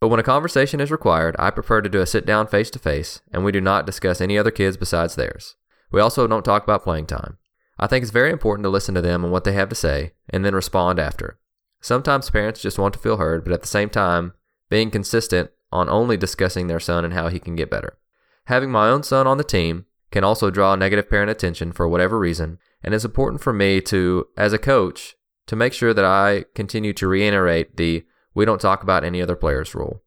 But 0.00 0.08
when 0.08 0.20
a 0.20 0.24
conversation 0.24 0.80
is 0.80 0.90
required, 0.90 1.36
I 1.38 1.50
prefer 1.50 1.80
to 1.80 1.88
do 1.88 2.00
a 2.00 2.06
sit 2.06 2.26
down 2.26 2.48
face 2.48 2.70
to 2.70 2.78
face, 2.78 3.20
and 3.32 3.44
we 3.44 3.52
do 3.52 3.60
not 3.60 3.86
discuss 3.86 4.20
any 4.20 4.36
other 4.36 4.50
kids 4.50 4.76
besides 4.76 5.14
theirs. 5.14 5.54
We 5.92 6.00
also 6.00 6.26
don't 6.26 6.42
talk 6.42 6.64
about 6.64 6.82
playing 6.82 7.06
time. 7.06 7.36
I 7.78 7.86
think 7.86 8.02
it's 8.02 8.10
very 8.10 8.30
important 8.30 8.64
to 8.64 8.70
listen 8.70 8.94
to 8.94 9.02
them 9.02 9.22
and 9.22 9.32
what 9.32 9.44
they 9.44 9.52
have 9.52 9.68
to 9.68 9.74
say, 9.74 10.12
and 10.28 10.44
then 10.44 10.54
respond 10.54 10.98
after. 10.98 11.38
Sometimes 11.80 12.30
parents 12.30 12.62
just 12.62 12.78
want 12.78 12.94
to 12.94 13.00
feel 13.00 13.18
heard, 13.18 13.44
but 13.44 13.52
at 13.52 13.60
the 13.60 13.68
same 13.68 13.90
time, 13.90 14.32
being 14.70 14.90
consistent 14.90 15.50
on 15.70 15.88
only 15.88 16.16
discussing 16.16 16.66
their 16.66 16.80
son 16.80 17.04
and 17.04 17.12
how 17.12 17.28
he 17.28 17.38
can 17.38 17.56
get 17.56 17.70
better. 17.70 17.98
Having 18.46 18.70
my 18.70 18.88
own 18.88 19.02
son 19.02 19.26
on 19.26 19.36
the 19.36 19.44
team 19.44 19.86
can 20.10 20.24
also 20.24 20.50
draw 20.50 20.74
negative 20.74 21.10
parent 21.10 21.30
attention 21.30 21.72
for 21.72 21.88
whatever 21.88 22.18
reason, 22.18 22.58
and 22.82 22.94
it's 22.94 23.04
important 23.04 23.42
for 23.42 23.52
me 23.52 23.80
to, 23.80 24.26
as 24.36 24.52
a 24.52 24.58
coach, 24.58 25.16
to 25.46 25.56
make 25.56 25.72
sure 25.72 25.92
that 25.92 26.04
I 26.04 26.44
continue 26.54 26.92
to 26.94 27.08
reiterate 27.08 27.76
the 27.76 28.04
we 28.34 28.44
don't 28.44 28.60
talk 28.60 28.82
about 28.82 29.04
any 29.04 29.20
other 29.20 29.36
players 29.36 29.74
rule. 29.74 30.02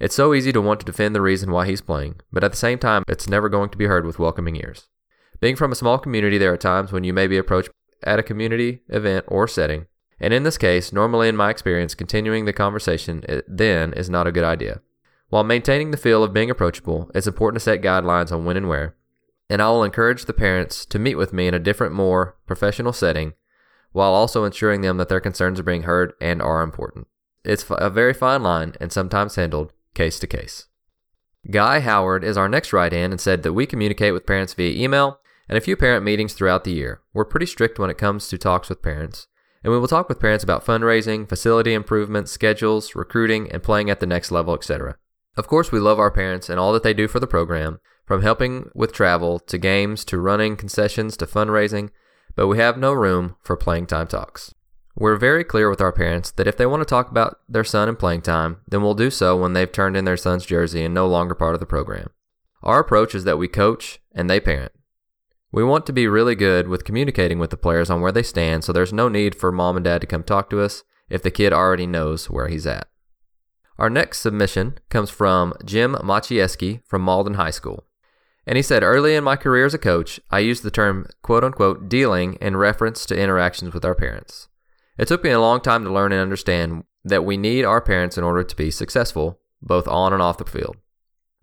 It's 0.00 0.14
so 0.14 0.34
easy 0.34 0.52
to 0.52 0.60
want 0.60 0.80
to 0.80 0.86
defend 0.86 1.14
the 1.14 1.20
reason 1.20 1.50
why 1.50 1.66
he's 1.66 1.80
playing, 1.80 2.20
but 2.32 2.42
at 2.42 2.50
the 2.50 2.56
same 2.56 2.78
time, 2.78 3.04
it's 3.06 3.28
never 3.28 3.48
going 3.48 3.70
to 3.70 3.78
be 3.78 3.86
heard 3.86 4.06
with 4.06 4.18
welcoming 4.18 4.56
ears. 4.56 4.88
Being 5.40 5.56
from 5.56 5.72
a 5.72 5.76
small 5.76 5.98
community, 5.98 6.38
there 6.38 6.52
are 6.52 6.58
times 6.58 6.90
when 6.90 7.04
you 7.04 7.12
may 7.12 7.26
be 7.26 7.38
approached 7.38 7.70
at 8.02 8.18
a 8.18 8.24
community 8.24 8.82
event 8.88 9.24
or 9.28 9.46
setting, 9.46 9.86
and 10.20 10.34
in 10.34 10.42
this 10.42 10.58
case, 10.58 10.92
normally 10.92 11.28
in 11.28 11.36
my 11.36 11.50
experience, 11.50 11.94
continuing 11.94 12.44
the 12.44 12.52
conversation 12.52 13.22
eh, 13.28 13.42
then 13.46 13.92
is 13.92 14.10
not 14.10 14.26
a 14.26 14.32
good 14.32 14.44
idea. 14.44 14.80
While 15.28 15.44
maintaining 15.44 15.90
the 15.90 15.96
feel 15.96 16.24
of 16.24 16.32
being 16.32 16.50
approachable, 16.50 17.10
it's 17.14 17.26
important 17.26 17.60
to 17.60 17.64
set 17.64 17.82
guidelines 17.82 18.32
on 18.32 18.44
when 18.44 18.56
and 18.56 18.68
where, 18.68 18.96
and 19.48 19.62
I 19.62 19.68
will 19.68 19.84
encourage 19.84 20.24
the 20.24 20.32
parents 20.32 20.84
to 20.86 20.98
meet 20.98 21.14
with 21.14 21.32
me 21.32 21.46
in 21.46 21.54
a 21.54 21.60
different, 21.60 21.94
more 21.94 22.36
professional 22.46 22.92
setting 22.92 23.34
while 23.92 24.12
also 24.12 24.44
ensuring 24.44 24.80
them 24.82 24.96
that 24.98 25.08
their 25.08 25.20
concerns 25.20 25.58
are 25.58 25.64
being 25.64 25.82
heard 25.82 26.12
and 26.20 26.42
are 26.42 26.62
important. 26.62 27.06
it's 27.44 27.64
a 27.70 27.88
very 27.88 28.12
fine 28.12 28.42
line 28.42 28.74
and 28.80 28.92
sometimes 28.92 29.36
handled 29.36 29.72
case 29.94 30.18
to 30.18 30.26
case. 30.26 30.66
Guy 31.50 31.80
Howard 31.80 32.24
is 32.24 32.36
our 32.36 32.48
next 32.48 32.72
write 32.72 32.92
in 32.92 33.10
and 33.12 33.20
said 33.20 33.42
that 33.42 33.54
we 33.54 33.64
communicate 33.64 34.12
with 34.12 34.26
parents 34.26 34.52
via 34.52 34.76
email 34.76 35.20
and 35.48 35.56
a 35.56 35.62
few 35.62 35.76
parent 35.76 36.04
meetings 36.04 36.34
throughout 36.34 36.64
the 36.64 36.72
year. 36.72 37.00
We're 37.12 37.24
pretty 37.24 37.46
strict 37.46 37.78
when 37.78 37.90
it 37.90 37.98
comes 37.98 38.28
to 38.28 38.38
talks 38.38 38.68
with 38.68 38.82
parents, 38.82 39.26
and 39.64 39.72
we 39.72 39.78
will 39.78 39.88
talk 39.88 40.08
with 40.08 40.20
parents 40.20 40.44
about 40.44 40.64
fundraising, 40.64 41.28
facility 41.28 41.72
improvements, 41.72 42.32
schedules, 42.32 42.94
recruiting, 42.94 43.50
and 43.50 43.62
playing 43.62 43.90
at 43.90 44.00
the 44.00 44.06
next 44.06 44.30
level, 44.30 44.54
etc. 44.54 44.96
Of 45.36 45.46
course, 45.46 45.72
we 45.72 45.78
love 45.78 45.98
our 45.98 46.10
parents 46.10 46.48
and 46.48 46.60
all 46.60 46.72
that 46.72 46.82
they 46.82 46.94
do 46.94 47.08
for 47.08 47.20
the 47.20 47.26
program, 47.26 47.80
from 48.06 48.22
helping 48.22 48.70
with 48.74 48.92
travel 48.92 49.38
to 49.38 49.58
games 49.58 50.04
to 50.06 50.18
running 50.18 50.56
concessions 50.56 51.16
to 51.18 51.26
fundraising, 51.26 51.90
but 52.34 52.46
we 52.46 52.58
have 52.58 52.78
no 52.78 52.92
room 52.92 53.36
for 53.42 53.56
playing 53.56 53.86
time 53.86 54.06
talks. 54.06 54.54
We're 54.96 55.16
very 55.16 55.44
clear 55.44 55.70
with 55.70 55.80
our 55.80 55.92
parents 55.92 56.32
that 56.32 56.48
if 56.48 56.56
they 56.56 56.66
want 56.66 56.80
to 56.80 56.84
talk 56.84 57.10
about 57.10 57.38
their 57.48 57.62
son 57.62 57.88
and 57.88 57.98
playing 57.98 58.22
time, 58.22 58.62
then 58.66 58.82
we'll 58.82 58.94
do 58.94 59.10
so 59.10 59.36
when 59.36 59.52
they've 59.52 59.70
turned 59.70 59.96
in 59.96 60.04
their 60.04 60.16
son's 60.16 60.44
jersey 60.44 60.84
and 60.84 60.92
no 60.92 61.06
longer 61.06 61.36
part 61.36 61.54
of 61.54 61.60
the 61.60 61.66
program. 61.66 62.08
Our 62.64 62.80
approach 62.80 63.14
is 63.14 63.22
that 63.24 63.38
we 63.38 63.46
coach 63.46 64.00
and 64.12 64.28
they 64.28 64.40
parent. 64.40 64.72
We 65.50 65.64
want 65.64 65.86
to 65.86 65.92
be 65.92 66.06
really 66.06 66.34
good 66.34 66.68
with 66.68 66.84
communicating 66.84 67.38
with 67.38 67.50
the 67.50 67.56
players 67.56 67.88
on 67.88 68.00
where 68.00 68.12
they 68.12 68.22
stand, 68.22 68.64
so 68.64 68.72
there's 68.72 68.92
no 68.92 69.08
need 69.08 69.34
for 69.34 69.50
mom 69.50 69.76
and 69.76 69.84
dad 69.84 70.02
to 70.02 70.06
come 70.06 70.22
talk 70.22 70.50
to 70.50 70.60
us 70.60 70.84
if 71.08 71.22
the 71.22 71.30
kid 71.30 71.52
already 71.52 71.86
knows 71.86 72.28
where 72.28 72.48
he's 72.48 72.66
at. 72.66 72.88
Our 73.78 73.88
next 73.88 74.18
submission 74.18 74.78
comes 74.90 75.08
from 75.08 75.54
Jim 75.64 75.94
Machieski 75.94 76.82
from 76.84 77.04
Mauldin 77.04 77.36
High 77.36 77.52
School. 77.52 77.84
And 78.46 78.56
he 78.56 78.62
said, 78.62 78.82
Early 78.82 79.14
in 79.14 79.24
my 79.24 79.36
career 79.36 79.66
as 79.66 79.74
a 79.74 79.78
coach, 79.78 80.18
I 80.30 80.40
used 80.40 80.62
the 80.62 80.70
term 80.70 81.06
quote 81.22 81.44
unquote 81.44 81.88
dealing 81.88 82.34
in 82.40 82.56
reference 82.56 83.06
to 83.06 83.18
interactions 83.18 83.72
with 83.72 83.84
our 83.84 83.94
parents. 83.94 84.48
It 84.98 85.06
took 85.06 85.22
me 85.22 85.30
a 85.30 85.40
long 85.40 85.60
time 85.60 85.84
to 85.84 85.92
learn 85.92 86.12
and 86.12 86.20
understand 86.20 86.84
that 87.04 87.24
we 87.24 87.36
need 87.36 87.64
our 87.64 87.80
parents 87.80 88.18
in 88.18 88.24
order 88.24 88.42
to 88.42 88.56
be 88.56 88.70
successful, 88.70 89.38
both 89.62 89.86
on 89.86 90.12
and 90.12 90.20
off 90.20 90.38
the 90.38 90.44
field. 90.44 90.76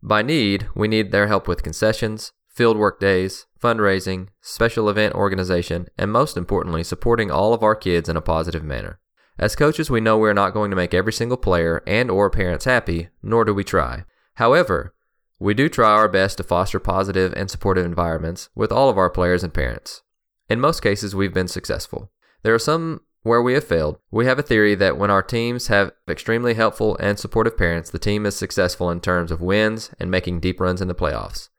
By 0.03 0.21
need, 0.21 0.67
we 0.75 0.87
need 0.87 1.11
their 1.11 1.27
help 1.27 1.47
with 1.47 1.63
concessions, 1.63 2.33
field 2.55 2.77
work 2.77 3.01
days, 3.01 3.47
fundraising, 3.61 4.29
special 4.39 4.89
event 4.89 5.13
organization, 5.13 5.87
and 5.97 6.11
most 6.11 6.37
importantly, 6.37 6.83
supporting 6.83 7.29
all 7.29 7.53
of 7.53 7.61
our 7.61 7.75
kids 7.75 8.07
in 8.07 8.15
a 8.15 8.21
positive 8.21 8.63
manner. 8.63 8.97
As 9.37 9.57
coaches, 9.57 9.89
we 9.89 9.99
know 9.99 10.17
we 10.17 10.29
are 10.29 10.33
not 10.33 10.53
going 10.53 10.71
to 10.71 10.77
make 10.77 10.93
every 10.93 11.11
single 11.11 11.37
player 11.37 11.83
and 11.85 12.09
or 12.09 12.29
parents 12.29 12.63
happy, 12.63 13.09
nor 13.21 13.43
do 13.43 13.53
we 13.53 13.65
try. 13.65 14.05
However, 14.35 14.95
we 15.37 15.53
do 15.53 15.67
try 15.67 15.91
our 15.91 16.07
best 16.07 16.37
to 16.37 16.43
foster 16.43 16.79
positive 16.79 17.33
and 17.33 17.51
supportive 17.51 17.85
environments 17.85 18.47
with 18.55 18.71
all 18.71 18.89
of 18.89 18.97
our 18.97 19.09
players 19.09 19.43
and 19.43 19.53
parents. 19.53 20.03
In 20.49 20.61
most 20.61 20.81
cases, 20.81 21.13
we've 21.13 21.33
been 21.33 21.49
successful. 21.49 22.09
There 22.43 22.53
are 22.53 22.59
some 22.59 23.01
where 23.23 23.41
we 23.41 23.55
have 23.55 23.65
failed. 23.65 23.97
We 24.11 24.27
have 24.27 24.39
a 24.39 24.43
theory 24.43 24.75
that 24.75 24.97
when 24.97 25.11
our 25.11 25.23
teams 25.23 25.67
have 25.67 25.91
extremely 26.07 26.53
helpful 26.53 26.95
and 27.01 27.19
supportive 27.19 27.57
parents, 27.57 27.89
the 27.89 27.99
team 27.99 28.25
is 28.25 28.37
successful 28.37 28.89
in 28.89 29.01
terms 29.01 29.31
of 29.31 29.41
wins 29.41 29.91
and 29.99 30.09
making 30.09 30.39
deep 30.39 30.61
runs 30.61 30.79
in 30.79 30.87
the 30.87 30.95
playoffs. 30.95 31.49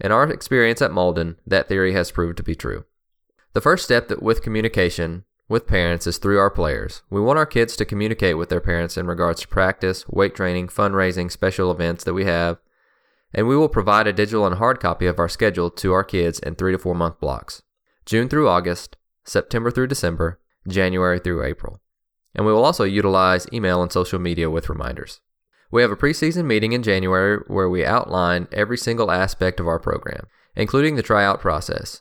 In 0.00 0.12
our 0.12 0.30
experience 0.30 0.80
at 0.80 0.92
Mauldin, 0.92 1.36
that 1.46 1.68
theory 1.68 1.92
has 1.92 2.10
proved 2.10 2.36
to 2.36 2.42
be 2.42 2.54
true. 2.54 2.84
The 3.52 3.60
first 3.60 3.84
step 3.84 4.10
with 4.20 4.42
communication 4.42 5.24
with 5.48 5.66
parents 5.66 6.06
is 6.06 6.18
through 6.18 6.38
our 6.38 6.50
players. 6.50 7.02
We 7.10 7.20
want 7.20 7.38
our 7.38 7.46
kids 7.46 7.74
to 7.76 7.84
communicate 7.84 8.36
with 8.36 8.50
their 8.50 8.60
parents 8.60 8.96
in 8.96 9.06
regards 9.06 9.40
to 9.40 9.48
practice, 9.48 10.06
weight 10.08 10.34
training, 10.34 10.68
fundraising, 10.68 11.30
special 11.32 11.70
events 11.70 12.04
that 12.04 12.14
we 12.14 12.26
have, 12.26 12.58
and 13.32 13.48
we 13.48 13.56
will 13.56 13.68
provide 13.68 14.06
a 14.06 14.12
digital 14.12 14.46
and 14.46 14.56
hard 14.56 14.80
copy 14.80 15.06
of 15.06 15.18
our 15.18 15.28
schedule 15.28 15.70
to 15.70 15.92
our 15.92 16.04
kids 16.04 16.38
in 16.38 16.54
3 16.54 16.72
to 16.72 16.78
4 16.78 16.94
month 16.94 17.18
blocks. 17.18 17.62
June 18.06 18.28
through 18.28 18.48
August, 18.48 18.96
September 19.24 19.70
through 19.70 19.86
December, 19.86 20.40
January 20.66 21.18
through 21.18 21.44
April. 21.44 21.80
And 22.34 22.46
we 22.46 22.52
will 22.52 22.64
also 22.64 22.84
utilize 22.84 23.46
email 23.52 23.82
and 23.82 23.90
social 23.90 24.18
media 24.18 24.50
with 24.50 24.68
reminders. 24.68 25.20
We 25.70 25.82
have 25.82 25.90
a 25.90 25.96
preseason 25.96 26.46
meeting 26.46 26.72
in 26.72 26.82
January 26.82 27.42
where 27.46 27.68
we 27.68 27.84
outline 27.84 28.48
every 28.52 28.78
single 28.78 29.10
aspect 29.10 29.60
of 29.60 29.68
our 29.68 29.78
program, 29.78 30.26
including 30.56 30.96
the 30.96 31.02
tryout 31.02 31.40
process. 31.40 32.00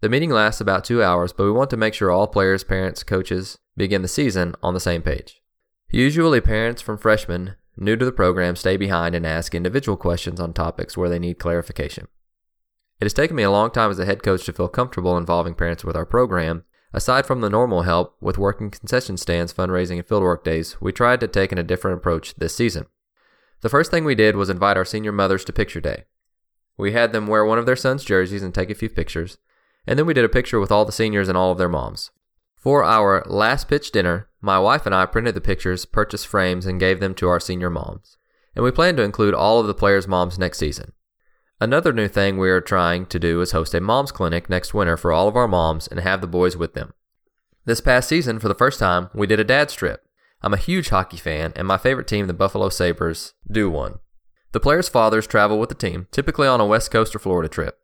The 0.00 0.08
meeting 0.08 0.30
lasts 0.30 0.60
about 0.60 0.84
two 0.84 1.02
hours, 1.02 1.32
but 1.32 1.44
we 1.44 1.50
want 1.50 1.70
to 1.70 1.76
make 1.76 1.92
sure 1.92 2.10
all 2.10 2.28
players, 2.28 2.62
parents, 2.62 3.02
coaches 3.02 3.58
begin 3.76 4.02
the 4.02 4.08
season 4.08 4.54
on 4.62 4.74
the 4.74 4.80
same 4.80 5.02
page. 5.02 5.42
Usually, 5.90 6.40
parents 6.40 6.80
from 6.80 6.98
freshmen 6.98 7.56
new 7.76 7.96
to 7.96 8.04
the 8.04 8.12
program 8.12 8.54
stay 8.54 8.76
behind 8.76 9.14
and 9.14 9.26
ask 9.26 9.54
individual 9.54 9.96
questions 9.96 10.38
on 10.38 10.52
topics 10.52 10.96
where 10.96 11.08
they 11.08 11.18
need 11.18 11.38
clarification. 11.38 12.06
It 13.00 13.06
has 13.06 13.14
taken 13.14 13.34
me 13.34 13.42
a 13.42 13.50
long 13.50 13.70
time 13.70 13.90
as 13.90 13.98
a 13.98 14.04
head 14.04 14.22
coach 14.22 14.44
to 14.44 14.52
feel 14.52 14.68
comfortable 14.68 15.16
involving 15.16 15.54
parents 15.54 15.82
with 15.82 15.96
our 15.96 16.06
program. 16.06 16.64
Aside 16.92 17.26
from 17.26 17.40
the 17.40 17.50
normal 17.50 17.82
help 17.82 18.16
with 18.20 18.38
working 18.38 18.70
concession 18.70 19.16
stands, 19.16 19.52
fundraising, 19.52 19.98
and 19.98 20.06
fieldwork 20.06 20.44
days, 20.44 20.80
we 20.80 20.92
tried 20.92 21.20
to 21.20 21.28
take 21.28 21.50
in 21.50 21.58
a 21.58 21.62
different 21.62 21.98
approach 21.98 22.34
this 22.36 22.54
season. 22.54 22.86
The 23.62 23.68
first 23.68 23.90
thing 23.90 24.04
we 24.04 24.14
did 24.14 24.36
was 24.36 24.48
invite 24.48 24.76
our 24.76 24.84
senior 24.84 25.12
mothers 25.12 25.44
to 25.44 25.52
picture 25.52 25.80
day. 25.80 26.04
We 26.76 26.92
had 26.92 27.12
them 27.12 27.26
wear 27.26 27.44
one 27.44 27.58
of 27.58 27.66
their 27.66 27.76
sons' 27.76 28.04
jerseys 28.04 28.42
and 28.42 28.54
take 28.54 28.70
a 28.70 28.74
few 28.74 28.88
pictures, 28.88 29.36
and 29.86 29.98
then 29.98 30.06
we 30.06 30.14
did 30.14 30.24
a 30.24 30.30
picture 30.30 30.58
with 30.58 30.72
all 30.72 30.84
the 30.84 30.92
seniors 30.92 31.28
and 31.28 31.36
all 31.36 31.52
of 31.52 31.58
their 31.58 31.68
moms. 31.68 32.10
For 32.56 32.84
our 32.84 33.22
last 33.26 33.68
pitch 33.68 33.90
dinner, 33.90 34.28
my 34.40 34.58
wife 34.58 34.86
and 34.86 34.94
I 34.94 35.06
printed 35.06 35.34
the 35.34 35.40
pictures, 35.40 35.84
purchased 35.84 36.26
frames, 36.26 36.66
and 36.66 36.80
gave 36.80 37.00
them 37.00 37.14
to 37.16 37.28
our 37.28 37.40
senior 37.40 37.70
moms. 37.70 38.16
And 38.54 38.64
we 38.64 38.70
plan 38.70 38.96
to 38.96 39.02
include 39.02 39.34
all 39.34 39.60
of 39.60 39.66
the 39.66 39.74
players' 39.74 40.08
moms 40.08 40.38
next 40.38 40.58
season. 40.58 40.92
Another 41.60 41.92
new 41.92 42.08
thing 42.08 42.38
we 42.38 42.48
are 42.50 42.60
trying 42.60 43.04
to 43.06 43.18
do 43.18 43.42
is 43.42 43.52
host 43.52 43.74
a 43.74 43.80
moms 43.80 44.12
clinic 44.12 44.48
next 44.48 44.72
winter 44.72 44.96
for 44.96 45.12
all 45.12 45.28
of 45.28 45.36
our 45.36 45.48
moms 45.48 45.86
and 45.86 46.00
have 46.00 46.22
the 46.22 46.26
boys 46.26 46.56
with 46.56 46.72
them. 46.72 46.94
This 47.66 47.82
past 47.82 48.08
season, 48.08 48.38
for 48.38 48.48
the 48.48 48.54
first 48.54 48.78
time, 48.78 49.10
we 49.14 49.26
did 49.26 49.38
a 49.40 49.44
dad's 49.44 49.74
trip. 49.74 50.02
I'm 50.42 50.54
a 50.54 50.58
huge 50.58 50.88
hockey 50.88 51.18
fan, 51.18 51.52
and 51.54 51.66
my 51.68 51.76
favorite 51.76 52.06
team, 52.06 52.26
the 52.26 52.32
Buffalo 52.32 52.68
Sabres, 52.70 53.34
do 53.50 53.70
one. 53.70 53.98
The 54.52 54.60
players' 54.60 54.88
fathers 54.88 55.26
travel 55.26 55.58
with 55.58 55.68
the 55.68 55.74
team, 55.74 56.06
typically 56.10 56.48
on 56.48 56.60
a 56.60 56.66
West 56.66 56.90
Coast 56.90 57.14
or 57.14 57.18
Florida 57.18 57.48
trip. 57.48 57.78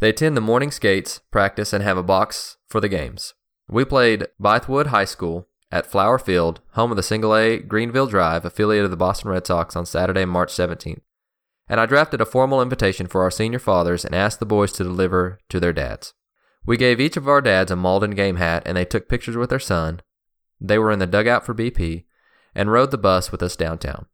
They 0.00 0.10
attend 0.10 0.36
the 0.36 0.40
morning 0.40 0.70
skates, 0.70 1.20
practice, 1.30 1.72
and 1.72 1.84
have 1.84 1.96
a 1.96 2.02
box 2.02 2.56
for 2.66 2.80
the 2.80 2.88
games. 2.88 3.34
We 3.68 3.84
played 3.84 4.26
Blythewood 4.42 4.88
High 4.88 5.04
School 5.04 5.46
at 5.70 5.90
Fluor 5.90 6.20
Field, 6.20 6.60
home 6.72 6.90
of 6.90 6.96
the 6.96 7.02
Single 7.02 7.36
A 7.36 7.58
Greenville 7.58 8.08
Drive, 8.08 8.44
affiliate 8.44 8.84
of 8.84 8.90
the 8.90 8.96
Boston 8.96 9.30
Red 9.30 9.46
Sox, 9.46 9.76
on 9.76 9.86
Saturday, 9.86 10.24
March 10.24 10.52
17th. 10.52 11.02
And 11.68 11.78
I 11.78 11.86
drafted 11.86 12.20
a 12.20 12.26
formal 12.26 12.60
invitation 12.60 13.06
for 13.06 13.22
our 13.22 13.30
senior 13.30 13.60
fathers 13.60 14.04
and 14.04 14.14
asked 14.14 14.40
the 14.40 14.46
boys 14.46 14.72
to 14.72 14.82
deliver 14.82 15.38
to 15.48 15.60
their 15.60 15.72
dads. 15.72 16.14
We 16.66 16.76
gave 16.76 17.00
each 17.00 17.16
of 17.16 17.28
our 17.28 17.40
dads 17.40 17.70
a 17.70 17.76
Mauldin 17.76 18.16
game 18.16 18.36
hat, 18.36 18.64
and 18.66 18.76
they 18.76 18.84
took 18.84 19.08
pictures 19.08 19.36
with 19.36 19.50
their 19.50 19.60
son, 19.60 20.02
they 20.60 20.78
were 20.78 20.90
in 20.90 20.98
the 20.98 21.06
dugout 21.06 21.44
for 21.44 21.54
BP 21.54 22.04
and 22.54 22.70
rode 22.70 22.90
the 22.90 22.98
bus 22.98 23.32
with 23.32 23.42
us 23.42 23.56
downtown. 23.56 24.06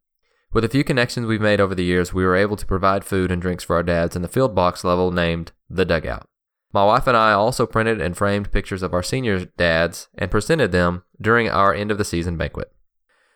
With 0.53 0.63
a 0.63 0.69
few 0.69 0.83
connections 0.83 1.27
we've 1.27 1.41
made 1.41 1.59
over 1.59 1.75
the 1.75 1.83
years, 1.83 2.13
we 2.13 2.23
were 2.23 2.35
able 2.35 2.55
to 2.55 2.65
provide 2.65 3.03
food 3.03 3.31
and 3.31 3.41
drinks 3.41 3.63
for 3.63 3.75
our 3.75 3.83
dads 3.83 4.15
in 4.15 4.21
the 4.21 4.27
field 4.27 4.55
box 4.55 4.83
level 4.83 5.11
named 5.11 5.51
The 5.69 5.85
Dugout. 5.85 6.27
My 6.73 6.85
wife 6.85 7.07
and 7.07 7.17
I 7.17 7.33
also 7.33 7.65
printed 7.65 8.01
and 8.01 8.15
framed 8.15 8.51
pictures 8.51 8.83
of 8.83 8.93
our 8.93 9.03
senior 9.03 9.45
dads 9.57 10.07
and 10.17 10.31
presented 10.31 10.71
them 10.71 11.03
during 11.19 11.49
our 11.49 11.73
end 11.73 11.91
of 11.91 11.97
the 11.97 12.05
season 12.05 12.37
banquet. 12.37 12.71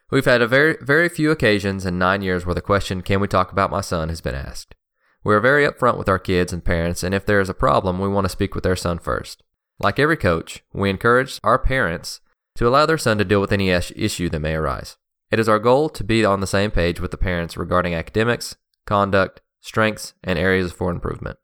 We've 0.10 0.26
had 0.26 0.41
a 0.41 0.47
very, 0.47 0.78
very 0.82 1.10
few 1.10 1.32
occasions 1.32 1.86
in 1.86 1.97
nine 1.97 2.21
years 2.21 2.45
where 2.45 2.56
the 2.56 2.62
question, 2.62 3.02
Can 3.02 3.19
we 3.19 3.28
talk 3.28 3.52
about 3.52 3.71
my 3.71 3.82
son? 3.82 4.10
has 4.10 4.21
been 4.21 4.36
asked. 4.36 4.76
We 5.24 5.34
are 5.36 5.39
very 5.39 5.65
upfront 5.65 5.97
with 5.97 6.10
our 6.10 6.19
kids 6.19 6.52
and 6.52 6.63
parents, 6.63 7.04
and 7.04 7.13
if 7.13 7.26
there 7.26 7.39
is 7.39 7.50
a 7.50 7.54
problem, 7.54 8.00
we 8.00 8.08
want 8.10 8.26
to 8.26 8.30
speak 8.30 8.56
with 8.56 8.63
their 8.63 8.76
son 8.76 9.00
first. 9.00 9.43
Like 9.80 10.00
every 10.00 10.17
coach, 10.17 10.63
we 10.74 10.89
encourage 10.89 11.39
our 11.43 11.60
parents 11.60 12.19
to 12.62 12.67
allow 12.67 12.86
their 12.86 12.95
son 12.95 13.17
to 13.17 13.26
deal 13.26 13.41
with 13.41 13.52
any 13.52 13.71
issue 13.71 14.30
that 14.30 14.39
may 14.39 14.54
arise. 14.54 14.95
It 15.32 15.39
is 15.39 15.50
our 15.50 15.58
goal 15.58 15.89
to 15.89 16.04
be 16.04 16.24
on 16.24 16.41
the 16.41 16.45
same 16.45 16.69
page 16.69 17.00
with 17.00 17.10
the 17.10 17.17
parents 17.17 17.58
regarding 17.58 17.95
academics, 17.95 18.56
conduct, 18.86 19.41
strengths, 19.62 20.13
and 20.24 20.38
areas 20.38 20.71
for 20.71 20.91
improvement. 20.91 21.39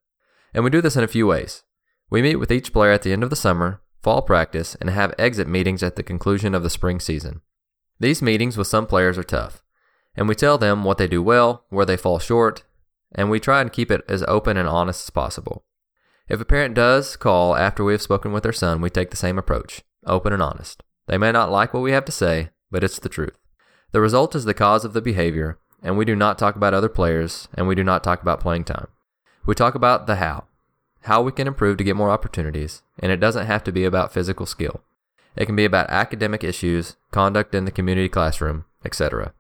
And 0.54 0.64
we 0.64 0.70
do 0.70 0.80
this 0.80 0.96
in 0.96 1.04
a 1.04 1.08
few 1.08 1.26
ways. 1.26 1.64
We 2.12 2.22
meet 2.22 2.36
with 2.36 2.52
each 2.52 2.72
player 2.72 2.92
at 2.92 3.02
the 3.02 3.14
end 3.14 3.24
of 3.24 3.32
the 3.32 3.36
summer, 3.36 3.82
fall 4.04 4.22
practice, 4.22 4.76
and 4.80 4.92
have 4.92 5.16
exit 5.18 5.48
meetings 5.48 5.82
at 5.82 5.96
the 5.96 6.04
conclusion 6.04 6.54
of 6.54 6.62
the 6.62 6.70
spring 6.70 7.00
season. 7.00 7.42
These 8.00 8.22
meetings 8.22 8.56
with 8.56 8.68
some 8.68 8.86
players 8.86 9.18
are 9.18 9.24
tough, 9.24 9.64
and 10.16 10.28
we 10.28 10.36
tell 10.36 10.60
them 10.60 10.84
what 10.84 11.00
they 11.00 11.08
do 11.08 11.24
well, 11.24 11.66
where 11.70 11.88
they 11.88 11.98
fall 11.98 12.20
short, 12.20 12.62
and 13.12 13.32
we 13.32 13.40
try 13.40 13.62
and 13.62 13.74
keep 13.74 13.90
it 13.90 14.06
as 14.08 14.22
open 14.28 14.56
and 14.56 14.70
honest 14.70 15.08
as 15.08 15.10
possible. 15.10 15.66
If 16.30 16.40
a 16.40 16.46
parent 16.46 16.76
does 16.76 17.16
call 17.16 17.56
after 17.56 17.84
we 17.84 17.94
have 17.94 18.04
spoken 18.04 18.34
with 18.34 18.44
their 18.44 18.54
son, 18.54 18.82
we 18.82 18.92
take 18.92 19.10
the 19.10 19.18
same 19.18 19.40
approach, 19.40 19.82
open 20.06 20.32
and 20.32 20.44
honest. 20.44 20.84
They 21.08 21.18
may 21.18 21.32
not 21.32 21.52
like 21.52 21.74
what 21.74 21.84
we 21.84 21.92
have 21.92 22.06
to 22.06 22.12
say, 22.12 22.50
but 22.70 22.84
it's 22.84 23.00
the 23.00 23.10
truth. 23.10 23.38
The 23.92 24.02
result 24.02 24.36
is 24.36 24.46
the 24.46 24.54
cause 24.54 24.86
of 24.86 24.94
the 24.94 25.02
behavior, 25.02 25.58
and 25.82 25.98
we 25.98 26.06
do 26.06 26.16
not 26.16 26.38
talk 26.38 26.56
about 26.56 26.74
other 26.74 26.90
players, 26.90 27.48
and 27.54 27.68
we 27.68 27.76
do 27.76 27.84
not 27.84 28.04
talk 28.04 28.22
about 28.22 28.42
playing 28.42 28.66
time. 28.66 28.88
We 29.46 29.56
talk 29.56 29.76
about 29.76 30.08
the 30.08 30.18
how, 30.18 30.46
how 31.04 31.22
we 31.22 31.32
can 31.32 31.48
improve 31.48 31.78
to 31.78 31.84
get 31.84 31.96
more 31.96 32.12
opportunities, 32.12 32.84
and 33.00 33.12
it 33.12 33.20
doesn't 33.20 33.48
have 33.48 33.64
to 33.64 33.72
be 33.72 33.86
about 33.86 34.12
physical 34.14 34.46
skill. 34.46 34.82
It 35.38 35.46
can 35.46 35.56
be 35.56 35.66
about 35.66 35.90
academic 35.90 36.44
issues, 36.44 36.98
conduct 37.12 37.56
in 37.56 37.66
the 37.66 37.72
community 37.72 38.10
classroom, 38.10 38.66
etc. 38.84 39.34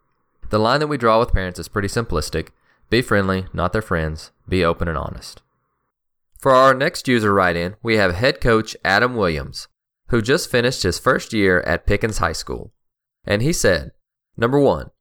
The 0.49 0.59
line 0.59 0.79
that 0.79 0.87
we 0.87 0.97
draw 0.97 1.19
with 1.19 1.33
parents 1.33 1.59
is 1.59 1.67
pretty 1.67 1.89
simplistic 1.89 2.49
be 2.89 3.01
friendly, 3.01 3.47
not 3.51 3.73
their 3.73 3.81
friends, 3.81 4.31
be 4.47 4.63
open 4.63 4.87
and 4.87 4.97
honest. 4.97 5.41
For 6.39 6.53
our 6.53 6.73
next 6.73 7.07
user 7.07 7.33
write 7.33 7.57
in, 7.57 7.75
we 7.83 7.97
have 7.97 8.15
head 8.15 8.39
coach 8.39 8.77
Adam 8.85 9.17
Williams, 9.17 9.67
who 10.09 10.21
just 10.21 10.49
finished 10.49 10.83
his 10.83 10.99
first 10.99 11.33
year 11.33 11.61
at 11.61 11.85
Pickens 11.85 12.19
High 12.19 12.33
School. 12.33 12.73
And 13.25 13.41
he 13.41 13.53
said, 13.53 13.91
Number 14.37 14.59
one, 14.59 14.91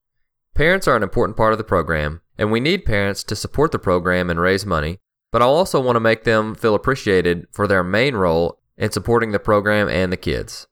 parents 0.54 0.88
are 0.88 0.96
an 0.96 1.02
important 1.02 1.36
part 1.36 1.52
of 1.52 1.58
the 1.58 1.64
program, 1.64 2.22
and 2.38 2.50
we 2.50 2.60
need 2.60 2.84
parents 2.84 3.22
to 3.24 3.36
support 3.36 3.72
the 3.72 3.78
program 3.78 4.30
and 4.30 4.40
raise 4.40 4.66
money, 4.66 4.98
but 5.30 5.42
I 5.42 5.44
also 5.44 5.80
want 5.80 5.96
to 5.96 6.00
make 6.00 6.24
them 6.24 6.54
feel 6.54 6.74
appreciated 6.74 7.46
for 7.52 7.66
their 7.66 7.84
main 7.84 8.14
role 8.14 8.60
in 8.76 8.90
supporting 8.90 9.32
the 9.32 9.38
program 9.38 9.88
and 9.88 10.12
the 10.12 10.16
kids. 10.16 10.66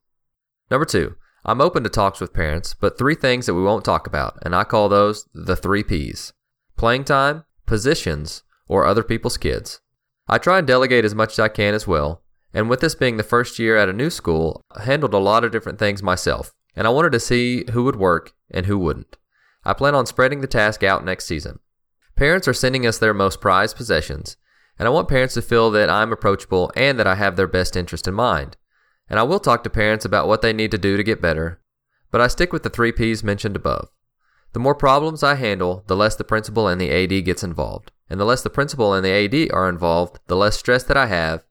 Number 0.70 0.85
two, 0.85 1.16
I'm 1.45 1.61
open 1.61 1.82
to 1.85 1.91
talks 1.91 2.20
with 2.20 2.32
parents, 2.32 2.74
but 2.74 2.99
three 2.99 3.14
things 3.14 3.47
that 3.47 3.55
we 3.55 3.62
won't 3.62 3.85
talk 3.85 4.07
about, 4.07 4.39
and 4.43 4.55
I 4.55 4.64
call 4.64 4.89
those 4.89 5.28
the 5.35 5.57
three 5.57 5.82
P's 5.82 6.32
playing 6.76 7.05
time, 7.05 7.45
positions, 7.66 8.43
or 8.66 8.85
other 8.85 9.05
people's 9.05 9.37
kids. 9.37 9.80
I 10.26 10.39
try 10.39 10.59
and 10.59 10.66
delegate 10.66 11.05
as 11.05 11.14
much 11.14 11.32
as 11.32 11.39
I 11.39 11.49
can 11.49 11.74
as 11.74 11.87
well, 11.87 12.24
and 12.55 12.71
with 12.71 12.81
this 12.81 12.95
being 12.95 13.17
the 13.17 13.25
first 13.25 13.59
year 13.59 13.77
at 13.77 13.89
a 13.89 13.93
new 13.93 14.09
school, 14.09 14.63
I 14.71 14.85
handled 14.85 15.13
a 15.13 15.19
lot 15.19 15.43
of 15.45 15.51
different 15.51 15.79
things 15.79 16.03
myself, 16.03 16.53
and 16.77 16.87
I 16.87 16.91
wanted 16.91 17.13
to 17.13 17.21
see 17.21 17.65
who 17.73 17.83
would 17.85 17.97
work 17.97 18.33
and 18.51 18.67
who 18.67 18.79
wouldn't. 18.79 19.17
I 19.65 19.73
plan 19.73 19.95
on 19.95 20.07
spreading 20.07 20.41
the 20.41 20.47
task 20.47 20.85
out 20.85 21.05
next 21.05 21.27
season. 21.27 21.59
Parents 22.17 22.47
are 22.47 22.55
sending 22.55 22.87
us 22.87 22.99
their 22.99 23.13
most 23.13 23.41
prized 23.41 23.77
possessions, 23.77 24.37
and 24.79 24.87
I 24.87 24.91
want 24.93 25.09
parents 25.09 25.35
to 25.35 25.43
feel 25.43 25.71
that 25.73 25.91
I'm 25.91 26.13
approachable 26.13 26.71
and 26.77 26.99
that 26.99 27.07
I 27.09 27.17
have 27.17 27.35
their 27.35 27.49
best 27.49 27.77
interest 27.77 28.07
in 28.07 28.15
mind. 28.15 28.57
And 29.09 29.19
I 29.19 29.25
will 29.25 29.41
talk 29.41 29.65
to 29.65 29.71
parents 29.71 30.05
about 30.05 30.29
what 30.29 30.41
they 30.41 30.53
need 30.53 30.71
to 30.71 30.79
do 30.79 30.97
to 30.97 31.03
get 31.03 31.21
better, 31.21 31.61
but 32.11 32.21
I 32.21 32.29
stick 32.29 32.53
with 32.53 32.63
the 32.63 32.71
three 32.71 32.93
P's 32.93 33.25
mentioned 33.25 33.57
above. 33.57 33.89
The 34.53 34.61
more 34.61 34.77
problems 34.77 35.25
I 35.25 35.35
handle, 35.35 35.83
the 35.89 35.97
less 35.97 36.15
the 36.15 36.23
principal 36.23 36.69
and 36.69 36.81
the 36.81 36.93
AD 36.93 37.25
gets 37.25 37.43
involved. 37.43 37.91
And 38.09 38.21
the 38.21 38.25
less 38.25 38.43
the 38.43 38.51
principal 38.51 38.95
and 38.95 39.05
the 39.05 39.11
AD 39.11 39.53
are 39.53 39.69
involved, 39.69 40.21
the 40.29 40.37
less 40.37 40.57
stress 40.57 40.85
that 40.85 40.97
I 40.97 41.07
have, 41.07 41.45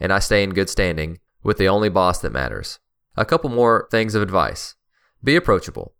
and 0.00 0.12
I 0.12 0.18
stay 0.18 0.42
in 0.42 0.50
good 0.54 0.70
standing 0.70 1.20
with 1.42 1.58
the 1.58 1.68
only 1.68 1.88
boss 1.88 2.20
that 2.20 2.32
matters. 2.32 2.78
A 3.16 3.24
couple 3.24 3.50
more 3.50 3.86
things 3.90 4.14
of 4.14 4.22
advice. 4.22 4.74
Be 5.22 5.36
approachable. 5.36 5.94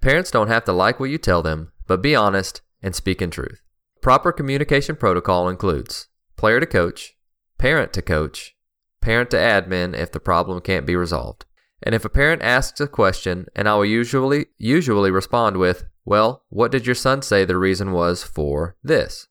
Parents 0.00 0.30
don't 0.30 0.48
have 0.48 0.64
to 0.66 0.72
like 0.72 1.00
what 1.00 1.10
you 1.10 1.18
tell 1.18 1.42
them, 1.42 1.72
but 1.86 2.02
be 2.02 2.14
honest 2.14 2.60
and 2.82 2.94
speak 2.94 3.20
in 3.20 3.30
truth. 3.30 3.62
Proper 4.00 4.30
communication 4.30 4.94
protocol 4.94 5.48
includes 5.48 6.08
player 6.36 6.60
to 6.60 6.66
coach, 6.66 7.16
parent 7.58 7.92
to 7.94 8.02
coach, 8.02 8.54
parent 9.00 9.30
to 9.30 9.36
admin 9.36 9.96
if 9.96 10.12
the 10.12 10.20
problem 10.20 10.60
can't 10.60 10.86
be 10.86 10.94
resolved. 10.94 11.46
And 11.82 11.94
if 11.94 12.04
a 12.04 12.08
parent 12.08 12.42
asks 12.42 12.80
a 12.80 12.86
question, 12.86 13.46
and 13.56 13.68
I 13.68 13.74
will 13.74 13.84
usually 13.84 14.46
usually 14.58 15.10
respond 15.10 15.56
with, 15.56 15.84
"Well, 16.04 16.44
what 16.48 16.72
did 16.72 16.86
your 16.86 16.94
son 16.94 17.22
say 17.22 17.44
the 17.44 17.56
reason 17.56 17.92
was 17.92 18.22
for 18.22 18.76
this?" 18.82 19.28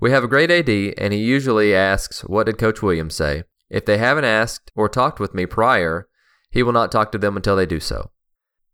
We 0.00 0.10
have 0.10 0.24
a 0.24 0.28
great 0.28 0.50
AD, 0.50 0.94
and 0.98 1.12
he 1.12 1.20
usually 1.20 1.74
asks, 1.74 2.22
"What 2.22 2.46
did 2.46 2.58
Coach 2.58 2.82
Williams 2.82 3.14
say?" 3.14 3.44
If 3.70 3.84
they 3.84 3.98
haven't 3.98 4.24
asked 4.24 4.70
or 4.74 4.88
talked 4.88 5.20
with 5.20 5.34
me 5.34 5.46
prior, 5.46 6.08
he 6.50 6.62
will 6.62 6.72
not 6.72 6.92
talk 6.92 7.10
to 7.12 7.18
them 7.18 7.36
until 7.36 7.56
they 7.56 7.66
do 7.66 7.80
so. 7.80 8.10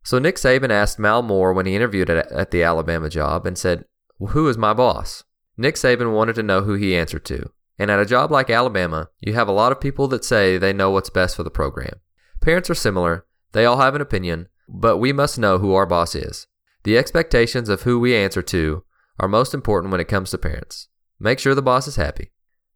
So 0.03 0.19
Nick 0.19 0.37
Saban 0.37 0.71
asked 0.71 0.99
Mal 0.99 1.23
Moore 1.23 1.53
when 1.53 1.67
he 1.67 1.77
interviewed 1.77 2.11
at 2.11 2.51
the 2.51 2.63
Alabama 2.63 3.09
job 3.09 3.47
and 3.47 3.57
said, 3.57 3.85
"Who 4.19 4.49
is 4.49 4.59
my 4.59 4.73
boss?" 4.73 5.25
Nick 5.57 5.75
Saban 5.75 6.13
wanted 6.13 6.35
to 6.37 6.43
know 6.43 6.63
who 6.63 6.75
he 6.75 6.97
answered 6.97 7.25
to. 7.27 7.51
And 7.79 7.91
at 7.91 8.01
a 8.01 8.07
job 8.07 8.31
like 8.31 8.51
Alabama, 8.51 9.09
you 9.21 9.35
have 9.35 9.49
a 9.49 9.53
lot 9.53 9.73
of 9.73 9.81
people 9.81 10.09
that 10.09 10.25
say 10.25 10.59
they 10.59 10.73
know 10.73 10.91
what's 10.91 11.11
best 11.11 11.37
for 11.37 11.43
the 11.43 11.51
program. 11.51 12.01
Parents 12.41 12.69
are 12.69 12.75
similar, 12.75 13.27
they 13.53 13.65
all 13.65 13.79
have 13.79 13.95
an 13.95 14.03
opinion, 14.03 14.49
but 14.69 14.99
we 14.99 15.13
must 15.13 15.39
know 15.39 15.59
who 15.59 15.75
our 15.75 15.87
boss 15.87 16.15
is. 16.15 16.47
The 16.85 16.97
expectations 16.97 17.69
of 17.69 17.83
who 17.83 17.99
we 17.99 18.15
answer 18.15 18.43
to 18.43 18.85
are 19.19 19.29
most 19.29 19.53
important 19.53 19.93
when 19.93 20.01
it 20.01 20.09
comes 20.09 20.31
to 20.31 20.39
parents. 20.39 20.89
Make 21.19 21.39
sure 21.39 21.55
the 21.55 21.63
boss 21.63 21.87
is 21.87 21.97
happy. 21.97 22.33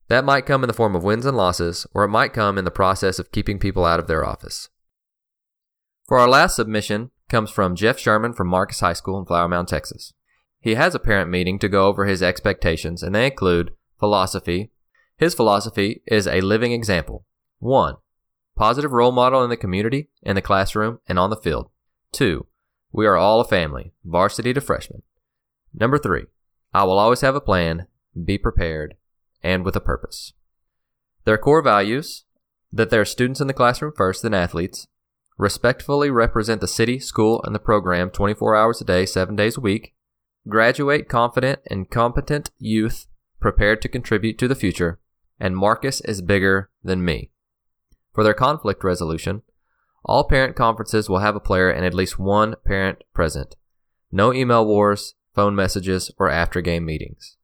That 0.09 0.25
might 0.25 0.47
come 0.47 0.63
in 0.63 0.69
the 0.69 0.75
form 0.75 0.95
of 0.95 1.03
wins 1.03 1.27
and 1.27 1.37
losses, 1.37 1.87
or 1.95 2.05
it 2.05 2.09
might 2.09 2.33
come 2.33 2.59
in 2.59 2.65
the 2.65 2.71
process 2.71 3.19
of 3.19 3.33
keeping 3.33 3.59
people 3.59 3.85
out 3.85 4.01
of 4.01 4.07
their 4.07 4.25
office. 4.25 4.69
For 6.07 6.19
our 6.19 6.29
last 6.29 6.57
submission 6.57 7.11
comes 7.29 7.51
from 7.51 7.75
Jeff 7.75 7.99
Sherman 7.99 8.35
from 8.35 8.49
Marcus 8.49 8.81
High 8.81 8.93
School 8.93 9.19
in 9.19 9.25
Flower 9.25 9.49
Mound, 9.49 9.69
Texas. 9.69 10.13
He 10.61 10.75
has 10.75 10.95
a 10.95 10.99
parent 10.99 11.31
meeting 11.31 11.59
to 11.59 11.69
go 11.69 11.87
over 11.87 12.05
his 12.05 12.23
expectations, 12.23 13.03
and 13.03 13.15
they 13.15 13.27
include 13.27 13.73
philosophy, 13.99 14.71
his 15.17 15.35
philosophy 15.35 16.03
is 16.07 16.27
a 16.27 16.41
living 16.41 16.73
example. 16.73 17.25
1. 17.61 17.97
Positive 18.57 18.93
role 18.93 19.13
model 19.13 19.43
in 19.43 19.51
the 19.51 19.57
community, 19.57 20.11
in 20.23 20.35
the 20.35 20.43
classroom, 20.43 21.01
and 21.09 21.19
on 21.19 21.31
the 21.31 21.37
field. 21.37 21.71
2. 22.13 22.47
We 22.93 23.07
are 23.07 23.17
all 23.17 23.41
a 23.41 23.45
family, 23.45 23.93
varsity 24.05 24.53
to 24.53 24.61
freshman. 24.61 25.03
Number 25.73 25.99
3. 25.99 26.25
I 26.73 26.85
will 26.85 26.99
always 26.99 27.21
have 27.23 27.35
a 27.35 27.41
plan, 27.41 27.87
be 28.25 28.39
prepared, 28.39 28.97
and 29.45 29.65
with 29.65 29.77
a 29.77 29.81
purpose. 29.81 30.33
Their 31.25 31.39
core 31.39 31.63
values 31.63 32.25
that 32.73 32.91
they're 32.91 33.05
students 33.05 33.41
in 33.41 33.47
the 33.47 33.55
classroom 33.55 33.93
first, 33.97 34.23
then 34.23 34.35
athletes, 34.35 34.89
respectfully 35.39 36.11
represent 36.11 36.61
the 36.61 36.67
city, 36.67 36.99
school, 36.99 37.41
and 37.45 37.55
the 37.55 37.61
program 37.61 38.11
24 38.11 38.57
hours 38.57 38.81
a 38.81 38.85
day, 38.85 39.07
7 39.07 39.37
days 39.37 39.57
a 39.57 39.61
week, 39.61 39.95
graduate 40.49 41.09
confident 41.09 41.61
and 41.71 41.91
competent 41.91 42.51
youth 42.59 43.07
prepared 43.41 43.81
to 43.83 43.89
contribute 43.89 44.39
to 44.39 44.49
the 44.49 44.55
future, 44.55 44.99
and 45.39 45.57
Marcus 45.57 46.01
is 46.01 46.23
bigger 46.23 46.71
than 46.83 47.05
me. 47.05 47.31
For 48.13 48.25
their 48.25 48.35
conflict 48.35 48.83
resolution, 48.83 49.43
all 50.05 50.25
parent 50.25 50.57
conferences 50.57 51.09
will 51.09 51.19
have 51.19 51.37
a 51.37 51.41
player 51.41 51.71
and 51.71 51.85
at 51.85 51.95
least 51.95 52.19
one 52.19 52.57
parent 52.65 53.05
present. 53.15 53.57
No 54.13 54.33
email 54.33 54.67
wars, 54.67 55.15
phone 55.35 55.55
messages, 55.55 56.11
or 56.19 56.31
after 56.31 56.61
game 56.61 56.85
meetings. 56.85 57.37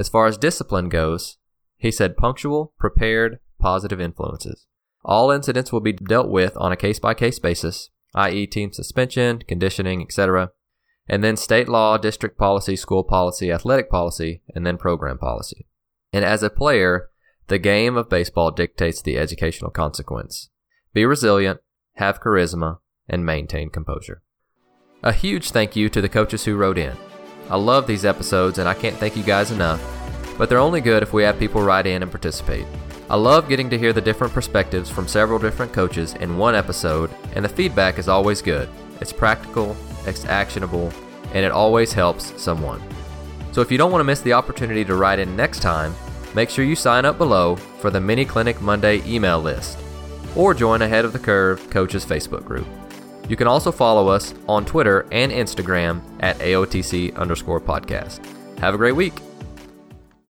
As 0.00 0.08
far 0.08 0.26
as 0.26 0.38
discipline 0.38 0.88
goes, 0.88 1.36
he 1.76 1.90
said 1.90 2.16
punctual, 2.16 2.72
prepared, 2.78 3.38
positive 3.58 4.00
influences. 4.00 4.66
All 5.04 5.30
incidents 5.30 5.72
will 5.72 5.80
be 5.80 5.92
dealt 5.92 6.30
with 6.30 6.56
on 6.56 6.72
a 6.72 6.76
case 6.76 6.98
by 6.98 7.12
case 7.12 7.38
basis, 7.38 7.90
i.e., 8.14 8.46
team 8.46 8.72
suspension, 8.72 9.40
conditioning, 9.46 10.00
etc., 10.00 10.52
and 11.06 11.22
then 11.22 11.36
state 11.36 11.68
law, 11.68 11.98
district 11.98 12.38
policy, 12.38 12.76
school 12.76 13.04
policy, 13.04 13.52
athletic 13.52 13.90
policy, 13.90 14.40
and 14.54 14.66
then 14.66 14.78
program 14.78 15.18
policy. 15.18 15.66
And 16.14 16.24
as 16.24 16.42
a 16.42 16.48
player, 16.48 17.10
the 17.48 17.58
game 17.58 17.98
of 17.98 18.08
baseball 18.08 18.52
dictates 18.52 19.02
the 19.02 19.18
educational 19.18 19.70
consequence. 19.70 20.48
Be 20.94 21.04
resilient, 21.04 21.60
have 21.96 22.22
charisma, 22.22 22.78
and 23.06 23.26
maintain 23.26 23.68
composure. 23.68 24.22
A 25.02 25.12
huge 25.12 25.50
thank 25.50 25.76
you 25.76 25.90
to 25.90 26.00
the 26.00 26.08
coaches 26.08 26.46
who 26.46 26.56
wrote 26.56 26.78
in. 26.78 26.96
I 27.50 27.56
love 27.56 27.86
these 27.86 28.04
episodes 28.04 28.58
and 28.58 28.68
I 28.68 28.74
can't 28.74 28.96
thank 28.96 29.16
you 29.16 29.24
guys 29.24 29.50
enough, 29.50 29.82
but 30.38 30.48
they're 30.48 30.58
only 30.58 30.80
good 30.80 31.02
if 31.02 31.12
we 31.12 31.24
have 31.24 31.38
people 31.38 31.62
write 31.62 31.86
in 31.86 32.02
and 32.02 32.10
participate. 32.10 32.66
I 33.10 33.16
love 33.16 33.48
getting 33.48 33.68
to 33.70 33.78
hear 33.78 33.92
the 33.92 34.00
different 34.00 34.32
perspectives 34.32 34.88
from 34.88 35.08
several 35.08 35.40
different 35.40 35.72
coaches 35.72 36.14
in 36.14 36.38
one 36.38 36.54
episode, 36.54 37.10
and 37.34 37.44
the 37.44 37.48
feedback 37.48 37.98
is 37.98 38.06
always 38.08 38.40
good. 38.40 38.68
It's 39.00 39.12
practical, 39.12 39.76
it's 40.06 40.24
actionable, 40.26 40.92
and 41.34 41.44
it 41.44 41.50
always 41.50 41.92
helps 41.92 42.40
someone. 42.40 42.80
So 43.50 43.62
if 43.62 43.72
you 43.72 43.78
don't 43.78 43.90
want 43.90 44.00
to 44.00 44.04
miss 44.04 44.20
the 44.20 44.34
opportunity 44.34 44.84
to 44.84 44.94
write 44.94 45.18
in 45.18 45.34
next 45.34 45.60
time, 45.60 45.92
make 46.36 46.50
sure 46.50 46.64
you 46.64 46.76
sign 46.76 47.04
up 47.04 47.18
below 47.18 47.56
for 47.56 47.90
the 47.90 48.00
Mini 48.00 48.24
Clinic 48.24 48.60
Monday 48.60 49.02
email 49.04 49.40
list 49.40 49.76
or 50.36 50.54
join 50.54 50.82
Ahead 50.82 51.04
of 51.04 51.12
the 51.12 51.18
Curve 51.18 51.68
Coaches 51.68 52.06
Facebook 52.06 52.44
group. 52.44 52.68
You 53.30 53.36
can 53.36 53.46
also 53.46 53.70
follow 53.70 54.08
us 54.08 54.34
on 54.48 54.64
Twitter 54.64 55.06
and 55.12 55.30
Instagram 55.30 56.02
at 56.18 56.36
AOTC 56.40 57.14
underscore 57.14 57.60
podcast. 57.60 58.18
Have 58.58 58.74
a 58.74 58.76
great 58.76 58.96
week. 58.96 59.14